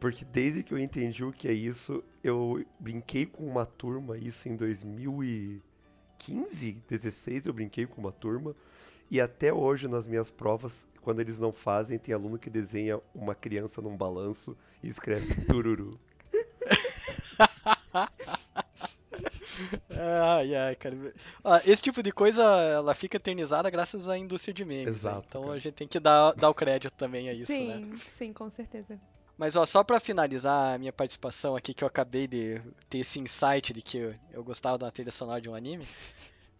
porque 0.00 0.24
desde 0.24 0.62
que 0.62 0.72
eu 0.72 0.78
entendi 0.78 1.22
o 1.22 1.30
que 1.30 1.46
é 1.46 1.52
isso, 1.52 2.02
eu 2.22 2.64
brinquei 2.80 3.26
com 3.26 3.46
uma 3.46 3.66
turma, 3.66 4.16
isso 4.16 4.48
em 4.48 4.56
2015, 4.56 6.82
16 6.88 7.44
eu 7.46 7.52
brinquei 7.52 7.84
com 7.86 8.00
uma 8.00 8.12
turma, 8.12 8.56
e 9.10 9.20
até 9.20 9.52
hoje 9.52 9.86
nas 9.88 10.06
minhas 10.06 10.30
provas, 10.30 10.86
quando 11.02 11.20
eles 11.20 11.38
não 11.38 11.52
fazem, 11.52 11.98
tem 11.98 12.14
aluno 12.14 12.38
que 12.38 12.48
desenha 12.50 13.00
uma 13.14 13.34
criança 13.34 13.80
num 13.82 13.96
balanço 13.96 14.56
e 14.82 14.88
escreve 14.88 15.26
Tururu. 15.46 15.90
Ai, 19.96 20.54
ai, 20.54 20.74
cara. 20.74 20.96
Ah, 21.44 21.60
esse 21.64 21.82
tipo 21.82 22.02
de 22.02 22.10
coisa, 22.10 22.42
ela 22.42 22.94
fica 22.94 23.16
eternizada 23.16 23.70
graças 23.70 24.08
à 24.08 24.18
indústria 24.18 24.52
de 24.52 24.64
memes. 24.64 24.86
né? 24.86 24.90
Exato, 24.90 25.26
Então 25.28 25.42
cara. 25.42 25.54
a 25.54 25.58
gente 25.58 25.72
tem 25.74 25.86
que 25.86 26.00
dar, 26.00 26.32
dar 26.34 26.50
o 26.50 26.54
crédito 26.54 26.92
também 26.94 27.28
a 27.28 27.32
isso, 27.32 27.46
sim, 27.46 27.68
né? 27.68 27.90
sim, 28.08 28.32
com 28.32 28.50
certeza. 28.50 28.98
Mas 29.38 29.56
ó, 29.56 29.64
só 29.64 29.82
pra 29.84 30.00
finalizar 30.00 30.74
a 30.74 30.78
minha 30.78 30.92
participação 30.92 31.54
aqui, 31.56 31.72
que 31.74 31.82
eu 31.84 31.88
acabei 31.88 32.26
de 32.26 32.60
ter 32.88 32.98
esse 32.98 33.20
insight 33.20 33.72
de 33.72 33.82
que 33.82 33.98
eu, 33.98 34.14
eu 34.32 34.42
gostava 34.44 34.78
da 34.78 34.90
trilha 34.90 35.10
sonora 35.12 35.40
de 35.40 35.48
um 35.48 35.54
anime. 35.54 35.86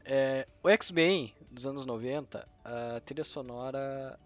É, 0.05 0.47
o 0.63 0.69
X-Men 0.69 1.35
dos 1.51 1.67
anos 1.67 1.87
90, 1.87 2.47
a 2.65 3.01
trilha 3.01 3.25
sonora 3.25 4.19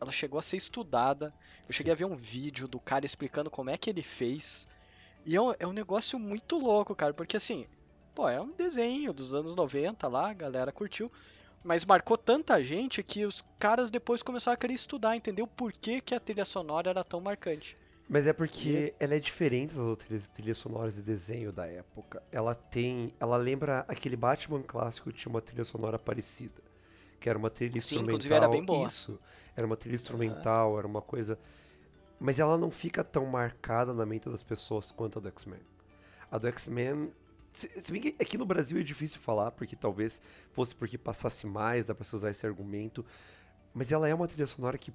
ela 0.00 0.10
chegou 0.10 0.38
a 0.38 0.42
ser 0.42 0.56
estudada. 0.56 1.32
Eu 1.68 1.74
cheguei 1.74 1.92
a 1.92 1.96
ver 1.96 2.06
um 2.06 2.16
vídeo 2.16 2.66
do 2.66 2.80
cara 2.80 3.04
explicando 3.04 3.50
como 3.50 3.70
é 3.70 3.76
que 3.76 3.90
ele 3.90 4.02
fez. 4.02 4.66
E 5.26 5.36
é 5.36 5.40
um, 5.40 5.52
é 5.58 5.66
um 5.66 5.72
negócio 5.72 6.18
muito 6.18 6.56
louco, 6.58 6.94
cara, 6.94 7.12
porque 7.12 7.36
assim, 7.36 7.66
pô, 8.14 8.28
é 8.28 8.40
um 8.40 8.50
desenho 8.50 9.12
dos 9.12 9.34
anos 9.34 9.54
90 9.54 10.08
lá, 10.08 10.30
a 10.30 10.34
galera 10.34 10.72
curtiu. 10.72 11.06
Mas 11.62 11.84
marcou 11.84 12.16
tanta 12.16 12.62
gente 12.62 13.02
que 13.02 13.26
os 13.26 13.44
caras 13.58 13.90
depois 13.90 14.22
começaram 14.22 14.54
a 14.54 14.56
querer 14.56 14.72
estudar, 14.72 15.14
entender 15.14 15.42
o 15.42 15.46
porquê 15.46 16.00
que 16.00 16.14
a 16.14 16.20
trilha 16.20 16.46
sonora 16.46 16.88
era 16.88 17.04
tão 17.04 17.20
marcante. 17.20 17.74
Mas 18.12 18.26
é 18.26 18.32
porque 18.32 18.92
ela 18.98 19.14
é 19.14 19.20
diferente 19.20 19.72
das 19.72 19.84
outras 19.84 20.28
trilhas 20.30 20.58
sonoras 20.58 20.96
de 20.96 21.02
desenho 21.02 21.52
da 21.52 21.64
época. 21.64 22.20
Ela 22.32 22.56
tem. 22.56 23.14
Ela 23.20 23.36
lembra 23.36 23.84
aquele 23.86 24.16
Batman 24.16 24.64
clássico 24.64 25.12
que 25.12 25.16
tinha 25.16 25.30
uma 25.30 25.40
trilha 25.40 25.62
sonora 25.62 25.96
parecida. 25.96 26.60
Que 27.20 27.30
era 27.30 27.38
uma 27.38 27.48
trilha 27.48 27.74
Sim, 27.74 27.78
instrumental. 27.78 28.14
inclusive 28.14 28.34
era 28.34 28.48
bem 28.48 28.64
boa. 28.64 28.88
Isso. 28.88 29.16
Era 29.54 29.64
uma 29.64 29.76
trilha 29.76 29.94
instrumental, 29.94 30.76
era 30.76 30.88
uma 30.88 31.00
coisa. 31.00 31.38
Mas 32.18 32.40
ela 32.40 32.58
não 32.58 32.68
fica 32.68 33.04
tão 33.04 33.24
marcada 33.26 33.94
na 33.94 34.04
mente 34.04 34.28
das 34.28 34.42
pessoas 34.42 34.90
quanto 34.90 35.20
a 35.20 35.22
do 35.22 35.28
X-Men. 35.28 35.60
A 36.32 36.36
do 36.36 36.48
X-Men. 36.48 37.12
Se 37.52 37.92
bem 37.92 38.00
que 38.00 38.16
aqui 38.20 38.36
no 38.36 38.44
Brasil 38.44 38.80
é 38.80 38.82
difícil 38.82 39.20
falar, 39.20 39.52
porque 39.52 39.76
talvez 39.76 40.20
fosse 40.50 40.74
porque 40.74 40.98
passasse 40.98 41.46
mais, 41.46 41.86
dá 41.86 41.94
pra 41.94 42.04
você 42.04 42.16
usar 42.16 42.30
esse 42.30 42.44
argumento. 42.44 43.04
Mas 43.72 43.92
ela 43.92 44.08
é 44.08 44.14
uma 44.14 44.26
trilha 44.26 44.48
sonora 44.48 44.76
que, 44.76 44.92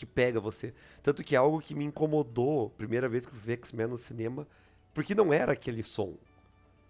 que 0.00 0.06
pega 0.06 0.40
você. 0.40 0.72
Tanto 1.02 1.22
que 1.22 1.34
é 1.34 1.38
algo 1.38 1.60
que 1.60 1.74
me 1.74 1.84
incomodou, 1.84 2.70
primeira 2.70 3.06
vez 3.06 3.26
que 3.26 3.32
eu 3.34 3.38
vi 3.38 3.52
X-Men 3.52 3.86
no 3.88 3.98
cinema, 3.98 4.48
porque 4.94 5.14
não 5.14 5.30
era 5.30 5.52
aquele 5.52 5.82
som. 5.82 6.16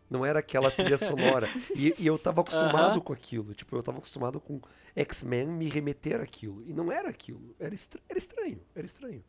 Não 0.09 0.25
era 0.25 0.39
aquela 0.39 0.71
trilha 0.71 0.97
sonora. 0.99 1.49
E, 1.75 1.93
e 1.99 2.07
eu 2.07 2.17
tava 2.17 2.41
acostumado 2.41 2.93
Aham. 2.93 3.01
com 3.01 3.13
aquilo. 3.13 3.53
Tipo, 3.53 3.77
eu 3.77 3.83
tava 3.83 3.99
acostumado 3.99 4.41
com 4.41 4.61
X-Men 4.95 5.49
me 5.49 5.69
remeter 5.69 6.21
aquilo. 6.21 6.63
E 6.65 6.73
não 6.73 6.91
era 6.93 7.09
aquilo. 7.09 7.55
Era, 7.59 7.75
estra- 7.75 8.01
era 8.09 8.19
estranho. 8.19 8.61
Era 8.77 8.87
estranho. 8.87 9.25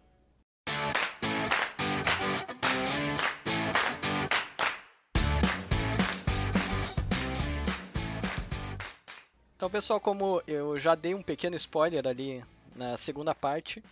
Então, 9.55 9.69
pessoal, 9.69 9.99
como 9.99 10.41
eu 10.47 10.77
já 10.79 10.95
dei 10.95 11.13
um 11.13 11.21
pequeno 11.21 11.55
spoiler 11.55 12.07
ali 12.07 12.43
na 12.75 12.97
segunda 12.97 13.33
parte, 13.35 13.83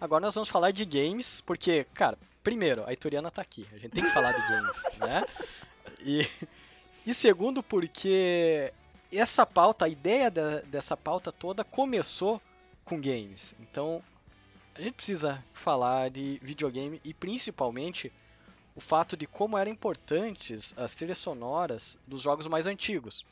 agora 0.00 0.24
nós 0.24 0.34
vamos 0.34 0.48
falar 0.48 0.70
de 0.70 0.84
games, 0.84 1.40
porque, 1.40 1.84
cara, 1.94 2.18
primeiro, 2.42 2.84
a 2.86 2.92
Ituriana 2.92 3.30
tá 3.30 3.42
aqui, 3.42 3.66
a 3.72 3.78
gente 3.78 3.90
tem 3.92 4.04
que 4.04 4.10
falar 4.10 4.32
de 4.32 4.48
games, 4.48 4.82
né? 4.98 5.24
E, 6.00 6.26
e 7.06 7.14
segundo, 7.14 7.62
porque 7.62 8.72
essa 9.12 9.44
pauta, 9.46 9.84
a 9.84 9.88
ideia 9.88 10.30
da- 10.30 10.60
dessa 10.62 10.96
pauta 10.96 11.32
toda 11.32 11.64
começou 11.64 12.40
com 12.84 13.00
games. 13.00 13.54
Então, 13.60 14.02
a 14.74 14.80
gente 14.82 14.94
precisa 14.94 15.42
falar 15.52 16.10
de 16.10 16.38
videogame 16.42 17.00
e 17.04 17.12
principalmente 17.12 18.12
o 18.76 18.80
fato 18.80 19.16
de 19.16 19.26
como 19.26 19.58
eram 19.58 19.72
importantes 19.72 20.72
as 20.76 20.94
trilhas 20.94 21.18
sonoras 21.18 21.98
dos 22.06 22.22
jogos 22.22 22.46
mais 22.46 22.66
antigos 22.68 23.26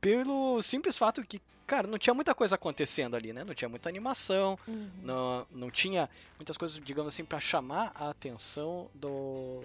pelo 0.00 0.62
simples 0.62 0.96
fato 0.96 1.20
que, 1.24 1.40
cara, 1.68 1.86
não 1.86 1.98
tinha 1.98 2.14
muita 2.14 2.34
coisa 2.34 2.56
acontecendo 2.56 3.14
ali, 3.14 3.32
né? 3.32 3.44
Não 3.44 3.54
tinha 3.54 3.68
muita 3.68 3.88
animação, 3.88 4.58
Uhum. 4.66 4.90
não, 5.02 5.46
não 5.50 5.70
tinha 5.70 6.08
muitas 6.38 6.56
coisas, 6.56 6.80
digamos 6.82 7.14
assim, 7.14 7.24
pra 7.24 7.38
chamar 7.38 7.92
a 7.94 8.08
atenção 8.10 8.90
do 8.94 9.62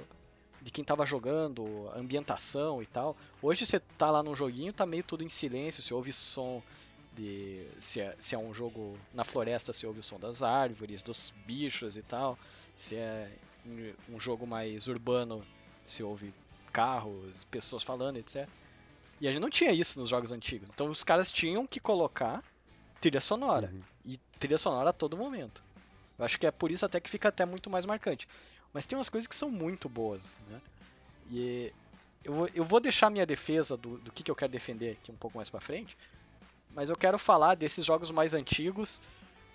de 0.61 0.71
quem 0.71 0.83
tava 0.83 1.05
jogando, 1.05 1.89
ambientação 1.93 2.81
e 2.81 2.85
tal. 2.85 3.17
Hoje 3.41 3.65
você 3.65 3.79
tá 3.97 4.09
lá 4.09 4.23
num 4.23 4.33
joguinho, 4.35 4.71
tá 4.71 4.85
meio 4.85 5.03
tudo 5.03 5.21
em 5.23 5.29
silêncio, 5.29 5.81
você 5.83 5.93
ouve 5.93 6.13
som 6.13 6.61
de 7.11 7.67
se 7.81 7.99
é, 7.99 8.15
se 8.17 8.33
é 8.33 8.37
um 8.37 8.53
jogo 8.53 8.97
na 9.13 9.23
floresta, 9.25 9.73
você 9.73 9.85
ouve 9.85 9.99
o 9.99 10.03
som 10.03 10.17
das 10.17 10.41
árvores, 10.41 11.03
dos 11.03 11.33
bichos 11.45 11.97
e 11.97 12.01
tal. 12.01 12.37
Se 12.77 12.95
é 12.95 13.29
um 14.09 14.19
jogo 14.19 14.47
mais 14.47 14.87
urbano, 14.87 15.45
você 15.83 16.01
ouve 16.01 16.33
carros, 16.71 17.43
pessoas 17.51 17.83
falando, 17.83 18.17
etc. 18.17 18.47
E 19.23 19.27
a 19.29 19.31
gente 19.31 19.41
não 19.41 19.49
tinha 19.49 19.71
isso 19.71 19.97
nos 19.97 20.09
jogos 20.09 20.33
antigos. 20.33 20.69
Então 20.73 20.89
os 20.89 21.01
caras 21.01 21.31
tinham 21.31 21.65
que 21.65 21.79
colocar 21.79 22.43
trilha 22.99 23.21
sonora. 23.21 23.71
Uhum. 23.73 23.81
E 24.05 24.17
trilha 24.37 24.57
sonora 24.57 24.89
a 24.89 24.93
todo 24.93 25.15
momento. 25.15 25.63
Eu 26.19 26.25
acho 26.25 26.37
que 26.37 26.45
é 26.45 26.51
por 26.51 26.69
isso 26.69 26.85
até 26.85 26.99
que 26.99 27.09
fica 27.09 27.29
até 27.29 27.45
muito 27.45 27.69
mais 27.69 27.85
marcante. 27.85 28.27
Mas 28.73 28.85
tem 28.85 28.97
umas 28.97 29.07
coisas 29.07 29.25
que 29.25 29.33
são 29.33 29.49
muito 29.49 29.87
boas, 29.87 30.41
né? 30.49 30.57
E 31.31 31.73
eu 32.21 32.33
vou, 32.33 32.49
eu 32.53 32.65
vou 32.65 32.81
deixar 32.81 33.09
minha 33.09 33.25
defesa 33.25 33.77
do, 33.77 33.97
do 33.99 34.11
que, 34.11 34.23
que 34.23 34.29
eu 34.29 34.35
quero 34.35 34.51
defender 34.51 34.97
aqui 34.99 35.09
um 35.09 35.15
pouco 35.15 35.37
mais 35.37 35.49
pra 35.49 35.61
frente. 35.61 35.97
Mas 36.71 36.89
eu 36.89 36.95
quero 36.97 37.17
falar 37.17 37.55
desses 37.55 37.85
jogos 37.85 38.11
mais 38.11 38.33
antigos 38.33 39.01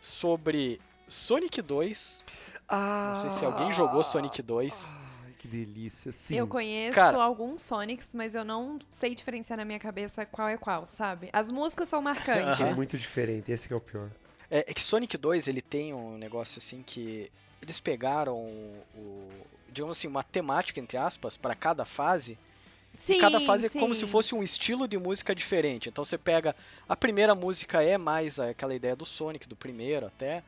sobre 0.00 0.80
Sonic 1.06 1.60
2. 1.60 2.24
Ah, 2.66 3.12
Não 3.14 3.20
sei 3.20 3.30
se 3.32 3.44
alguém 3.44 3.74
jogou 3.74 4.02
Sonic 4.02 4.40
2. 4.40 4.94
Ai, 4.96 5.07
que 5.38 5.46
delícia. 5.48 6.10
Sim. 6.12 6.36
Eu 6.36 6.46
conheço 6.46 6.94
Cara- 6.94 7.22
alguns 7.22 7.62
Sonics, 7.62 8.12
mas 8.12 8.34
eu 8.34 8.44
não 8.44 8.78
sei 8.90 9.14
diferenciar 9.14 9.56
na 9.56 9.64
minha 9.64 9.78
cabeça 9.78 10.26
qual 10.26 10.48
é 10.48 10.56
qual, 10.56 10.84
sabe? 10.84 11.30
As 11.32 11.50
músicas 11.52 11.88
são 11.88 12.02
marcantes. 12.02 12.60
É 12.60 12.74
muito 12.74 12.98
diferente. 12.98 13.50
Esse 13.52 13.68
que 13.68 13.72
é 13.72 13.76
o 13.76 13.80
pior. 13.80 14.10
É, 14.50 14.60
é 14.70 14.74
que 14.74 14.82
Sonic 14.82 15.16
2 15.16 15.46
ele 15.48 15.62
tem 15.62 15.94
um 15.94 16.18
negócio 16.18 16.58
assim 16.58 16.82
que 16.84 17.30
eles 17.62 17.80
pegaram 17.80 18.34
o, 18.36 18.82
o- 18.96 19.28
digamos 19.70 19.96
assim, 19.96 20.08
uma 20.08 20.22
temática 20.22 20.80
entre 20.80 20.96
aspas 20.96 21.36
para 21.36 21.54
cada 21.54 21.84
fase. 21.84 22.36
Sim, 22.96 23.14
e 23.14 23.20
cada 23.20 23.38
fase 23.40 23.66
é 23.66 23.68
como 23.68 23.94
sim. 23.96 24.04
se 24.06 24.10
fosse 24.10 24.34
um 24.34 24.42
estilo 24.42 24.88
de 24.88 24.98
música 24.98 25.34
diferente. 25.34 25.88
Então 25.88 26.04
você 26.04 26.18
pega 26.18 26.54
a 26.88 26.96
primeira 26.96 27.34
música 27.34 27.80
é 27.82 27.96
mais 27.96 28.40
aquela 28.40 28.74
ideia 28.74 28.96
do 28.96 29.04
Sonic 29.06 29.46
do 29.46 29.54
primeiro 29.54 30.06
até. 30.06 30.42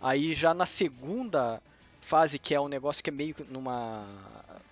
Aí 0.00 0.34
já 0.34 0.52
na 0.52 0.66
segunda 0.66 1.62
fase 2.02 2.38
que 2.38 2.54
é 2.54 2.60
um 2.60 2.68
negócio 2.68 3.02
que 3.02 3.08
é 3.08 3.12
meio 3.12 3.34
numa 3.48 4.06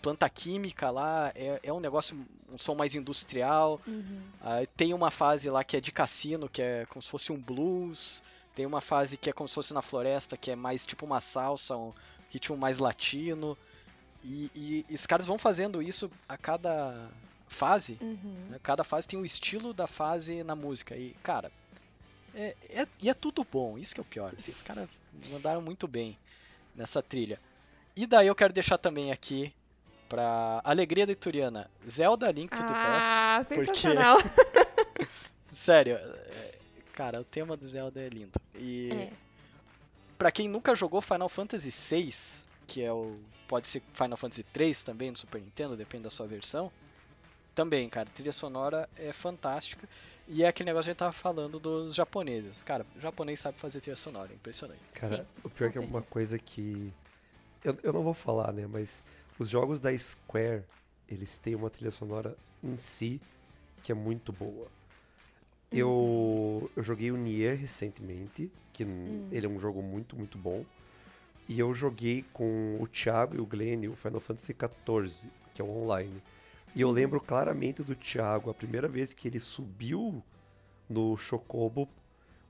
planta 0.03 0.29
química 0.29 0.91
lá, 0.91 1.33
é, 1.35 1.61
é 1.63 1.73
um 1.73 1.81
negócio 1.81 2.19
um 2.53 2.59
som 2.59 2.75
mais 2.75 2.95
industrial. 2.95 3.81
Uhum. 3.87 4.21
Aí 4.41 4.67
tem 4.67 4.93
uma 4.93 5.11
fase 5.11 5.49
lá 5.49 5.63
que 5.65 5.77
é 5.77 5.81
de 5.81 5.93
cassino, 5.93 6.49
que 6.49 6.61
é 6.61 6.85
como 6.87 7.01
se 7.01 7.09
fosse 7.09 7.33
um 7.33 7.41
blues. 7.41 8.23
Tem 8.55 8.67
uma 8.67 8.81
fase 8.81 9.17
que 9.17 9.31
é 9.31 9.33
como 9.33 9.49
se 9.49 9.55
fosse 9.55 9.73
na 9.73 9.81
floresta, 9.81 10.37
que 10.37 10.51
é 10.51 10.57
mais 10.57 10.85
tipo 10.85 11.07
uma 11.07 11.21
salsa, 11.21 11.77
um 11.77 11.93
ritmo 12.29 12.57
mais 12.59 12.79
latino. 12.79 13.57
E, 14.25 14.51
e, 14.55 14.87
e 14.91 14.95
os 14.95 15.07
caras 15.07 15.27
vão 15.27 15.39
fazendo 15.39 15.81
isso 15.81 16.11
a 16.29 16.37
cada 16.37 17.09
fase. 17.47 17.97
Uhum. 18.01 18.47
né? 18.51 18.59
Cada 18.63 18.83
fase 18.83 19.07
tem 19.07 19.19
o 19.19 19.25
estilo 19.25 19.73
da 19.73 19.87
fase 19.87 20.43
na 20.43 20.57
música. 20.57 20.97
E, 20.97 21.15
cara, 21.23 21.51
é, 22.35 22.57
é- 22.69 22.89
e 23.01 23.09
é 23.09 23.15
tudo 23.15 23.47
bom. 23.51 23.79
Isso 23.79 23.95
que 23.95 24.01
é 24.01 24.03
o 24.03 24.07
pior. 24.07 24.35
assim, 24.37 24.51
os 24.51 24.63
caras 24.63 24.89
mandaram 25.31 25.63
muito 25.63 25.87
bem 25.87 26.19
nessa 26.75 27.03
trilha. 27.03 27.39
E 27.97 28.07
daí 28.07 28.27
eu 28.29 28.35
quero 28.35 28.53
deixar 28.53 28.79
também 28.79 29.13
aqui, 29.13 29.53
pra 30.09 30.61
alegria 30.65 31.07
da 31.07 31.13
Ituriana, 31.13 31.71
Zelda 31.87 32.31
Link 32.31 32.51
to 32.51 32.63
the 32.63 32.73
Past. 32.73 33.09
Ah, 33.13 33.43
porque- 33.47 33.65
sensacional. 33.67 34.17
Sério, 35.53 35.97
é, 35.97 36.59
cara, 36.93 37.21
o 37.21 37.25
tema 37.25 37.57
do 37.57 37.65
Zelda 37.67 38.01
é 38.01 38.09
lindo. 38.09 38.33
E 38.57 38.91
É. 38.93 39.13
pra 40.17 40.31
quem 40.31 40.49
nunca 40.49 40.75
jogou 40.75 41.01
Final 41.03 41.29
Fantasy 41.29 41.71
VI, 41.71 42.15
que 42.67 42.83
é 42.83 42.93
o 42.93 43.19
pode 43.49 43.67
ser 43.67 43.83
Final 43.93 44.17
Fantasy 44.17 44.45
3 44.45 44.83
também 44.85 45.11
no 45.11 45.17
Super 45.17 45.41
Nintendo, 45.41 45.77
depende 45.77 46.05
da 46.05 46.11
sua 46.11 46.27
versão. 46.27 46.71
Também, 47.53 47.89
cara, 47.89 48.09
a 48.09 48.13
trilha 48.13 48.33
sonora 48.33 48.89
é 48.97 49.13
fantástica. 49.13 49.89
E 50.31 50.43
é 50.45 50.49
aquele 50.49 50.69
negócio 50.71 50.87
que 50.87 50.91
a 50.91 50.93
gente 50.93 50.99
tava 50.99 51.13
falando 51.13 51.59
dos 51.59 51.95
japoneses. 51.95 52.63
Cara, 52.63 52.87
o 52.97 53.01
japonês 53.01 53.41
sabe 53.41 53.59
fazer 53.59 53.81
trilha 53.81 53.97
sonora, 53.97 54.33
é 54.33 54.37
impressionante. 54.37 54.81
Cara, 54.95 55.17
Sim, 55.17 55.41
o 55.43 55.51
pior 55.51 55.67
com 55.69 55.73
que 55.73 55.79
é 55.79 55.81
uma 55.81 56.03
coisa 56.03 56.39
que. 56.39 56.93
Eu, 57.65 57.77
eu 57.83 57.93
não 57.93 58.03
vou 58.03 58.15
falar, 58.15 58.53
né? 58.53 58.67
Mas 58.67 59.05
os 59.39 59.49
jogos 59.49 59.81
da 59.81 59.97
Square, 59.97 60.65
eles 61.09 61.39
têm 61.39 61.55
uma 61.55 61.69
trilha 61.71 61.91
sonora 61.91 62.37
em 62.63 62.77
si 62.77 63.21
que 63.83 63.93
é 63.93 63.95
muito 63.95 64.33
boa. 64.33 64.71
Eu, 65.73 66.71
eu 66.77 66.83
joguei 66.83 67.11
o 67.13 67.17
Nier 67.17 67.57
recentemente, 67.57 68.51
que 68.73 68.85
n- 68.85 69.23
ele 69.31 69.47
é 69.47 69.49
um 69.49 69.59
jogo 69.61 69.83
muito, 69.83 70.17
muito 70.17 70.37
bom. 70.39 70.65
E 71.49 71.59
eu 71.59 71.75
joguei 71.75 72.23
com 72.33 72.79
o 72.81 72.87
Thiago 72.89 73.37
e 73.37 73.41
o 73.41 73.47
Glenn 73.47 73.89
o 73.91 73.97
Final 73.97 74.21
Fantasy 74.21 74.55
XIV, 74.55 75.31
que 75.55 75.61
é 75.63 75.65
o 75.65 75.69
online. 75.71 76.23
E 76.75 76.81
eu 76.81 76.91
lembro 76.91 77.21
claramente 77.21 77.83
do 77.83 77.95
Thiago, 77.95 78.51
a 78.51 78.55
primeira 78.55 78.89
vez 78.89 79.13
que 79.13 79.27
ele 79.27 79.41
subiu 79.41 80.23
no 80.89 81.17
Chocobo, 81.17 81.89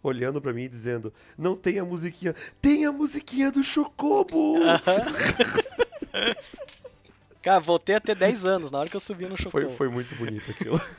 olhando 0.02 0.40
pra 0.40 0.52
mim 0.52 0.64
e 0.64 0.68
dizendo: 0.68 1.12
Não 1.36 1.56
tem 1.56 1.78
a 1.78 1.84
musiquinha, 1.84 2.34
tem 2.60 2.84
a 2.84 2.92
musiquinha 2.92 3.50
do 3.50 3.62
Chocobo! 3.62 4.56
Cara, 7.42 7.60
voltei 7.60 7.94
a 7.94 8.00
ter 8.00 8.14
10 8.14 8.44
anos 8.44 8.70
na 8.70 8.78
hora 8.78 8.90
que 8.90 8.96
eu 8.96 9.00
subi 9.00 9.26
no 9.26 9.36
Chocobo. 9.36 9.50
foi, 9.50 9.68
foi 9.76 9.88
muito 9.88 10.14
bonito 10.16 10.50
aquilo. 10.50 10.80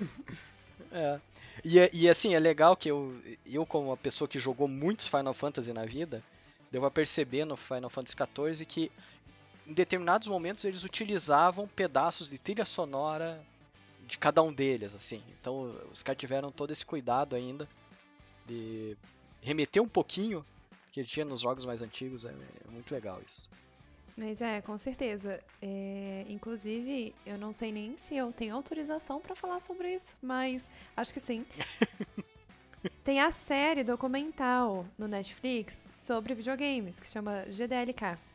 É. 0.94 1.22
E, 1.64 1.90
e 1.94 2.10
assim, 2.10 2.36
é 2.36 2.40
legal 2.40 2.76
que 2.76 2.92
eu, 2.92 3.18
eu, 3.46 3.66
como 3.66 3.88
uma 3.88 3.96
pessoa 3.96 4.28
que 4.28 4.38
jogou 4.38 4.68
muitos 4.68 5.08
Final 5.08 5.34
Fantasy 5.34 5.72
na 5.72 5.86
vida, 5.86 6.22
deu 6.70 6.82
pra 6.82 6.92
perceber 6.92 7.46
no 7.46 7.56
Final 7.56 7.90
Fantasy 7.90 8.14
XIV 8.14 8.66
que 8.66 8.92
em 9.72 9.74
determinados 9.74 10.28
momentos 10.28 10.66
eles 10.66 10.84
utilizavam 10.84 11.66
pedaços 11.66 12.30
de 12.30 12.38
trilha 12.38 12.66
sonora 12.66 13.42
de 14.06 14.18
cada 14.18 14.44
um 14.44 14.52
deles, 14.52 14.94
assim. 14.94 15.24
Então 15.40 15.74
os 15.90 16.04
caras 16.04 16.20
tiveram 16.20 16.52
todo 16.52 16.72
esse 16.72 16.86
cuidado 16.86 17.38
ainda 17.38 17.68
de 18.46 18.98
remeter 19.42 19.82
um 19.82 19.88
pouquinho 19.88 20.46
que 20.92 21.02
tinha 21.06 21.26
nos 21.26 21.40
jogos 21.40 21.64
mais 21.64 21.82
antigos. 21.82 22.26
É, 22.26 22.32
é 22.32 22.70
muito 22.70 22.94
legal 22.94 23.22
isso. 23.26 23.50
Mas 24.18 24.42
é, 24.42 24.60
com 24.60 24.78
certeza. 24.78 25.42
É, 25.62 26.26
inclusive, 26.28 27.16
eu 27.26 27.38
não 27.38 27.54
sei 27.54 27.72
nem 27.72 27.96
se 27.96 28.18
eu 28.18 28.34
tenho 28.34 28.54
autorização 28.54 29.22
pra 29.22 29.38
falar 29.38 29.62
sobre 29.62 29.94
isso, 29.94 30.18
mas 30.22 30.70
acho 30.98 31.14
que 31.14 31.20
sim. 31.22 31.46
Tem 33.06 33.22
a 33.22 33.32
série 33.32 33.86
documental 33.86 34.86
no 34.98 35.08
Netflix 35.08 35.88
sobre 35.94 36.34
videogames, 36.34 37.00
que 37.00 37.08
se 37.08 37.14
chama 37.14 37.46
GDLK. 37.48 38.31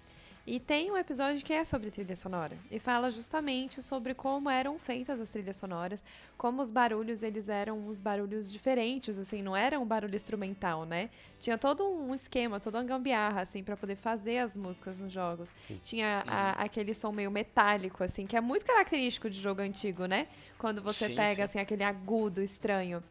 E 0.47 0.61
tem 0.61 0.93
um 0.93 0.97
episódio 0.97 1.45
que 1.45 1.53
é 1.53 1.65
sobre 1.65 1.91
trilha 1.91 2.15
sonora. 2.15 2.57
E 2.71 2.79
fala 2.79 3.11
justamente 3.11 3.83
sobre 3.83 4.15
como 4.15 4.49
eram 4.49 4.79
feitas 4.79 5.21
as 5.21 5.29
trilhas 5.29 5.57
sonoras, 5.57 6.05
como 6.39 6.63
os 6.63 6.71
barulhos, 6.71 7.25
eles 7.25 7.49
eram 7.49 7.77
uns 7.89 7.99
barulhos 7.99 8.53
diferentes, 8.53 9.19
assim, 9.19 9.43
não 9.43 9.57
era 9.57 9.81
um 9.81 9.85
barulho 9.85 10.15
instrumental, 10.15 10.85
né? 10.85 11.11
Tinha 11.41 11.59
todo 11.59 11.85
um 11.89 12.15
esquema, 12.15 12.61
toda 12.61 12.79
uma 12.79 12.85
gambiarra, 12.85 13.41
assim, 13.41 13.65
pra 13.65 13.77
poder 13.77 13.97
fazer 13.97 14.39
as 14.39 14.57
músicas 14.57 15.01
nos 15.01 15.13
jogos. 15.13 15.53
Tinha 15.83 16.23
a- 16.29 16.53
aquele 16.63 16.95
som 16.95 17.11
meio 17.11 17.31
metálico, 17.31 18.05
assim, 18.05 18.25
que 18.25 18.37
é 18.37 18.41
muito 18.41 18.65
característico 18.65 19.29
de 19.29 19.41
jogo 19.41 19.63
antigo, 19.63 20.07
né? 20.07 20.29
Quando 20.59 20.81
você 20.81 21.07
Sim, 21.07 21.15
pega, 21.17 21.35
sim. 21.35 21.43
assim, 21.43 21.59
aquele 21.59 21.83
agudo 21.83 22.41
estranho. 22.41 23.03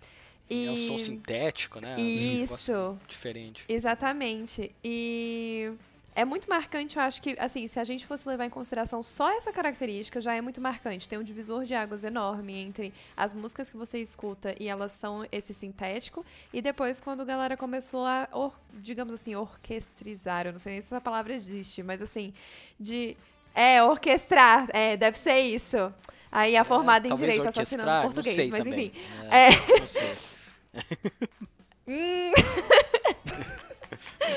E... 0.50 0.68
É 0.68 0.72
um 0.72 0.78
som 0.78 0.98
sintético, 0.98 1.82
né? 1.82 1.96
Um 1.98 2.00
Isso. 2.00 2.42
negócio 2.44 3.00
Diferente. 3.10 3.66
Exatamente. 3.68 4.74
E 4.84 5.74
é 6.16 6.24
muito 6.26 6.49
marcante, 6.49 6.95
eu 6.97 7.03
acho 7.03 7.22
que, 7.22 7.36
assim, 7.38 7.68
se 7.68 7.78
a 7.80 7.84
gente 7.84 8.05
fosse 8.07 8.28
levar 8.28 8.45
em 8.45 8.49
consideração 8.49 9.03
só 9.03 9.30
essa 9.38 9.51
característica, 9.51 10.22
já 10.22 10.34
é 10.34 10.39
muito 10.41 10.61
marcante. 10.61 11.07
Tem 11.09 11.20
um 11.20 11.24
divisor 11.24 11.66
de 11.66 11.76
águas 11.76 12.03
enorme 12.05 12.53
entre 12.57 12.93
as 13.18 13.34
músicas 13.34 13.70
que 13.70 13.76
você 13.76 13.99
escuta 13.99 14.55
e 14.59 14.68
elas 14.70 14.93
são 14.93 15.28
esse 15.32 15.53
sintético, 15.53 16.26
e 16.53 16.61
depois 16.61 16.99
quando 17.01 17.22
a 17.22 17.26
galera 17.26 17.57
começou 17.57 18.05
a, 18.05 18.28
or- 18.32 18.57
digamos 18.76 19.13
assim, 19.13 19.36
orquestrizar, 19.36 20.45
eu 20.47 20.53
não 20.53 20.59
sei 20.59 20.72
nem 20.74 20.82
se 20.82 20.88
essa 20.88 21.01
palavra 21.01 21.34
existe, 21.34 21.84
mas 21.84 22.01
assim, 22.01 22.34
de. 22.80 23.16
É, 23.53 23.82
orquestrar, 23.82 24.68
é, 24.74 24.97
deve 24.97 25.18
ser 25.18 25.39
isso. 25.39 25.93
Aí 26.30 26.57
a 26.57 26.63
formada 26.66 27.07
em 27.07 27.11
É, 27.11 27.13
Talvez 27.13 27.34
direito 27.34 27.47
assassinando 27.49 27.89
em 27.89 28.01
português, 28.01 28.49
mas 28.49 28.63
também. 28.66 28.88
enfim. 28.88 28.99
É, 29.32 29.47
É. 29.47 29.80
Não 29.80 29.89
sei. 29.89 30.16
Hum, 31.88 32.32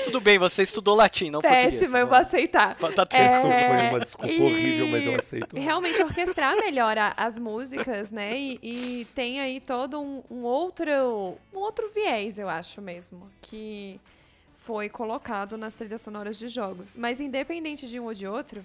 Tudo 0.05 0.19
bem, 0.21 0.37
você 0.37 0.63
estudou 0.63 0.95
latim, 0.95 1.29
não 1.29 1.41
português. 1.41 1.75
péssimo, 1.79 1.97
eu 1.97 2.07
vou 2.07 2.17
aceitar. 2.17 2.75
Tá 2.77 3.05
tudo 3.05 3.15
É, 3.15 3.37
Isso 3.37 3.41
foi 3.41 3.87
uma 3.89 3.99
desculpa 3.99 4.31
e- 4.31 4.41
horrível, 4.41 4.87
mas 4.87 5.05
eu 5.05 5.15
aceito. 5.15 5.57
Realmente 5.57 6.01
orquestrar 6.01 6.55
melhor 6.57 6.95
as 7.15 7.37
músicas, 7.37 8.11
né? 8.11 8.37
E, 8.37 8.59
e 8.61 9.05
tem 9.15 9.39
aí 9.39 9.59
todo 9.59 9.99
um, 9.99 10.23
um 10.29 10.43
outro 10.43 11.37
um 11.53 11.57
outro 11.57 11.89
viés, 11.93 12.37
eu 12.37 12.49
acho 12.49 12.81
mesmo, 12.81 13.29
que 13.41 13.99
foi 14.57 14.89
colocado 14.89 15.57
nas 15.57 15.75
trilhas 15.75 16.01
sonoras 16.01 16.37
de 16.37 16.47
jogos. 16.47 16.95
Mas 16.95 17.19
independente 17.19 17.87
de 17.87 17.99
um 17.99 18.05
ou 18.05 18.13
de 18.13 18.27
outro, 18.27 18.63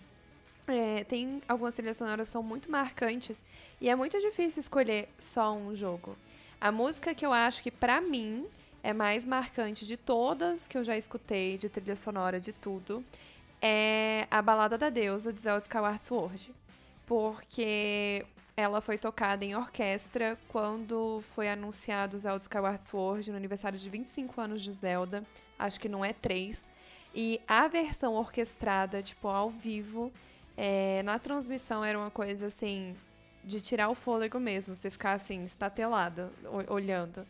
é, 0.67 1.05
tem 1.05 1.41
algumas 1.49 1.75
trilhas 1.75 1.97
sonoras 1.97 2.29
que 2.29 2.33
são 2.33 2.43
muito 2.43 2.71
marcantes 2.71 3.45
e 3.81 3.89
é 3.89 3.95
muito 3.95 4.19
difícil 4.21 4.61
escolher 4.61 5.09
só 5.19 5.53
um 5.53 5.75
jogo. 5.75 6.17
A 6.61 6.73
música 6.73 7.15
que 7.15 7.25
eu 7.25 7.33
acho 7.33 7.63
que 7.63 7.71
pra 7.71 8.01
mim 8.01 8.47
é 8.85 8.93
mais 8.93 9.25
marcante 9.25 9.87
de 9.87 9.97
todas 9.97 10.69
que 10.69 10.77
eu 10.77 10.85
já 10.85 10.97
escutei 10.97 11.57
de 11.57 11.71
trilha 11.71 11.97
sonora 11.97 12.39
de 12.39 12.53
tudo 12.53 13.03
é 13.67 14.29
a 14.31 14.43
Balada 14.43 14.77
da 14.77 14.91
Deusa 14.91 15.33
de 15.33 15.41
Zelda 15.41 15.63
Skyward 15.63 16.05
Sword. 16.05 16.55
Porque 17.07 18.27
ela 18.55 18.83
foi 18.83 18.99
tocada 18.99 19.43
em 19.43 19.57
orquestra 19.57 20.39
quando 20.49 21.25
foi 21.35 21.49
anunciado 21.49 22.19
Zelda 22.19 22.43
Skyward 22.43 22.85
Sword 22.85 23.31
no 23.31 23.39
aniversário 23.39 23.79
de 23.79 23.89
25 23.89 24.39
anos 24.39 24.61
de 24.61 24.71
Zelda. 24.71 25.25
Acho 25.59 25.81
que 25.81 25.89
não 25.89 26.05
é 26.05 26.13
3. 26.13 26.69
E 27.15 27.41
a 27.49 27.67
versão 27.69 28.13
orquestrada, 28.13 29.03
tipo, 29.03 29.29
ao 29.29 29.49
vivo, 29.49 30.13
é, 30.59 31.03
na 31.05 31.19
transmissão 31.19 31.83
era 31.83 31.99
uma 31.99 32.11
coisa 32.11 32.47
assim 32.47 32.95
de 33.43 33.63
tirar 33.63 33.89
o 33.89 33.95
fôlego 33.95 34.39
mesmo, 34.39 34.77
você 34.77 34.91
ficar 34.91 35.13
assim, 35.13 35.43
estatelada, 35.45 36.31
olhando. 36.69 37.27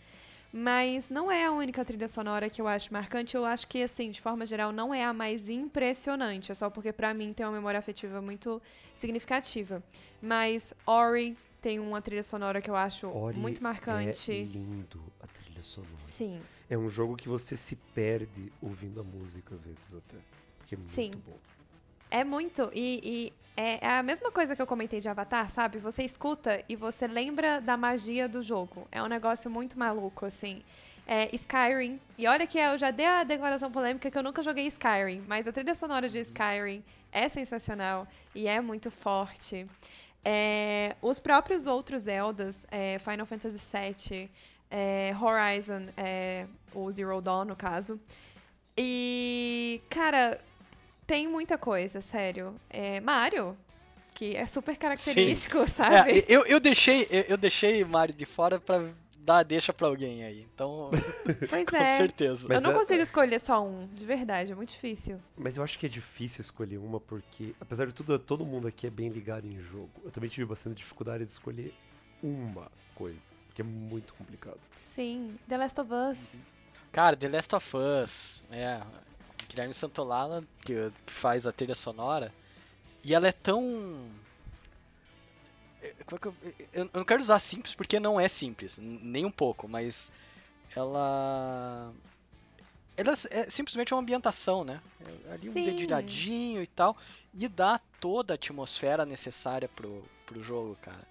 Mas 0.56 1.10
não 1.10 1.32
é 1.32 1.46
a 1.46 1.50
única 1.50 1.84
trilha 1.84 2.06
sonora 2.06 2.48
que 2.48 2.62
eu 2.62 2.68
acho 2.68 2.92
marcante. 2.92 3.34
Eu 3.34 3.44
acho 3.44 3.66
que, 3.66 3.82
assim, 3.82 4.12
de 4.12 4.20
forma 4.20 4.46
geral, 4.46 4.70
não 4.70 4.94
é 4.94 5.02
a 5.02 5.12
mais 5.12 5.48
impressionante. 5.48 6.52
É 6.52 6.54
só 6.54 6.70
porque, 6.70 6.92
pra 6.92 7.12
mim, 7.12 7.32
tem 7.32 7.44
uma 7.44 7.50
memória 7.50 7.76
afetiva 7.76 8.22
muito 8.22 8.62
significativa. 8.94 9.82
Mas 10.22 10.72
Ori 10.86 11.36
tem 11.60 11.80
uma 11.80 12.00
trilha 12.00 12.22
sonora 12.22 12.62
que 12.62 12.70
eu 12.70 12.76
acho 12.76 13.08
Ori 13.08 13.36
muito 13.36 13.60
marcante. 13.60 14.30
É 14.30 14.42
lindo 14.44 15.02
a 15.20 15.26
trilha 15.26 15.60
sonora. 15.60 15.96
Sim. 15.96 16.40
É 16.70 16.78
um 16.78 16.88
jogo 16.88 17.16
que 17.16 17.28
você 17.28 17.56
se 17.56 17.74
perde 17.92 18.52
ouvindo 18.62 19.00
a 19.00 19.02
música, 19.02 19.56
às 19.56 19.62
vezes 19.64 19.96
até. 19.96 20.18
Porque 20.58 20.76
é 20.76 20.78
muito 20.78 20.92
Sim. 20.92 21.10
bom. 21.26 21.36
É 22.12 22.22
muito. 22.22 22.70
E, 22.72 23.00
e 23.02 23.32
é, 23.56 23.84
é 23.84 23.98
a 23.98 24.02
mesma 24.02 24.30
coisa 24.30 24.56
que 24.56 24.62
eu 24.62 24.66
comentei 24.66 25.00
de 25.00 25.08
Avatar, 25.08 25.48
sabe? 25.50 25.78
Você 25.78 26.02
escuta 26.02 26.64
e 26.68 26.74
você 26.74 27.06
lembra 27.06 27.60
da 27.60 27.76
magia 27.76 28.28
do 28.28 28.42
jogo. 28.42 28.88
É 28.90 29.02
um 29.02 29.06
negócio 29.06 29.50
muito 29.50 29.78
maluco, 29.78 30.26
assim. 30.26 30.62
É, 31.06 31.28
Skyrim. 31.34 32.00
E 32.16 32.26
olha 32.26 32.46
que 32.46 32.58
eu 32.58 32.76
já 32.78 32.90
dei 32.90 33.06
a 33.06 33.22
declaração 33.22 33.70
polêmica 33.70 34.10
que 34.10 34.16
eu 34.16 34.22
nunca 34.22 34.42
joguei 34.42 34.66
Skyrim, 34.66 35.22
mas 35.28 35.46
a 35.46 35.52
trilha 35.52 35.74
sonora 35.74 36.08
de 36.08 36.18
Skyrim 36.18 36.82
é 37.12 37.28
sensacional 37.28 38.08
e 38.34 38.48
é 38.48 38.60
muito 38.60 38.90
forte. 38.90 39.66
É, 40.24 40.96
os 41.02 41.20
próprios 41.20 41.66
outros 41.66 42.02
Zeldas, 42.02 42.66
é, 42.70 42.98
Final 42.98 43.26
Fantasy 43.26 43.58
VII, 43.58 44.30
é, 44.70 45.14
Horizon, 45.20 45.88
é, 45.96 46.46
o 46.74 46.90
Zero 46.90 47.20
Dawn, 47.20 47.44
no 47.44 47.54
caso. 47.54 48.00
E, 48.76 49.80
cara, 49.88 50.40
tem 51.06 51.28
muita 51.28 51.56
coisa, 51.58 52.00
sério. 52.00 52.54
É, 52.70 53.00
Mario, 53.00 53.56
que 54.14 54.36
é 54.36 54.46
super 54.46 54.76
característico, 54.76 55.66
sabe? 55.68 56.20
É, 56.20 56.24
eu, 56.28 56.44
eu 56.46 56.60
deixei 56.60 57.06
eu, 57.10 57.22
eu 57.28 57.36
deixei 57.36 57.84
Mario 57.84 58.14
de 58.14 58.24
fora 58.26 58.58
pra 58.60 58.82
dar 59.18 59.42
deixa 59.42 59.72
pra 59.72 59.88
alguém 59.88 60.22
aí. 60.22 60.46
Então, 60.54 60.90
Pois 61.48 61.66
com 61.66 61.76
é. 61.76 61.96
certeza. 61.96 62.46
Mas 62.48 62.56
eu 62.58 62.60
não 62.62 62.70
é- 62.72 62.74
consigo 62.74 63.02
escolher 63.02 63.38
só 63.40 63.64
um, 63.64 63.86
de 63.94 64.04
verdade, 64.04 64.52
é 64.52 64.54
muito 64.54 64.70
difícil. 64.70 65.18
Mas 65.36 65.56
eu 65.56 65.64
acho 65.64 65.78
que 65.78 65.86
é 65.86 65.88
difícil 65.88 66.42
escolher 66.42 66.76
uma 66.78 67.00
porque, 67.00 67.54
apesar 67.60 67.86
de 67.86 67.94
tudo, 67.94 68.18
todo 68.18 68.44
mundo 68.44 68.68
aqui 68.68 68.86
é 68.86 68.90
bem 68.90 69.08
ligado 69.08 69.46
em 69.46 69.58
jogo. 69.58 69.90
Eu 70.04 70.10
também 70.10 70.28
tive 70.28 70.44
bastante 70.46 70.76
dificuldade 70.76 71.24
de 71.24 71.30
escolher 71.30 71.74
uma 72.22 72.70
coisa, 72.94 73.32
porque 73.46 73.62
é 73.62 73.64
muito 73.64 74.12
complicado. 74.14 74.58
Sim, 74.76 75.36
The 75.48 75.56
Last 75.56 75.80
of 75.80 75.90
Us. 75.92 76.36
Cara, 76.92 77.16
The 77.16 77.28
Last 77.28 77.54
of 77.56 77.76
Us, 77.76 78.44
é, 78.50 78.80
Guilherme 79.54 79.72
Santolala 79.74 80.42
que, 80.64 80.74
que 81.06 81.12
faz 81.12 81.46
a 81.46 81.52
trilha 81.52 81.74
sonora, 81.74 82.32
e 83.02 83.14
ela 83.14 83.28
é 83.28 83.32
tão 83.32 84.10
é, 85.82 85.94
como 86.04 86.16
é 86.16 86.18
que 86.18 86.26
eu, 86.28 86.34
eu- 86.72 86.84
eu 86.84 86.90
não 86.92 87.04
quero 87.04 87.22
usar 87.22 87.38
simples 87.38 87.74
porque 87.74 88.00
não 88.00 88.18
é 88.18 88.28
simples, 88.28 88.78
nem 88.78 89.24
um 89.24 89.30
pouco, 89.30 89.68
mas 89.68 90.10
ela 90.74 91.90
ela 92.96 93.12
é 93.30 93.50
simplesmente 93.50 93.92
uma 93.92 94.00
ambientação, 94.00 94.64
né? 94.64 94.76
É 95.26 95.32
ali 95.32 95.50
um 95.50 95.52
Sim. 95.52 95.64
dedilhadinho 95.64 96.62
e 96.62 96.66
tal, 96.66 96.94
e 97.32 97.48
dá 97.48 97.80
toda 98.00 98.34
a 98.34 98.36
atmosfera 98.36 99.04
necessária 99.04 99.68
pro, 99.68 100.04
pro 100.26 100.40
jogo, 100.42 100.76
cara. 100.80 101.02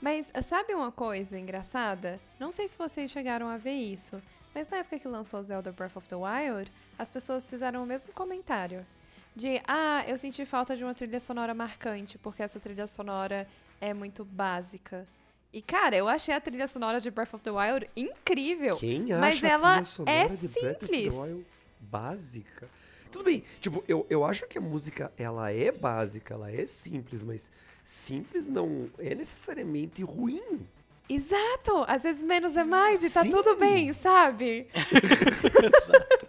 Mas 0.00 0.30
ah, 0.34 0.42
sabe 0.42 0.74
uma 0.74 0.92
coisa 0.92 1.38
engraçada? 1.38 2.20
Não 2.38 2.52
sei 2.52 2.68
se 2.68 2.76
vocês 2.76 3.10
chegaram 3.10 3.48
a 3.48 3.56
ver 3.56 3.72
isso, 3.72 4.20
mas 4.54 4.68
na 4.68 4.78
época 4.78 4.98
que 4.98 5.08
lançou 5.08 5.42
Zelda 5.42 5.72
Breath 5.72 5.96
of 5.96 6.06
the 6.08 6.16
Wild, 6.16 6.70
as 7.00 7.08
pessoas 7.08 7.48
fizeram 7.48 7.82
o 7.82 7.86
mesmo 7.86 8.12
comentário. 8.12 8.86
De, 9.34 9.60
ah, 9.66 10.04
eu 10.06 10.18
senti 10.18 10.44
falta 10.44 10.76
de 10.76 10.84
uma 10.84 10.94
trilha 10.94 11.18
sonora 11.18 11.54
marcante, 11.54 12.18
porque 12.18 12.42
essa 12.42 12.60
trilha 12.60 12.86
sonora 12.86 13.48
é 13.80 13.94
muito 13.94 14.22
básica. 14.22 15.06
E, 15.50 15.62
cara, 15.62 15.96
eu 15.96 16.06
achei 16.08 16.34
a 16.34 16.40
trilha 16.40 16.66
sonora 16.66 17.00
de 17.00 17.10
Breath 17.10 17.34
of 17.34 17.42
the 17.42 17.50
Wild 17.50 17.90
incrível. 17.96 18.76
Quem 18.76 19.04
acha 19.12 19.20
Mas 19.20 19.42
a 19.42 19.48
ela 19.48 19.82
é 20.06 20.26
de 20.28 20.48
Breath 20.48 20.82
of 20.82 20.86
the 20.86 20.86
simples. 20.86 21.14
Wild 21.14 21.46
básica? 21.80 22.68
Tudo 23.10 23.24
bem, 23.24 23.42
tipo, 23.60 23.82
eu, 23.88 24.06
eu 24.10 24.22
acho 24.24 24.46
que 24.46 24.58
a 24.58 24.60
música, 24.60 25.10
ela 25.16 25.50
é 25.50 25.72
básica, 25.72 26.34
ela 26.34 26.52
é 26.52 26.66
simples, 26.66 27.22
mas 27.22 27.50
simples 27.82 28.46
não 28.46 28.90
é 28.98 29.14
necessariamente 29.14 30.02
ruim. 30.02 30.60
Exato! 31.08 31.84
Às 31.88 32.04
vezes 32.04 32.22
menos 32.22 32.56
é 32.56 32.62
mais 32.62 33.02
e 33.02 33.10
tá 33.10 33.22
Sim. 33.22 33.30
tudo 33.30 33.56
bem, 33.56 33.92
sabe? 33.92 34.68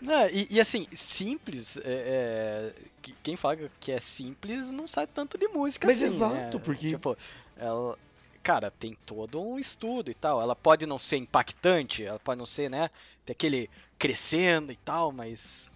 Não, 0.00 0.26
e, 0.28 0.46
e 0.50 0.60
assim, 0.60 0.86
simples, 0.92 1.76
é, 1.78 1.82
é, 1.84 2.74
que- 3.02 3.14
quem 3.22 3.36
fala 3.36 3.56
que 3.78 3.92
é 3.92 4.00
simples 4.00 4.70
não 4.70 4.88
sabe 4.88 5.12
tanto 5.14 5.36
de 5.36 5.46
música 5.48 5.86
Mas 5.86 6.02
assim, 6.02 6.14
exato, 6.14 6.58
né? 6.58 6.64
porque- 6.64 6.90
Tipo, 6.90 7.16
ela, 7.56 7.98
cara, 8.42 8.70
tem 8.70 8.96
todo 9.04 9.40
um 9.42 9.58
estudo 9.58 10.10
e 10.10 10.14
tal. 10.14 10.40
Ela 10.40 10.56
pode 10.56 10.86
não 10.86 10.98
ser 10.98 11.18
impactante, 11.18 12.04
ela 12.04 12.18
pode 12.18 12.38
não 12.38 12.46
ser, 12.46 12.70
né, 12.70 12.88
ter 13.26 13.32
aquele 13.32 13.68
crescendo 13.98 14.72
e 14.72 14.76
tal, 14.76 15.12
mas 15.12 15.70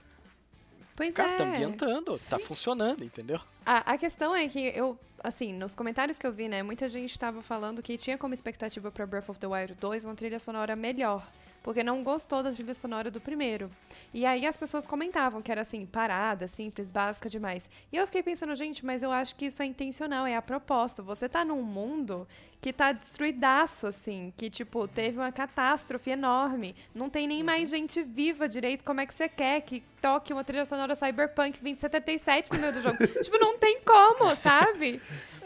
Pois 0.97 1.15
cara, 1.15 1.33
é. 1.33 1.37
tá 1.37 1.45
ambientando, 1.45 2.13
tá 2.19 2.39
Sim. 2.39 2.45
funcionando, 2.45 3.05
entendeu? 3.05 3.41
A, 3.67 3.93
a 3.93 3.99
questão 3.99 4.35
é 4.35 4.49
que 4.49 4.61
eu, 4.61 4.99
assim, 5.25 5.53
nos 5.53 5.75
comentários 5.75 6.19
que 6.19 6.27
eu 6.27 6.33
vi, 6.33 6.49
né, 6.49 6.63
muita 6.63 6.89
gente 6.89 7.19
tava 7.19 7.43
falando 7.43 7.83
que 7.83 7.97
tinha 7.97 8.19
como 8.19 8.35
expectativa 8.35 8.91
pra 8.93 9.07
Breath 9.07 9.31
of 9.31 9.41
the 9.41 9.47
Wild 9.47 9.75
2 9.75 10.05
uma 10.05 10.15
trilha 10.15 10.39
sonora 10.39 10.77
melhor, 10.77 11.27
porque 11.63 11.83
não 11.83 12.05
gostou 12.05 12.43
da 12.43 12.53
trilha 12.53 12.75
sonora 12.75 13.11
do 13.11 13.21
primeiro. 13.21 13.71
E 14.13 14.27
aí 14.27 14.47
as 14.47 14.57
pessoas 14.57 14.87
comentavam 14.87 15.41
que 15.41 15.51
era 15.51 15.63
assim, 15.63 15.87
parada, 15.87 16.47
simples, 16.47 16.91
básica 16.91 17.29
demais. 17.29 17.71
E 17.91 17.97
eu 17.97 18.07
fiquei 18.07 18.23
pensando, 18.23 18.55
gente, 18.55 18.85
mas 18.85 19.03
eu 19.03 19.11
acho 19.11 19.35
que 19.35 19.47
isso 19.47 19.63
é 19.63 19.67
intencional, 19.67 20.27
é 20.27 20.37
a 20.37 20.43
proposta. 20.43 21.03
Você 21.03 21.27
tá 21.27 21.43
num 21.43 21.63
mundo 21.63 22.29
que 22.61 22.73
tá 22.73 22.93
destruidaço, 22.93 23.87
assim, 23.87 24.33
que, 24.37 24.49
tipo, 24.49 24.87
teve 24.89 25.19
uma 25.19 25.33
catástrofe 25.33 26.11
enorme. 26.11 26.75
Não 26.95 27.11
tem 27.11 27.27
nem 27.27 27.43
mais 27.43 27.69
gente 27.69 28.03
viva 28.03 28.49
direito. 28.49 28.85
Como 28.85 29.01
é 29.01 29.07
que 29.07 29.15
você 29.15 29.29
quer 29.29 29.61
que 29.63 29.83
toque 30.01 30.33
uma 30.33 30.45
trilha 30.45 30.65
sonora 30.65 30.95
Cyberpunk 30.95 31.61
2077 31.63 32.53
no 32.53 32.59
meio 32.61 32.73
do 32.73 32.81
jogo? 32.81 32.97
tipo, 33.23 33.39
não 33.39 33.59
tem 33.59 33.81
como, 33.81 34.35
sabe? 34.37 35.01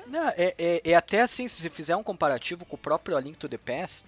Não, 0.09 0.29
é, 0.29 0.55
é, 0.59 0.91
é 0.91 0.95
até 0.95 1.21
assim, 1.21 1.47
se 1.47 1.63
você 1.63 1.71
fizer 1.71 1.97
um 1.97 2.03
comparativo 2.03 2.65
com 2.65 2.77
o 2.77 2.79
próprio 2.79 3.17
A 3.17 3.21
Link 3.21 3.37
to 3.37 3.49
the 3.49 3.59
Past, 3.59 4.07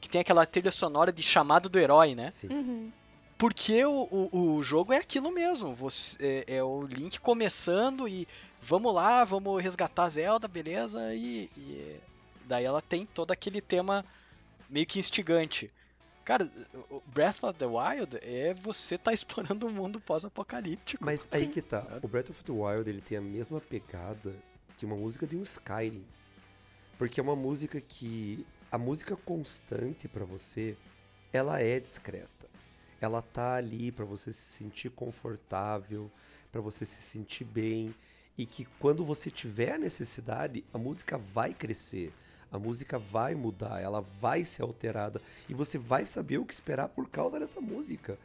que 0.00 0.08
tem 0.08 0.20
aquela 0.20 0.44
trilha 0.46 0.72
sonora 0.72 1.12
de 1.12 1.22
chamado 1.22 1.68
do 1.68 1.78
herói, 1.78 2.14
né? 2.14 2.30
Sim. 2.30 2.48
Uhum. 2.48 2.92
Porque 3.38 3.84
o, 3.84 4.08
o, 4.10 4.54
o 4.56 4.62
jogo 4.62 4.92
é 4.92 4.98
aquilo 4.98 5.30
mesmo. 5.30 5.74
Você, 5.74 6.44
é, 6.46 6.56
é 6.56 6.62
o 6.62 6.82
Link 6.82 7.20
começando 7.20 8.06
e 8.06 8.26
vamos 8.60 8.94
lá, 8.94 9.24
vamos 9.24 9.62
resgatar 9.62 10.04
a 10.04 10.08
Zelda, 10.08 10.46
beleza? 10.46 11.14
E, 11.14 11.50
e 11.56 12.00
daí 12.44 12.64
ela 12.64 12.80
tem 12.80 13.04
todo 13.04 13.32
aquele 13.32 13.60
tema 13.60 14.04
meio 14.70 14.86
que 14.86 14.98
instigante. 14.98 15.68
Cara, 16.24 16.48
Breath 17.06 17.42
of 17.42 17.58
the 17.58 17.66
Wild 17.66 18.18
é 18.22 18.54
você 18.54 18.96
tá 18.96 19.12
explorando 19.12 19.66
um 19.66 19.70
mundo 19.70 20.00
pós-apocalíptico. 20.00 21.04
Mas 21.04 21.26
aí 21.32 21.46
Sim. 21.46 21.50
que 21.50 21.60
tá, 21.60 21.84
o 22.00 22.06
Breath 22.06 22.30
of 22.30 22.44
the 22.44 22.52
Wild 22.52 22.88
ele 22.88 23.00
tem 23.00 23.18
a 23.18 23.20
mesma 23.20 23.60
pegada 23.60 24.32
que 24.82 24.86
uma 24.86 24.96
música 24.96 25.28
de 25.28 25.36
um 25.36 25.42
Skyrim. 25.42 26.04
Porque 26.98 27.20
é 27.20 27.22
uma 27.22 27.36
música 27.36 27.80
que 27.80 28.44
a 28.68 28.76
música 28.76 29.14
constante 29.14 30.08
pra 30.08 30.24
você, 30.24 30.76
ela 31.32 31.60
é 31.60 31.78
discreta. 31.78 32.48
Ela 33.00 33.22
tá 33.22 33.54
ali 33.54 33.92
pra 33.92 34.04
você 34.04 34.32
se 34.32 34.40
sentir 34.40 34.90
confortável, 34.90 36.10
pra 36.50 36.60
você 36.60 36.84
se 36.84 37.00
sentir 37.00 37.44
bem 37.44 37.94
e 38.36 38.44
que 38.44 38.64
quando 38.80 39.04
você 39.04 39.30
tiver 39.30 39.74
a 39.74 39.78
necessidade, 39.78 40.64
a 40.74 40.78
música 40.78 41.16
vai 41.16 41.54
crescer. 41.54 42.12
A 42.50 42.58
música 42.58 42.98
vai 42.98 43.36
mudar, 43.36 43.80
ela 43.80 44.00
vai 44.20 44.44
ser 44.44 44.62
alterada 44.62 45.22
e 45.48 45.54
você 45.54 45.78
vai 45.78 46.04
saber 46.04 46.38
o 46.38 46.44
que 46.44 46.52
esperar 46.52 46.88
por 46.88 47.08
causa 47.08 47.38
dessa 47.38 47.60
música. 47.60 48.18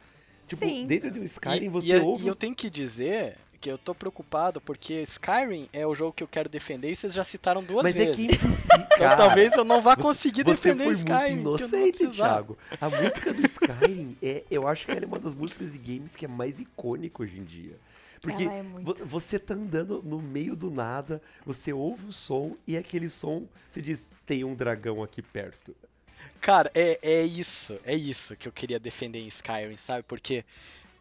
Tipo, 0.44 0.64
Sim. 0.64 0.86
dentro 0.86 1.10
de 1.10 1.20
um 1.20 1.24
Skyrim 1.24 1.66
e, 1.66 1.68
você 1.68 1.96
e, 1.96 2.00
ouve 2.00 2.24
e 2.24 2.28
eu 2.28 2.34
tenho 2.34 2.54
que 2.54 2.68
dizer 2.68 3.38
que 3.60 3.70
eu 3.70 3.76
tô 3.78 3.94
preocupado 3.94 4.60
porque 4.60 5.02
Skyrim 5.02 5.68
é 5.72 5.86
o 5.86 5.94
jogo 5.94 6.12
que 6.12 6.22
eu 6.22 6.28
quero 6.28 6.48
defender 6.48 6.90
e 6.90 6.96
vocês 6.96 7.12
já 7.12 7.24
citaram 7.24 7.62
duas 7.62 7.82
Mas 7.82 7.96
é 7.96 8.04
vezes. 8.04 8.16
que 8.16 8.24
impossível, 8.34 8.86
Então 8.94 9.16
talvez 9.16 9.56
eu 9.56 9.64
não 9.64 9.80
vá 9.80 9.94
você- 9.94 10.02
conseguir 10.02 10.44
você 10.44 10.50
defender 10.74 10.84
foi 10.84 10.92
Skyrim. 10.94 11.34
muito 11.40 11.58
inocente. 11.64 12.08
Thiago. 12.08 12.58
A 12.80 12.88
música 12.88 13.32
do 13.34 13.40
Skyrim, 13.40 14.16
é, 14.22 14.44
eu 14.50 14.66
acho 14.66 14.86
que 14.86 14.92
ela 14.92 15.04
é 15.04 15.06
uma 15.06 15.18
das 15.18 15.34
músicas 15.34 15.72
de 15.72 15.78
games 15.78 16.14
que 16.14 16.24
é 16.24 16.28
mais 16.28 16.60
icônica 16.60 17.22
hoje 17.22 17.38
em 17.38 17.44
dia. 17.44 17.76
Porque 18.20 18.42
Ela 18.44 18.54
é 18.54 18.62
muito. 18.62 18.84
vo- 19.04 19.06
você 19.06 19.38
tá 19.38 19.54
andando 19.54 20.02
no 20.04 20.20
meio 20.20 20.56
do 20.56 20.70
nada, 20.70 21.22
você 21.46 21.72
ouve 21.72 22.06
o 22.06 22.12
som 22.12 22.56
e 22.66 22.76
aquele 22.76 23.08
som 23.08 23.46
se 23.68 23.80
diz, 23.80 24.10
tem 24.26 24.42
um 24.44 24.54
dragão 24.54 25.02
aqui 25.02 25.22
perto. 25.22 25.74
Cara, 26.40 26.70
é, 26.74 26.98
é 27.02 27.22
isso, 27.22 27.78
é 27.84 27.94
isso 27.94 28.34
que 28.36 28.48
eu 28.48 28.52
queria 28.52 28.78
defender 28.80 29.20
em 29.20 29.28
Skyrim, 29.28 29.76
sabe? 29.76 30.02
Porque 30.02 30.44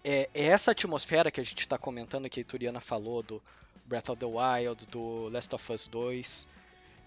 é, 0.09 0.29
é 0.33 0.43
essa 0.45 0.71
atmosfera 0.71 1.29
que 1.29 1.41
a 1.41 1.43
gente 1.43 1.67
tá 1.67 1.77
comentando 1.77 2.29
que 2.29 2.39
a 2.39 2.41
Ituriana 2.41 2.79
falou 2.79 3.21
do 3.21 3.41
Breath 3.85 4.09
of 4.09 4.19
the 4.19 4.25
Wild, 4.25 4.85
do 4.87 5.27
Last 5.29 5.53
of 5.53 5.73
Us 5.73 5.87
2. 5.87 6.47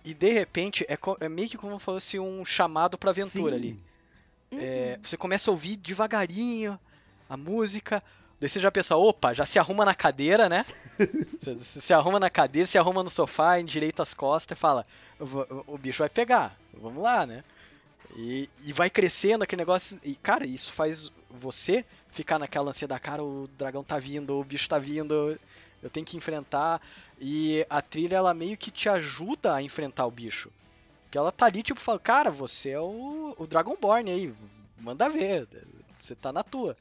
E 0.05 0.15
de 0.15 0.31
repente 0.33 0.85
é, 0.89 0.99
é 1.21 1.29
meio 1.29 1.49
que 1.49 1.59
como 1.59 1.79
se 1.79 1.85
fosse 1.85 2.19
um 2.19 2.45
chamado 2.45 2.97
pra 2.99 3.11
aventura 3.11 3.59
Sim. 3.59 3.63
ali. 3.65 3.77
Uhum. 4.53 4.59
É, 4.61 4.99
você 5.03 5.17
começa 5.17 5.51
a 5.51 5.53
ouvir 5.53 5.77
devagarinho 5.77 6.79
a 7.29 7.37
música. 7.37 8.03
Daí 8.41 8.49
você 8.49 8.59
já 8.59 8.71
pensa, 8.73 8.97
opa, 8.97 9.35
já 9.35 9.45
se 9.45 9.59
arruma 9.59 9.85
na 9.85 9.95
cadeira, 9.95 10.49
né? 10.49 10.65
você, 11.39 11.55
você 11.55 11.81
se 11.81 11.93
arruma 11.93 12.19
na 12.19 12.31
cadeira, 12.31 12.67
se 12.67 12.79
arruma 12.79 13.03
no 13.03 13.11
sofá, 13.11 13.61
endireita 13.61 14.03
as 14.03 14.15
costas 14.15 14.57
e 14.57 14.61
fala, 14.61 14.83
"O- 15.19 15.25
o, 15.25 15.75
o 15.75 15.79
bicho 15.79 15.99
vai 15.99 16.09
pegar, 16.09 16.57
vamos 16.73 17.03
lá, 17.03 17.27
né? 17.27 17.45
E, 18.17 18.49
e 18.65 18.73
vai 18.73 18.91
crescendo 18.91 19.43
aquele 19.45 19.61
negócio. 19.63 19.99
E, 20.05 20.15
cara, 20.17 20.47
isso 20.47 20.73
faz 20.73 21.11
você 21.31 21.85
ficar 22.11 22.39
naquela 22.39 22.71
ansiedade, 22.71 23.01
cara, 23.01 23.23
o 23.23 23.49
dragão 23.57 23.85
tá 23.85 23.99
vindo, 23.99 24.39
o 24.39 24.45
bicho 24.45 24.69
tá 24.69 24.79
vindo, 24.79 25.39
eu 25.83 25.91
tenho 25.91 26.05
que 26.07 26.17
enfrentar. 26.17 26.81
E 27.21 27.65
a 27.71 27.81
trilha, 27.81 28.17
ela 28.17 28.35
meio 28.35 28.57
que 28.57 28.71
te 28.71 28.89
ajuda 28.89 29.55
a 29.55 29.63
enfrentar 29.63 30.07
o 30.07 30.11
bicho. 30.11 30.51
Que 31.11 31.19
ela 31.19 31.33
tá 31.33 31.47
ali, 31.47 31.63
tipo, 31.63 31.81
fala, 31.81 31.99
cara, 31.99 32.31
você 32.31 32.71
é 32.71 32.81
o, 32.81 33.35
o 33.39 33.47
Dragonborn 33.47 34.11
aí, 34.11 34.35
manda 34.79 35.09
ver, 35.11 35.49
você 35.99 36.15
tá 36.15 36.33
na 36.33 36.43
tua. 36.43 36.77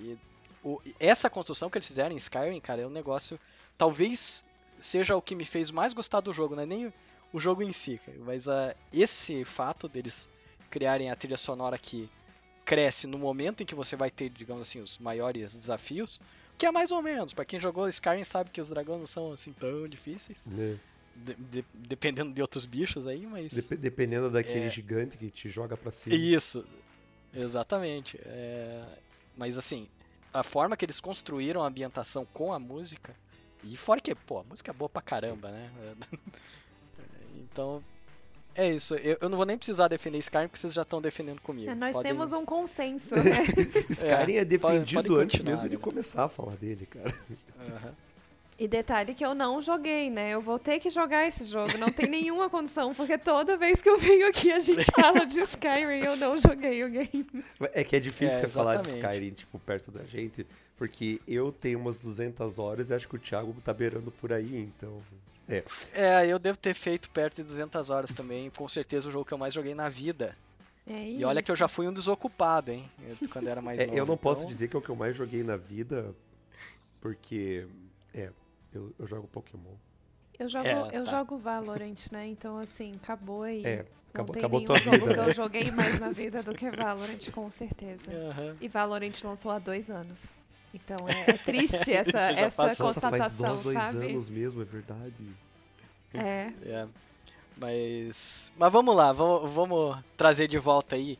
E 0.00 0.16
o- 0.62 0.80
essa 0.98 1.30
construção 1.30 1.70
que 1.70 1.78
eles 1.78 1.86
fizeram 1.86 2.14
em 2.14 2.18
Skyrim, 2.18 2.60
cara, 2.60 2.82
é 2.82 2.86
um 2.86 2.90
negócio. 2.90 3.38
Talvez 3.78 4.44
seja 4.78 5.16
o 5.16 5.22
que 5.22 5.34
me 5.34 5.44
fez 5.44 5.70
mais 5.70 5.92
gostar 5.94 6.20
do 6.20 6.32
jogo, 6.32 6.54
não 6.54 6.62
é 6.62 6.66
nem 6.66 6.92
o- 7.32 7.38
jogo 7.40 7.62
em 7.62 7.72
si, 7.72 7.98
cara, 7.98 8.18
mas 8.20 8.48
ah, 8.48 8.74
esse 8.92 9.44
fato 9.44 9.88
deles 9.88 10.28
criarem 10.70 11.10
a 11.10 11.16
trilha 11.16 11.36
sonora 11.36 11.78
que 11.78 12.08
cresce 12.64 13.06
no 13.06 13.18
momento 13.18 13.62
em 13.62 13.66
que 13.66 13.74
você 13.74 13.94
vai 13.96 14.10
ter, 14.10 14.28
digamos 14.28 14.62
assim, 14.68 14.80
os 14.80 14.98
maiores 14.98 15.54
desafios, 15.54 16.20
que 16.58 16.66
é 16.66 16.72
mais 16.72 16.90
ou 16.90 17.00
menos. 17.02 17.32
Pra 17.32 17.44
quem 17.44 17.60
jogou 17.60 17.88
Skyrim 17.88 18.24
sabe 18.24 18.50
que 18.50 18.60
os 18.60 18.68
dragões 18.68 18.98
não 18.98 19.06
são 19.06 19.32
assim 19.32 19.52
tão 19.52 19.88
difíceis, 19.88 20.46
né? 20.46 20.76
de- 21.14 21.34
de- 21.34 21.64
dependendo 21.88 22.32
de 22.34 22.42
outros 22.42 22.66
bichos 22.66 23.06
aí, 23.06 23.22
mas. 23.26 23.52
Dep- 23.68 23.80
dependendo 23.80 24.30
daquele 24.30 24.66
É. 24.66 24.70
gigante 24.70 25.16
que 25.16 25.30
te 25.30 25.48
joga 25.48 25.76
pra 25.76 25.90
cima. 25.90 26.16
Isso, 26.16 26.64
exatamente. 27.32 28.18
É, 28.24 28.84
Mas 29.38 29.58
assim, 29.58 29.86
a 30.32 30.42
forma 30.42 30.76
que 30.76 30.84
eles 30.84 30.98
construíram 31.00 31.62
a 31.62 31.66
ambientação 31.68 32.24
com 32.32 32.52
a 32.54 32.58
música, 32.58 33.14
e 33.62 33.76
fora 33.76 34.00
que, 34.00 34.14
pô, 34.14 34.38
a 34.38 34.44
música 34.44 34.70
é 34.70 34.74
boa 34.74 34.88
pra 34.88 35.02
caramba, 35.02 35.50
né? 35.50 35.70
Então, 37.62 37.82
é 38.54 38.70
isso. 38.70 38.94
Eu, 38.96 39.16
eu 39.20 39.28
não 39.28 39.36
vou 39.36 39.46
nem 39.46 39.56
precisar 39.56 39.88
defender 39.88 40.18
Skyrim 40.18 40.46
porque 40.48 40.58
vocês 40.58 40.74
já 40.74 40.82
estão 40.82 41.00
defendendo 41.00 41.40
comigo. 41.40 41.70
É, 41.70 41.74
Nós 41.74 41.96
Podem- 41.96 42.12
temos 42.12 42.32
um 42.32 42.44
consenso, 42.44 43.14
né? 43.16 43.44
Skyrim 43.90 44.36
é, 44.36 44.44
defendido 44.44 45.02
pode 45.08 45.22
antes 45.24 45.42
mesmo 45.42 45.68
de 45.68 45.76
né? 45.76 45.80
começar 45.82 46.24
a 46.24 46.28
falar 46.28 46.56
dele, 46.56 46.86
cara. 46.86 47.14
Aham. 47.60 47.94
E 48.58 48.66
detalhe 48.66 49.12
que 49.12 49.22
eu 49.22 49.34
não 49.34 49.60
joguei, 49.60 50.08
né? 50.08 50.30
Eu 50.30 50.40
vou 50.40 50.58
ter 50.58 50.78
que 50.80 50.88
jogar 50.88 51.26
esse 51.26 51.44
jogo. 51.44 51.76
Não 51.76 51.90
tem 51.92 52.08
nenhuma 52.08 52.48
condição, 52.48 52.94
porque 52.94 53.18
toda 53.18 53.54
vez 53.54 53.82
que 53.82 53.88
eu 53.90 53.98
venho 53.98 54.26
aqui 54.26 54.50
a 54.50 54.58
gente 54.58 54.86
fala 54.96 55.26
de 55.26 55.40
Skyrim 55.40 56.04
eu 56.06 56.16
não 56.16 56.38
joguei 56.38 56.82
o 56.82 56.88
game. 56.88 57.26
É 57.74 57.84
que 57.84 57.96
é 57.96 58.00
difícil 58.00 58.38
É, 58.38 58.40
você 58.40 58.48
falar 58.48 58.76
de. 58.78 58.88
Skyrim, 58.88 59.28
tipo, 59.28 59.58
perto 59.58 59.90
da 59.90 60.04
gente, 60.04 60.46
porque 60.78 61.20
eu 61.28 61.52
tenho 61.52 61.78
umas 61.78 61.98
200 61.98 62.58
horas 62.58 62.88
e 62.88 62.94
acho 62.94 63.06
que 63.06 63.16
o 63.16 63.18
Thiago 63.18 63.54
tá 63.62 63.74
beirando 63.74 64.10
por 64.10 64.32
aí, 64.32 64.56
então... 64.56 65.02
É, 65.48 65.62
É, 65.92 66.26
eu 66.26 66.38
devo 66.38 66.58
ter 66.58 66.74
feito 66.74 67.08
perto 67.10 67.36
de 67.36 67.44
200 67.44 67.88
horas 67.90 68.12
também. 68.12 68.50
Com 68.50 68.68
certeza 68.68 69.08
o 69.08 69.12
jogo 69.12 69.24
que 69.24 69.32
eu 69.32 69.38
mais 69.38 69.54
joguei 69.54 69.74
na 69.74 69.88
vida. 69.88 70.34
É 70.86 71.08
E 71.10 71.24
olha 71.24 71.42
que 71.42 71.50
eu 71.50 71.56
já 71.56 71.66
fui 71.68 71.86
um 71.88 71.92
desocupado, 71.92 72.70
hein? 72.70 72.88
eu- 73.02 73.28
Quando 73.30 73.48
era 73.48 73.60
mais 73.60 73.78
É, 73.78 73.86
novo. 73.86 73.98
eu 73.98 74.06
não 74.06 74.16
posso 74.16 74.42
então- 74.42 74.48
dizer 74.52 74.68
que 74.68 74.76
é 74.76 74.78
o 74.78 74.82
que 74.82 74.88
eu 74.88 74.96
mais 74.96 75.16
joguei 75.16 75.42
na 75.42 75.56
vida, 75.56 76.14
porque, 77.00 77.66
é, 78.14 78.30
eu, 78.72 78.92
eu 78.98 79.06
jogo 79.06 79.26
Pokémon. 79.28 79.74
Eu 80.38 80.48
jogo, 80.48 80.66
É, 80.66 80.90
eu 80.92 81.04
tá. 81.04 81.10
jogo 81.18 81.38
Valorant, 81.38 81.94
né? 82.12 82.26
Então, 82.26 82.58
assim, 82.58 82.92
acabou 83.02 83.42
aí. 83.42 83.64
É, 83.64 83.76
não 83.78 83.84
acabou, 84.12 84.32
tem 84.34 84.40
acabou 84.42 84.60
nenhum 84.60 84.66
tua 84.66 84.78
jogo 84.78 84.96
vida, 84.98 85.14
que 85.14 85.20
né? 85.20 85.28
eu 85.28 85.32
joguei 85.32 85.70
mais 85.70 85.98
na 85.98 86.10
vida 86.10 86.42
do 86.42 86.54
que 86.54 86.70
Valorant, 86.70 87.30
com 87.32 87.50
certeza. 87.50 88.10
Aham. 88.30 88.56
E 88.60 88.68
Valorant 88.68 89.12
lançou 89.24 89.50
há 89.50 89.58
dois 89.58 89.90
anos. 89.90 90.24
Então 90.76 90.96
é, 91.08 91.30
é 91.30 91.32
triste 91.38 91.92
essa, 91.92 92.18
essa 92.32 92.56
passou. 92.56 92.86
Nossa, 92.86 93.00
faz 93.00 93.22
constatação, 93.22 93.48
dois, 93.54 93.62
dois 93.62 93.78
sabe? 93.78 94.06
anos 94.10 94.28
mesmo, 94.30 94.62
é 94.62 94.64
verdade. 94.64 95.14
É. 96.14 96.52
É. 96.64 96.86
Mas. 97.56 98.52
Mas 98.56 98.72
vamos 98.72 98.94
lá, 98.94 99.12
vamos, 99.12 99.50
vamos 99.50 99.96
trazer 100.16 100.46
de 100.48 100.58
volta 100.58 100.94
aí 100.96 101.18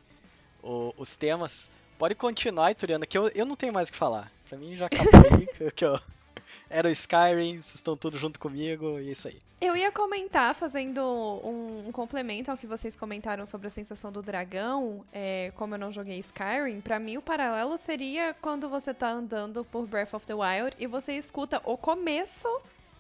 o- 0.62 0.92
os 0.98 1.16
temas. 1.16 1.70
Pode 1.98 2.14
continuar, 2.14 2.70
Ituriana, 2.70 3.06
que 3.06 3.16
eu, 3.16 3.28
eu 3.28 3.46
não 3.46 3.56
tenho 3.56 3.72
mais 3.72 3.88
o 3.88 3.92
que 3.92 3.98
falar. 3.98 4.30
Pra 4.48 4.58
mim 4.58 4.76
já 4.76 4.86
acabou 4.86 5.22
aí. 5.38 5.46
que 5.74 5.84
eu- 5.84 5.98
era 6.68 6.88
o 6.88 6.90
Skyrim, 6.90 7.62
vocês 7.62 7.76
estão 7.76 7.96
tudo 7.96 8.18
junto 8.18 8.38
comigo 8.38 8.98
e 8.98 9.08
é 9.08 9.12
isso 9.12 9.28
aí. 9.28 9.38
Eu 9.60 9.76
ia 9.76 9.90
comentar, 9.90 10.54
fazendo 10.54 11.00
um, 11.02 11.88
um 11.88 11.92
complemento 11.92 12.50
ao 12.50 12.56
que 12.56 12.66
vocês 12.66 12.94
comentaram 12.94 13.46
sobre 13.46 13.68
a 13.68 13.70
sensação 13.70 14.12
do 14.12 14.22
dragão, 14.22 15.02
é, 15.12 15.52
como 15.56 15.74
eu 15.74 15.78
não 15.78 15.90
joguei 15.90 16.18
Skyrim, 16.18 16.80
pra 16.80 16.98
mim 16.98 17.16
o 17.16 17.22
paralelo 17.22 17.76
seria 17.78 18.34
quando 18.34 18.68
você 18.68 18.92
tá 18.92 19.10
andando 19.10 19.64
por 19.64 19.86
Breath 19.86 20.14
of 20.14 20.26
the 20.26 20.34
Wild 20.34 20.76
e 20.78 20.86
você 20.86 21.14
escuta 21.14 21.62
o 21.64 21.76
começo, 21.76 22.48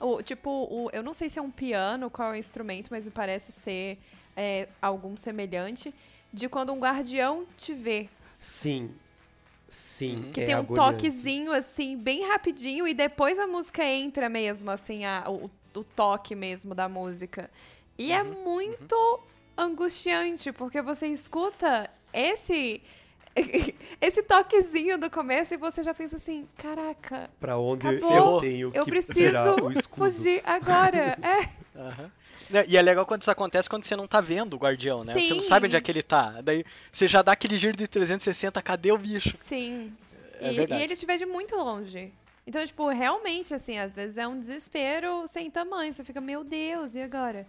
o, 0.00 0.22
tipo, 0.22 0.50
o, 0.50 0.88
eu 0.92 1.02
não 1.02 1.12
sei 1.12 1.28
se 1.28 1.38
é 1.38 1.42
um 1.42 1.50
piano, 1.50 2.10
qual 2.10 2.30
é 2.30 2.36
o 2.36 2.38
instrumento, 2.38 2.88
mas 2.90 3.04
me 3.04 3.10
parece 3.10 3.52
ser 3.52 3.98
é, 4.36 4.68
algum 4.80 5.16
semelhante, 5.16 5.94
de 6.32 6.48
quando 6.48 6.72
um 6.72 6.78
guardião 6.78 7.46
te 7.56 7.72
vê. 7.72 8.08
Sim, 8.38 8.90
sim, 9.68 10.24
Uhum. 10.24 10.30
Que 10.32 10.40
é 10.40 10.42
tem 10.42 10.54
um 10.56 10.64
agoniante. 10.64 10.64
toquezinho, 10.64 11.52
assim, 11.52 11.96
bem 11.96 12.26
rapidinho, 12.28 12.86
e 12.86 12.94
depois 12.94 13.38
a 13.38 13.46
música 13.46 13.84
entra 13.84 14.28
mesmo, 14.28 14.70
assim, 14.70 15.04
a, 15.04 15.24
o, 15.28 15.50
o 15.74 15.84
toque 15.84 16.34
mesmo 16.34 16.74
da 16.74 16.88
música. 16.88 17.50
E 17.98 18.12
é 18.12 18.22
Uhum, 18.22 18.34
muito 18.44 19.20
angustiante, 19.56 20.52
porque 20.52 20.80
você 20.82 21.08
escuta 21.08 21.90
esse. 22.12 22.82
Esse 24.00 24.22
toquezinho 24.22 24.98
do 24.98 25.10
começo 25.10 25.54
e 25.54 25.56
você 25.56 25.82
já 25.82 25.92
pensa 25.94 26.16
assim: 26.16 26.48
caraca, 26.56 27.30
Pra 27.38 27.58
onde 27.58 27.86
Acabou. 27.86 28.34
eu 28.36 28.40
tenho 28.40 28.70
eu 28.74 28.84
que 28.84 28.90
preciso 28.90 29.18
tirar 29.18 29.62
o 29.62 29.70
escudo. 29.72 30.10
fugir 30.10 30.42
agora. 30.44 31.16
É, 31.22 31.48
Aham. 31.78 32.10
E 32.68 32.76
é 32.76 32.82
legal 32.82 33.04
quando 33.04 33.22
isso 33.22 33.30
acontece 33.30 33.68
quando 33.68 33.84
você 33.84 33.96
não 33.96 34.06
tá 34.06 34.20
vendo 34.20 34.54
o 34.54 34.56
guardião, 34.56 35.04
né? 35.04 35.12
Você 35.12 35.34
não 35.34 35.40
Sim. 35.40 35.48
sabe 35.48 35.66
onde 35.66 35.76
é 35.76 35.80
que 35.80 35.90
ele 35.90 36.02
tá. 36.02 36.40
Daí 36.42 36.64
você 36.90 37.06
já 37.06 37.20
dá 37.20 37.32
aquele 37.32 37.56
giro 37.56 37.76
de 37.76 37.86
360, 37.86 38.62
cadê 38.62 38.92
o 38.92 38.98
bicho? 38.98 39.36
sim. 39.44 39.92
É 40.40 40.52
e, 40.52 40.56
e 40.58 40.82
ele 40.82 40.94
te 40.94 41.04
vê 41.06 41.16
de 41.16 41.24
muito 41.26 41.56
longe. 41.56 42.12
Então, 42.46 42.64
tipo, 42.64 42.88
realmente, 42.88 43.52
assim, 43.54 43.78
às 43.78 43.94
vezes 43.94 44.16
é 44.16 44.28
um 44.28 44.38
desespero 44.38 45.26
sem 45.26 45.50
tamanho. 45.50 45.92
Você 45.92 46.04
fica, 46.04 46.20
meu 46.20 46.44
Deus, 46.44 46.94
e 46.94 47.00
agora? 47.02 47.46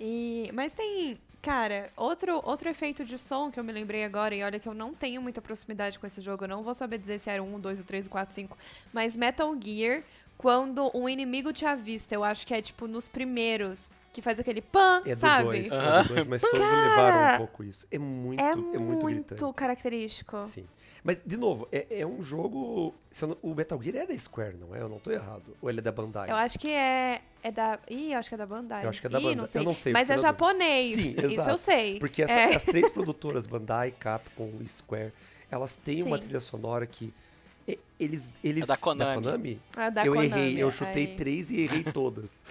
E... 0.00 0.48
Mas 0.54 0.72
tem, 0.72 1.18
cara, 1.40 1.90
outro, 1.96 2.40
outro 2.44 2.68
efeito 2.68 3.04
de 3.04 3.16
som 3.18 3.50
que 3.50 3.58
eu 3.58 3.64
me 3.64 3.72
lembrei 3.72 4.04
agora, 4.04 4.34
e 4.34 4.42
olha 4.42 4.58
que 4.58 4.68
eu 4.68 4.74
não 4.74 4.92
tenho 4.94 5.20
muita 5.22 5.40
proximidade 5.40 5.98
com 5.98 6.06
esse 6.06 6.20
jogo, 6.20 6.44
eu 6.44 6.48
não 6.48 6.62
vou 6.62 6.74
saber 6.74 6.98
dizer 6.98 7.18
se 7.18 7.30
era 7.30 7.42
um, 7.42 7.58
dois, 7.60 7.82
três, 7.84 8.06
quatro, 8.08 8.34
cinco, 8.34 8.56
mas 8.92 9.16
Metal 9.16 9.54
Gear, 9.60 10.02
quando 10.36 10.90
um 10.94 11.08
inimigo 11.08 11.52
te 11.52 11.64
avista, 11.64 12.14
eu 12.14 12.22
acho 12.22 12.46
que 12.46 12.54
é 12.54 12.62
tipo 12.62 12.86
nos 12.86 13.08
primeiros, 13.08 13.90
que 14.12 14.22
faz 14.22 14.38
aquele 14.40 14.60
pan, 14.62 15.02
É 15.04 15.14
sabe? 15.14 15.44
dois, 15.44 15.70
é 15.70 16.02
do 16.02 16.08
dois, 16.08 16.26
mas 16.26 16.40
todos 16.40 16.58
levaram 16.60 17.18
um 17.18 17.22
Cara, 17.24 17.38
pouco 17.38 17.62
isso. 17.64 17.86
É 17.90 17.98
muito, 17.98 18.40
É 18.40 18.50
é 18.50 18.54
muito, 18.56 18.80
muito 18.80 19.06
gritante. 19.06 19.54
característico. 19.54 20.40
Sim. 20.42 20.66
Mas, 21.08 21.22
de 21.24 21.38
novo, 21.38 21.66
é, 21.72 22.00
é 22.00 22.06
um 22.06 22.22
jogo. 22.22 22.94
não- 23.22 23.38
o 23.40 23.54
Metal 23.54 23.82
Gear 23.82 23.96
é 23.96 24.06
da 24.06 24.18
Square, 24.18 24.58
não 24.58 24.76
é? 24.76 24.82
Eu 24.82 24.90
não 24.90 24.98
tô 24.98 25.10
errado. 25.10 25.56
Ou 25.62 25.70
ele 25.70 25.78
é 25.78 25.82
da 25.82 25.90
Bandai? 25.90 26.30
Eu 26.30 26.36
acho 26.36 26.58
que 26.58 26.68
é, 26.70 27.22
é 27.42 27.50
da. 27.50 27.78
Ih, 27.88 28.12
eu 28.12 28.18
acho 28.18 28.28
que 28.28 28.34
é 28.34 28.38
da 28.38 28.44
Bandai. 28.44 28.84
Eu 28.84 28.90
acho 28.90 29.00
que 29.00 29.06
é 29.06 29.10
da 29.10 29.18
Ih, 29.18 29.22
Bandai. 29.22 29.36
Não 29.36 29.44
Eu 29.44 29.48
sei. 29.48 29.64
não 29.64 29.74
sei, 29.74 29.92
Mas 29.94 30.10
é 30.10 30.16
dúvida. 30.16 30.28
japonês. 30.28 30.94
Sim, 30.96 31.10
Isso 31.16 31.24
exato. 31.26 31.48
eu 31.50 31.56
sei. 31.56 31.98
Porque 31.98 32.22
essa- 32.24 32.32
É. 32.34 32.54
as 32.54 32.62
três 32.66 32.90
produtoras, 32.90 33.46
Bandai, 33.46 33.90
Capcom 33.90 34.52
e 34.60 34.68
Square, 34.68 35.10
elas 35.50 35.78
têm 35.78 36.02
uma 36.02 36.16
Sim. 36.18 36.24
trilha 36.24 36.40
sonora 36.42 36.86
que. 36.86 37.10
Eles. 37.98 38.34
eles 38.44 38.64
É 38.64 38.66
da 38.66 38.76
Konami. 38.76 39.14
Konami? 39.22 39.62
A 39.78 39.88
da 39.88 40.04
eu 40.04 40.12
Konami, 40.12 40.26
errei, 40.28 40.62
eu 40.62 40.70
chutei 40.70 41.06
aí. 41.06 41.16
três 41.16 41.50
e 41.50 41.62
errei 41.62 41.84
todas. 41.90 42.44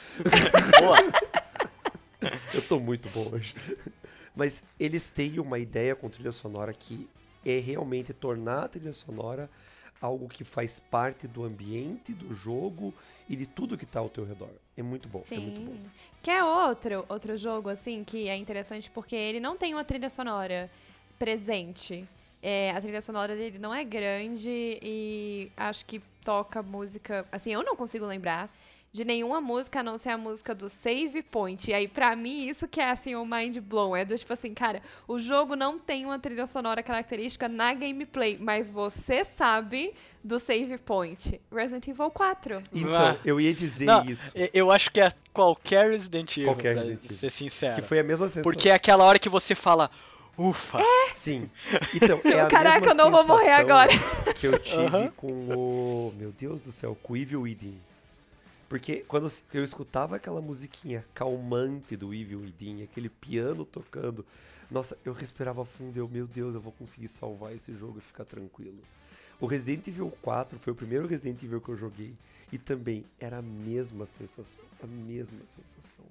Boa. 0.80 0.98
Eu 2.56 2.62
tô 2.68 2.80
muito 2.80 3.08
bom 3.12 3.30
hoje. 3.36 3.54
Mas 4.36 4.64
eles 4.80 5.10
têm 5.12 5.40
uma 5.40 5.60
ideia 5.60 5.96
com 5.96 6.10
trilha 6.10 6.32
sonora 6.32 6.74
que 6.74 7.08
é 7.46 7.60
realmente 7.60 8.14
tornar 8.14 8.64
a 8.64 8.68
trilha 8.68 8.94
sonora 8.94 9.50
algo 10.02 10.28
que 10.28 10.44
faz 10.44 10.80
parte 10.80 11.28
do 11.28 11.44
ambiente, 11.44 12.14
do 12.14 12.34
jogo 12.34 12.94
e 13.28 13.36
de 13.36 13.46
tudo 13.46 13.78
que 13.78 13.86
tá 13.86 14.00
ao 14.00 14.10
teu 14.10 14.26
redor. 14.26 14.50
É 14.76 14.84
muito 14.84 15.10
bom, 15.10 15.24
é 15.30 15.40
muito 15.40 15.62
bom. 15.62 15.72
Sim. 15.72 15.90
Que 16.22 16.32
é 16.32 16.44
outro, 16.44 17.06
outro 17.10 17.36
jogo, 17.36 17.70
assim, 17.70 18.04
que 18.04 18.30
é 18.30 18.36
interessante 18.36 18.92
porque 18.92 19.16
ele 19.16 19.40
não 19.40 19.58
tem 19.58 19.74
uma 19.74 19.84
trilha 19.84 20.10
sonora 20.10 20.70
presente. 21.18 22.08
É, 22.42 22.72
a 22.72 22.80
trilha 22.80 23.02
sonora 23.02 23.36
dele 23.36 23.58
não 23.58 23.74
é 23.74 23.84
grande 23.84 24.80
e 24.82 25.52
acho 25.58 25.86
que 25.86 26.00
toca 26.24 26.62
música. 26.62 27.26
Assim, 27.32 27.52
eu 27.52 27.64
não 27.64 27.76
consigo 27.76 28.06
lembrar 28.06 28.54
de 28.98 29.06
nenhuma 29.06 29.40
música 29.40 29.82
a 29.82 29.84
não 29.84 29.96
ser 29.98 30.10
a 30.10 30.18
música 30.18 30.56
do 30.56 30.68
Save 30.70 31.22
Point. 31.22 31.70
E 31.70 31.74
aí, 31.74 31.88
pra 31.88 32.16
mim, 32.16 32.48
isso 32.48 32.68
que 32.68 32.82
é 32.82 32.90
assim 32.90 33.14
o 33.16 33.24
mind 33.26 33.58
blown. 33.60 33.96
É 33.96 34.04
do 34.04 34.18
tipo 34.18 34.34
assim, 34.34 34.54
cara, 34.56 34.82
o 35.08 35.20
jogo 35.20 35.56
não 35.56 35.78
tem 35.78 36.04
uma 36.04 36.18
trilha 36.18 36.48
sonora 36.48 36.82
característica 36.82 37.48
na 37.48 37.74
gameplay, 37.76 38.38
mas 38.42 38.72
você 38.72 39.24
sabe 39.24 39.94
do 40.24 40.40
Save 40.40 40.80
Point. 40.80 41.40
Resident 41.52 41.88
Evil 41.88 42.10
4. 42.10 42.64
Então, 42.74 42.96
Ah. 42.96 43.16
eu 43.24 43.40
ia 43.40 43.54
dizer 43.54 43.86
Não, 43.86 44.04
isso. 44.04 44.32
eu- 44.52 44.72
acho 44.72 44.90
que 44.92 45.00
é 45.00 45.12
qualquer 45.32 45.92
Resident 45.92 46.36
Evil, 46.38 46.50
Qualquer 46.50 46.74
pra 46.74 46.82
Resident 46.82 47.06
Evil. 47.06 47.18
ser 47.18 47.30
sincero. 47.30 47.76
Que 47.76 47.82
foi 47.84 48.00
a 48.00 48.04
mesma 48.04 48.26
sensação. 48.28 48.42
Porque 48.44 48.68
é 48.70 48.74
aquela 48.74 49.04
hora 49.06 49.20
que 49.20 49.30
você 49.30 49.54
fala, 49.54 49.92
ufa. 50.36 50.80
Sim. 51.14 51.48
Então, 51.96 52.20
é 52.26 52.42
a 52.42 52.48
Caraca, 52.48 52.80
mesma 52.80 52.92
eu 52.92 52.96
não 52.96 53.12
vou 53.12 53.26
morrer 53.28 53.52
agora. 53.52 53.92
Que 54.40 54.48
eu 54.48 54.58
tive 54.60 54.82
Aham. 54.88 55.12
com 55.16 55.28
o. 55.32 56.14
Meu 56.18 56.32
Deus 56.32 56.64
do 56.64 56.72
céu, 56.72 56.98
com 57.04 57.14
o 57.14 57.18
Evil 57.18 57.42
Within. 57.42 57.80
Porque 58.68 59.06
quando 59.08 59.32
eu 59.54 59.64
escutava 59.64 60.18
aquela 60.18 60.42
musiquinha 60.42 61.06
calmante 61.14 61.96
do 61.96 62.14
Evil 62.14 62.42
Within, 62.42 62.84
aquele 62.84 63.10
piano 63.10 63.66
tocando, 63.66 64.26
nossa, 64.70 64.98
eu 65.06 65.14
respirava 65.14 65.64
fundo 65.64 65.96
e 65.96 66.00
eu, 66.00 66.08
meu 66.08 66.28
Deus, 66.28 66.54
eu 66.54 66.62
vou 66.62 66.74
conseguir 66.74 67.08
salvar 67.08 67.56
esse 67.56 67.74
jogo 67.74 68.00
e 68.00 68.02
ficar 68.02 68.26
tranquilo. 68.26 68.80
O 69.40 69.46
Resident 69.46 69.88
Evil 69.88 70.12
4 70.22 70.60
foi 70.60 70.74
o 70.74 70.76
primeiro 70.76 71.08
Resident 71.08 71.42
Evil 71.44 71.62
que 71.62 71.70
eu 71.70 71.78
joguei 71.78 72.14
e 72.52 72.58
também 72.58 73.06
era 73.20 73.38
a 73.38 73.42
mesma 73.42 74.06
sensação, 74.06 74.64
a 74.84 74.88
mesma 74.88 75.46
sensação. 75.46 76.04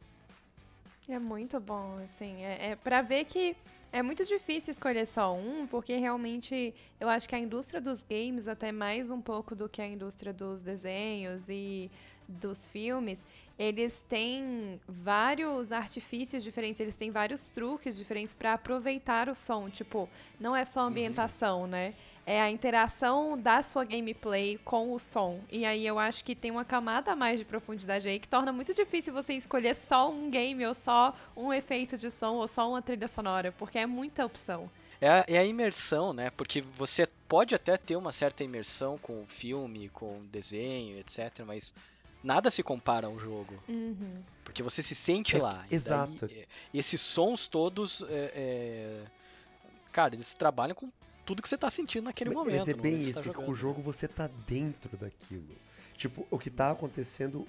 É 1.09 1.18
muito 1.18 1.61
bom, 1.61 1.98
assim. 2.04 2.42
É, 2.42 2.70
é 2.70 2.76
para 2.76 3.02
ver 3.02 3.24
que 3.24 3.57
é 3.92 4.02
muito 4.02 4.24
difícil 4.24 4.72
escolher 4.72 5.07
só 5.07 5.34
um, 5.34 5.66
porque 5.66 5.96
realmente 5.96 6.74
eu 6.98 7.09
acho 7.09 7.28
que 7.28 7.34
a 7.34 7.38
indústria 7.38 7.80
dos 7.80 8.02
games, 8.02 8.48
até 8.48 8.72
mais 8.72 9.11
um 9.11 9.20
pouco 9.20 9.54
do 9.54 9.68
que 9.68 9.80
a 9.80 9.86
indústria 9.86 10.32
dos 10.32 10.62
desenhos 10.62 11.48
e 11.48 11.90
dos 12.29 12.66
filmes, 12.66 13.27
eles 13.59 14.05
têm 14.07 14.81
vários 14.87 15.72
artifícios 15.72 16.43
diferentes, 16.43 16.81
eles 16.81 16.97
têm 16.97 17.11
vários 17.11 17.49
truques 17.49 17.97
diferentes 17.97 18.35
para 18.35 18.53
aproveitar 18.53 19.29
o 19.29 19.35
som. 19.35 19.70
Tipo, 19.70 20.09
não 20.39 20.55
é 20.55 20.64
só 20.64 20.81
a 20.81 20.85
ambientação, 20.85 21.66
né? 21.66 21.95
É 22.27 22.41
a 22.41 22.51
interação 22.51 23.39
da 23.39 23.62
sua 23.62 23.85
gameplay 23.85 24.59
com 24.64 24.93
o 24.93 24.99
som. 24.99 25.41
E 25.51 25.64
aí 25.64 25.87
eu 25.87 25.99
acho 25.99 26.24
que 26.24 26.35
tem 26.35 26.51
uma 26.51 26.64
camada 26.64 27.12
a 27.12 27.16
mais 27.16 27.39
de 27.39 27.45
profundidade 27.45 28.09
aí 28.09 28.18
que 28.18 28.29
torna 28.29 28.53
muito 28.53 28.74
difícil 28.74 29.14
você 29.14 29.35
escolher 29.35 29.74
só 29.74 30.11
um 30.11 30.29
game 30.29 30.66
ou 30.66 30.74
só 30.74 31.14
um 31.37 31.53
efeito 31.53 31.97
de 31.97 32.11
som 32.11 32.35
ou 32.35 32.49
só 32.49 32.68
uma 32.68 32.83
trilha 32.83 33.07
sonora, 33.07 33.53
porque 33.53 33.79
é 33.79 33.87
muita 33.87 34.27
opção. 34.27 34.68
É 35.01 35.09
a, 35.09 35.24
é 35.29 35.39
a 35.39 35.45
imersão, 35.45 36.12
né? 36.12 36.31
Porque 36.31 36.62
você 36.77 37.07
pode 37.29 37.55
até 37.55 37.77
ter 37.77 37.97
uma 37.97 38.12
certa 38.12 38.43
imersão 38.43 38.99
com 38.99 39.22
o 39.22 39.27
filme, 39.27 39.89
com 39.91 40.18
o 40.18 40.24
desenho, 40.24 40.99
etc. 40.99 41.45
Mas 41.47 41.72
nada 42.27 42.51
se 42.51 42.62
compara 42.62 43.07
ao 43.07 43.18
jogo. 43.18 43.55
Uhum. 43.68 44.22
Porque 44.45 44.62
você 44.62 44.83
se 44.83 44.95
sente 44.95 45.37
É 45.37 45.43
lá. 45.43 45.64
que- 45.68 45.77
E 45.77 45.79
daí, 45.79 45.95
exato. 46.09 46.24
é, 46.27 46.47
e 46.74 46.79
esses 46.79 47.01
sons 47.01 47.47
todos. 47.49 48.03
é, 48.03 48.33
é, 48.35 49.05
Cara, 49.93 50.14
eles 50.14 50.35
trabalham 50.35 50.74
com 50.74 50.91
tudo 51.24 51.41
que 51.43 51.49
você 51.49 51.57
tá 51.57 51.70
sentindo 51.70 52.05
naquele 52.05 52.31
Mas- 52.31 52.39
momento. 52.39 52.59
Mas 52.66 52.68
é 52.68 52.74
bem 52.74 52.95
que 53.01 53.07
isso, 53.07 53.14
tá 53.22 53.33
que 53.33 53.51
o 53.51 53.55
jogo 53.55 53.81
você 53.81 54.07
tá 54.07 54.29
dentro 54.47 54.95
daquilo. 54.97 55.57
Tipo, 55.97 56.27
o 56.31 56.39
que 56.39 56.51
tá 56.51 56.70
acontecendo 56.70 57.47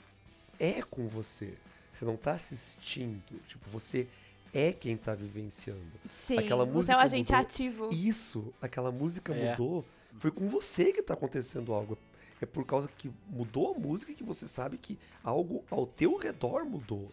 é 0.57 0.81
com 0.81 1.07
você. 1.09 1.53
Você 1.91 2.05
não 2.05 2.15
tá 2.15 2.33
assistindo. 2.33 3.21
Tipo, 3.47 3.69
você 3.69 4.07
é 4.53 4.71
quem 4.71 4.95
tá 4.95 5.13
vivenciando. 5.13 5.81
Sim, 6.07 6.37
Aquela 6.37 6.63
você 6.63 6.71
é 6.71 6.73
música 6.73 6.97
o 6.97 6.99
agente 7.01 7.31
mudou. 7.33 7.41
ativo. 7.45 7.89
Isso, 7.91 8.53
aquela 8.61 8.91
música 8.91 9.35
É. 9.35 9.51
mudou. 9.51 9.83
Foi 10.17 10.31
com 10.31 10.47
você 10.47 10.93
que 10.93 11.01
tá 11.01 11.13
acontecendo 11.13 11.73
algo. 11.73 11.97
É 12.41 12.45
por 12.45 12.65
causa 12.65 12.87
que 12.87 13.11
mudou 13.29 13.73
a 13.75 13.79
música 13.79 14.13
que 14.13 14.23
você 14.23 14.47
sabe 14.47 14.77
que 14.77 14.97
algo 15.23 15.63
ao 15.71 15.87
teu 15.87 16.17
redor 16.17 16.65
mudou. 16.65 17.11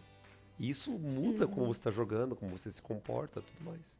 E 0.59 0.69
isso 0.69 0.91
muda 0.91 1.47
como 1.47 1.65
Uhum. 1.65 1.73
você 1.73 1.81
tá 1.81 1.91
jogando, 1.91 2.35
como 2.35 2.57
você 2.57 2.71
se 2.71 2.81
comporta 2.81 3.41
tudo 3.41 3.63
mais. 3.63 3.97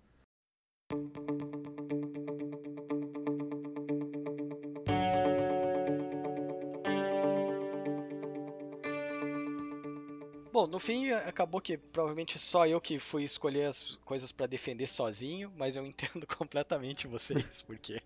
Bom, 10.52 10.68
no 10.68 10.80
fim 10.80 11.12
acabou 11.12 11.60
que 11.60 11.78
provavelmente 11.78 12.40
só 12.40 12.66
eu 12.66 12.80
que 12.80 12.98
fui 12.98 13.24
escolher 13.24 13.66
as 13.66 13.98
coisas 14.06 14.32
pra 14.32 14.48
defender 14.48 14.88
sozinho, 14.88 15.52
mas 15.58 15.76
eu 15.76 15.86
entendo 15.86 16.26
completamente 16.26 17.08
vocês, 17.08 17.62
porque. 17.62 18.02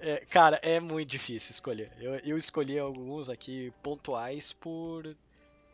É, 0.00 0.24
cara, 0.26 0.58
é 0.62 0.80
muito 0.80 1.08
difícil 1.08 1.52
escolher. 1.52 1.92
Eu, 1.98 2.14
eu 2.16 2.38
escolhi 2.38 2.78
alguns 2.78 3.28
aqui 3.28 3.72
pontuais 3.82 4.52
por, 4.52 5.16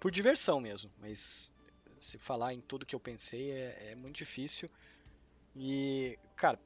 por 0.01 0.11
diversão 0.11 0.61
mesmo, 0.61 0.91
mas 0.99 1.55
se 1.99 2.19
falar 2.19 2.55
em 2.55 2.61
tudo 2.61 2.87
que 2.87 2.95
eu 2.95 3.01
pensei 3.01 3.51
é, 3.51 3.93
é 3.93 3.97
muito 4.01 4.17
difícil. 4.17 4.69
E, 5.55 6.19
cara, 6.37 6.59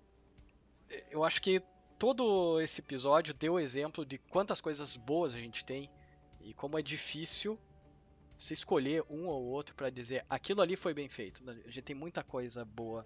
eu 1.11 1.25
acho 1.25 1.43
que 1.43 1.63
todo 1.99 2.61
esse 2.61 2.81
episódio 2.81 3.35
deu 3.35 3.59
exemplo 3.59 4.05
de 4.05 4.19
quantas 4.19 4.61
coisas 4.61 4.97
boas 4.97 5.35
a 5.35 5.39
gente 5.39 5.65
tem 5.65 5.91
e 6.41 6.55
como 6.55 6.79
é 6.79 6.83
difícil 6.83 7.59
você 8.39 8.55
escolher 8.55 9.05
um 9.11 9.27
ou 9.27 9.45
outro 9.47 9.75
pra 9.75 9.91
dizer 9.91 10.25
aquilo 10.31 10.63
ali 10.63 10.77
foi 10.77 10.95
bem 10.95 11.09
feito. 11.09 11.43
A 11.51 11.55
gente 11.55 11.83
tem 11.83 11.97
muita 11.97 12.23
coisa 12.23 12.65
boa 12.65 13.05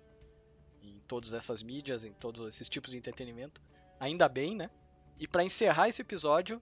em 0.83 1.01
todas 1.07 1.33
essas 1.33 1.63
mídias, 1.63 2.05
em 2.05 2.13
todos 2.13 2.47
esses 2.47 2.69
tipos 2.69 2.91
de 2.91 2.99
entretenimento. 2.99 3.61
Ainda 4.01 4.29
bem, 4.29 4.57
né? 4.57 4.71
E 5.19 5.29
pra 5.29 5.45
encerrar 5.45 5.89
esse 5.89 6.03
episódio, 6.03 6.61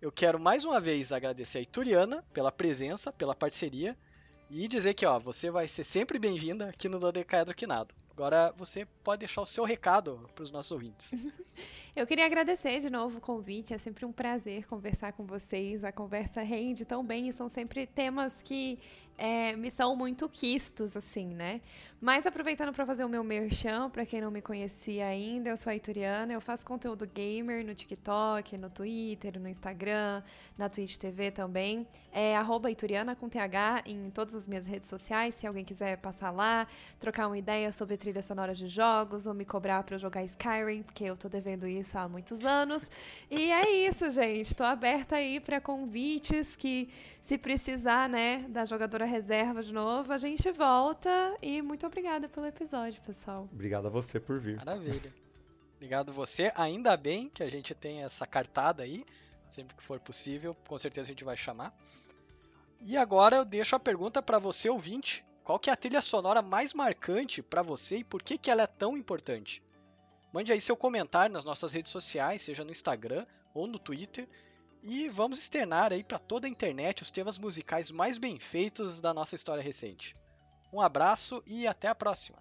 eu 0.00 0.12
quero 0.12 0.40
mais 0.40 0.64
uma 0.64 0.80
vez 0.80 1.12
agradecer 1.12 1.58
a 1.58 1.62
Ituriana 1.62 2.24
pela 2.32 2.52
presença, 2.52 3.12
pela 3.12 3.34
parceria 3.34 3.96
e 4.50 4.68
dizer 4.68 4.94
que, 4.94 5.06
ó, 5.06 5.18
você 5.18 5.50
vai 5.50 5.66
ser 5.68 5.84
sempre 5.84 6.18
bem-vinda 6.18 6.68
aqui 6.68 6.88
no 6.88 6.98
Dodecaedro 6.98 7.54
Quinado. 7.54 7.94
Agora 8.18 8.52
você 8.56 8.84
pode 9.04 9.20
deixar 9.20 9.42
o 9.42 9.46
seu 9.46 9.62
recado 9.62 10.28
pros 10.34 10.50
nossos 10.50 10.72
ouvintes. 10.72 11.14
Eu 11.94 12.04
queria 12.04 12.26
agradecer 12.26 12.80
de 12.80 12.90
novo 12.90 13.18
o 13.18 13.20
convite. 13.20 13.72
É 13.72 13.78
sempre 13.78 14.04
um 14.04 14.10
prazer 14.10 14.66
conversar 14.66 15.12
com 15.12 15.24
vocês. 15.24 15.84
A 15.84 15.92
conversa 15.92 16.42
rende 16.42 16.84
tão 16.84 17.04
bem 17.04 17.28
e 17.28 17.32
são 17.32 17.48
sempre 17.48 17.86
temas 17.86 18.42
que 18.42 18.80
é, 19.18 19.56
me 19.56 19.68
são 19.68 19.96
muito 19.96 20.28
quistos, 20.28 20.96
assim, 20.96 21.34
né? 21.34 21.60
Mas 22.00 22.24
aproveitando 22.24 22.72
para 22.72 22.86
fazer 22.86 23.04
o 23.04 23.08
meu 23.08 23.24
merchan, 23.24 23.90
para 23.90 24.06
quem 24.06 24.20
não 24.20 24.30
me 24.30 24.40
conhecia 24.40 25.06
ainda, 25.06 25.50
eu 25.50 25.56
sou 25.56 25.72
a 25.72 25.74
Ituriana. 25.74 26.32
Eu 26.32 26.40
faço 26.40 26.64
conteúdo 26.64 27.04
gamer 27.04 27.66
no 27.66 27.74
TikTok, 27.74 28.56
no 28.56 28.70
Twitter, 28.70 29.40
no 29.40 29.48
Instagram, 29.48 30.22
na 30.56 30.68
Twitch 30.68 30.96
TV 30.96 31.32
também. 31.32 31.84
É 32.12 32.36
Ituriana 32.70 33.16
com 33.16 33.28
TH 33.28 33.82
em 33.86 34.08
todas 34.10 34.36
as 34.36 34.46
minhas 34.46 34.68
redes 34.68 34.88
sociais. 34.88 35.34
Se 35.34 35.48
alguém 35.48 35.64
quiser 35.64 35.96
passar 35.96 36.30
lá, 36.30 36.68
trocar 37.00 37.26
uma 37.26 37.36
ideia 37.36 37.72
sobre 37.72 37.96
trilha 38.08 38.22
sonora 38.22 38.54
de 38.54 38.68
jogos 38.68 39.26
ou 39.26 39.34
me 39.34 39.44
cobrar 39.44 39.82
para 39.82 39.96
eu 39.96 39.98
jogar 39.98 40.24
Skyrim, 40.24 40.82
porque 40.82 41.04
eu 41.04 41.14
tô 41.14 41.28
devendo 41.28 41.68
isso 41.68 41.98
há 41.98 42.08
muitos 42.08 42.42
anos. 42.42 42.90
E 43.30 43.52
é 43.52 43.70
isso, 43.86 44.08
gente. 44.08 44.56
Tô 44.56 44.64
aberta 44.64 45.16
aí 45.16 45.38
para 45.38 45.60
convites 45.60 46.56
que 46.56 46.88
se 47.20 47.36
precisar, 47.36 48.08
né, 48.08 48.46
da 48.48 48.64
jogadora 48.64 49.04
reserva 49.04 49.62
de 49.62 49.74
novo, 49.74 50.10
a 50.10 50.16
gente 50.16 50.50
volta 50.50 51.36
e 51.42 51.60
muito 51.60 51.86
obrigada 51.86 52.30
pelo 52.30 52.46
episódio, 52.46 52.98
pessoal. 53.02 53.46
Obrigado 53.52 53.88
a 53.88 53.90
você 53.90 54.18
por 54.18 54.40
vir. 54.40 54.56
Maravilha. 54.56 55.12
Obrigado 55.76 56.10
você. 56.10 56.50
Ainda 56.54 56.96
bem 56.96 57.28
que 57.28 57.42
a 57.42 57.50
gente 57.50 57.74
tem 57.74 58.02
essa 58.02 58.26
cartada 58.26 58.84
aí. 58.84 59.04
Sempre 59.50 59.76
que 59.76 59.82
for 59.82 60.00
possível, 60.00 60.56
com 60.66 60.78
certeza 60.78 61.08
a 61.08 61.12
gente 61.12 61.24
vai 61.24 61.36
chamar. 61.36 61.76
E 62.80 62.96
agora 62.96 63.36
eu 63.36 63.44
deixo 63.44 63.76
a 63.76 63.80
pergunta 63.80 64.22
para 64.22 64.38
você, 64.38 64.70
ouvinte. 64.70 65.22
Qual 65.48 65.58
que 65.58 65.70
é 65.70 65.72
a 65.72 65.76
trilha 65.76 66.02
sonora 66.02 66.42
mais 66.42 66.74
marcante 66.74 67.42
para 67.42 67.62
você 67.62 68.00
e 68.00 68.04
por 68.04 68.22
que, 68.22 68.36
que 68.36 68.50
ela 68.50 68.64
é 68.64 68.66
tão 68.66 68.98
importante? 68.98 69.62
Mande 70.30 70.52
aí 70.52 70.60
seu 70.60 70.76
comentário 70.76 71.32
nas 71.32 71.46
nossas 71.46 71.72
redes 71.72 71.90
sociais, 71.90 72.42
seja 72.42 72.62
no 72.62 72.70
Instagram 72.70 73.24
ou 73.54 73.66
no 73.66 73.78
Twitter. 73.78 74.28
E 74.82 75.08
vamos 75.08 75.38
externar 75.38 75.90
aí 75.90 76.04
para 76.04 76.18
toda 76.18 76.46
a 76.46 76.50
internet 76.50 77.02
os 77.02 77.10
temas 77.10 77.38
musicais 77.38 77.90
mais 77.90 78.18
bem 78.18 78.38
feitos 78.38 79.00
da 79.00 79.14
nossa 79.14 79.36
história 79.36 79.62
recente. 79.62 80.14
Um 80.70 80.82
abraço 80.82 81.42
e 81.46 81.66
até 81.66 81.88
a 81.88 81.94
próxima! 81.94 82.36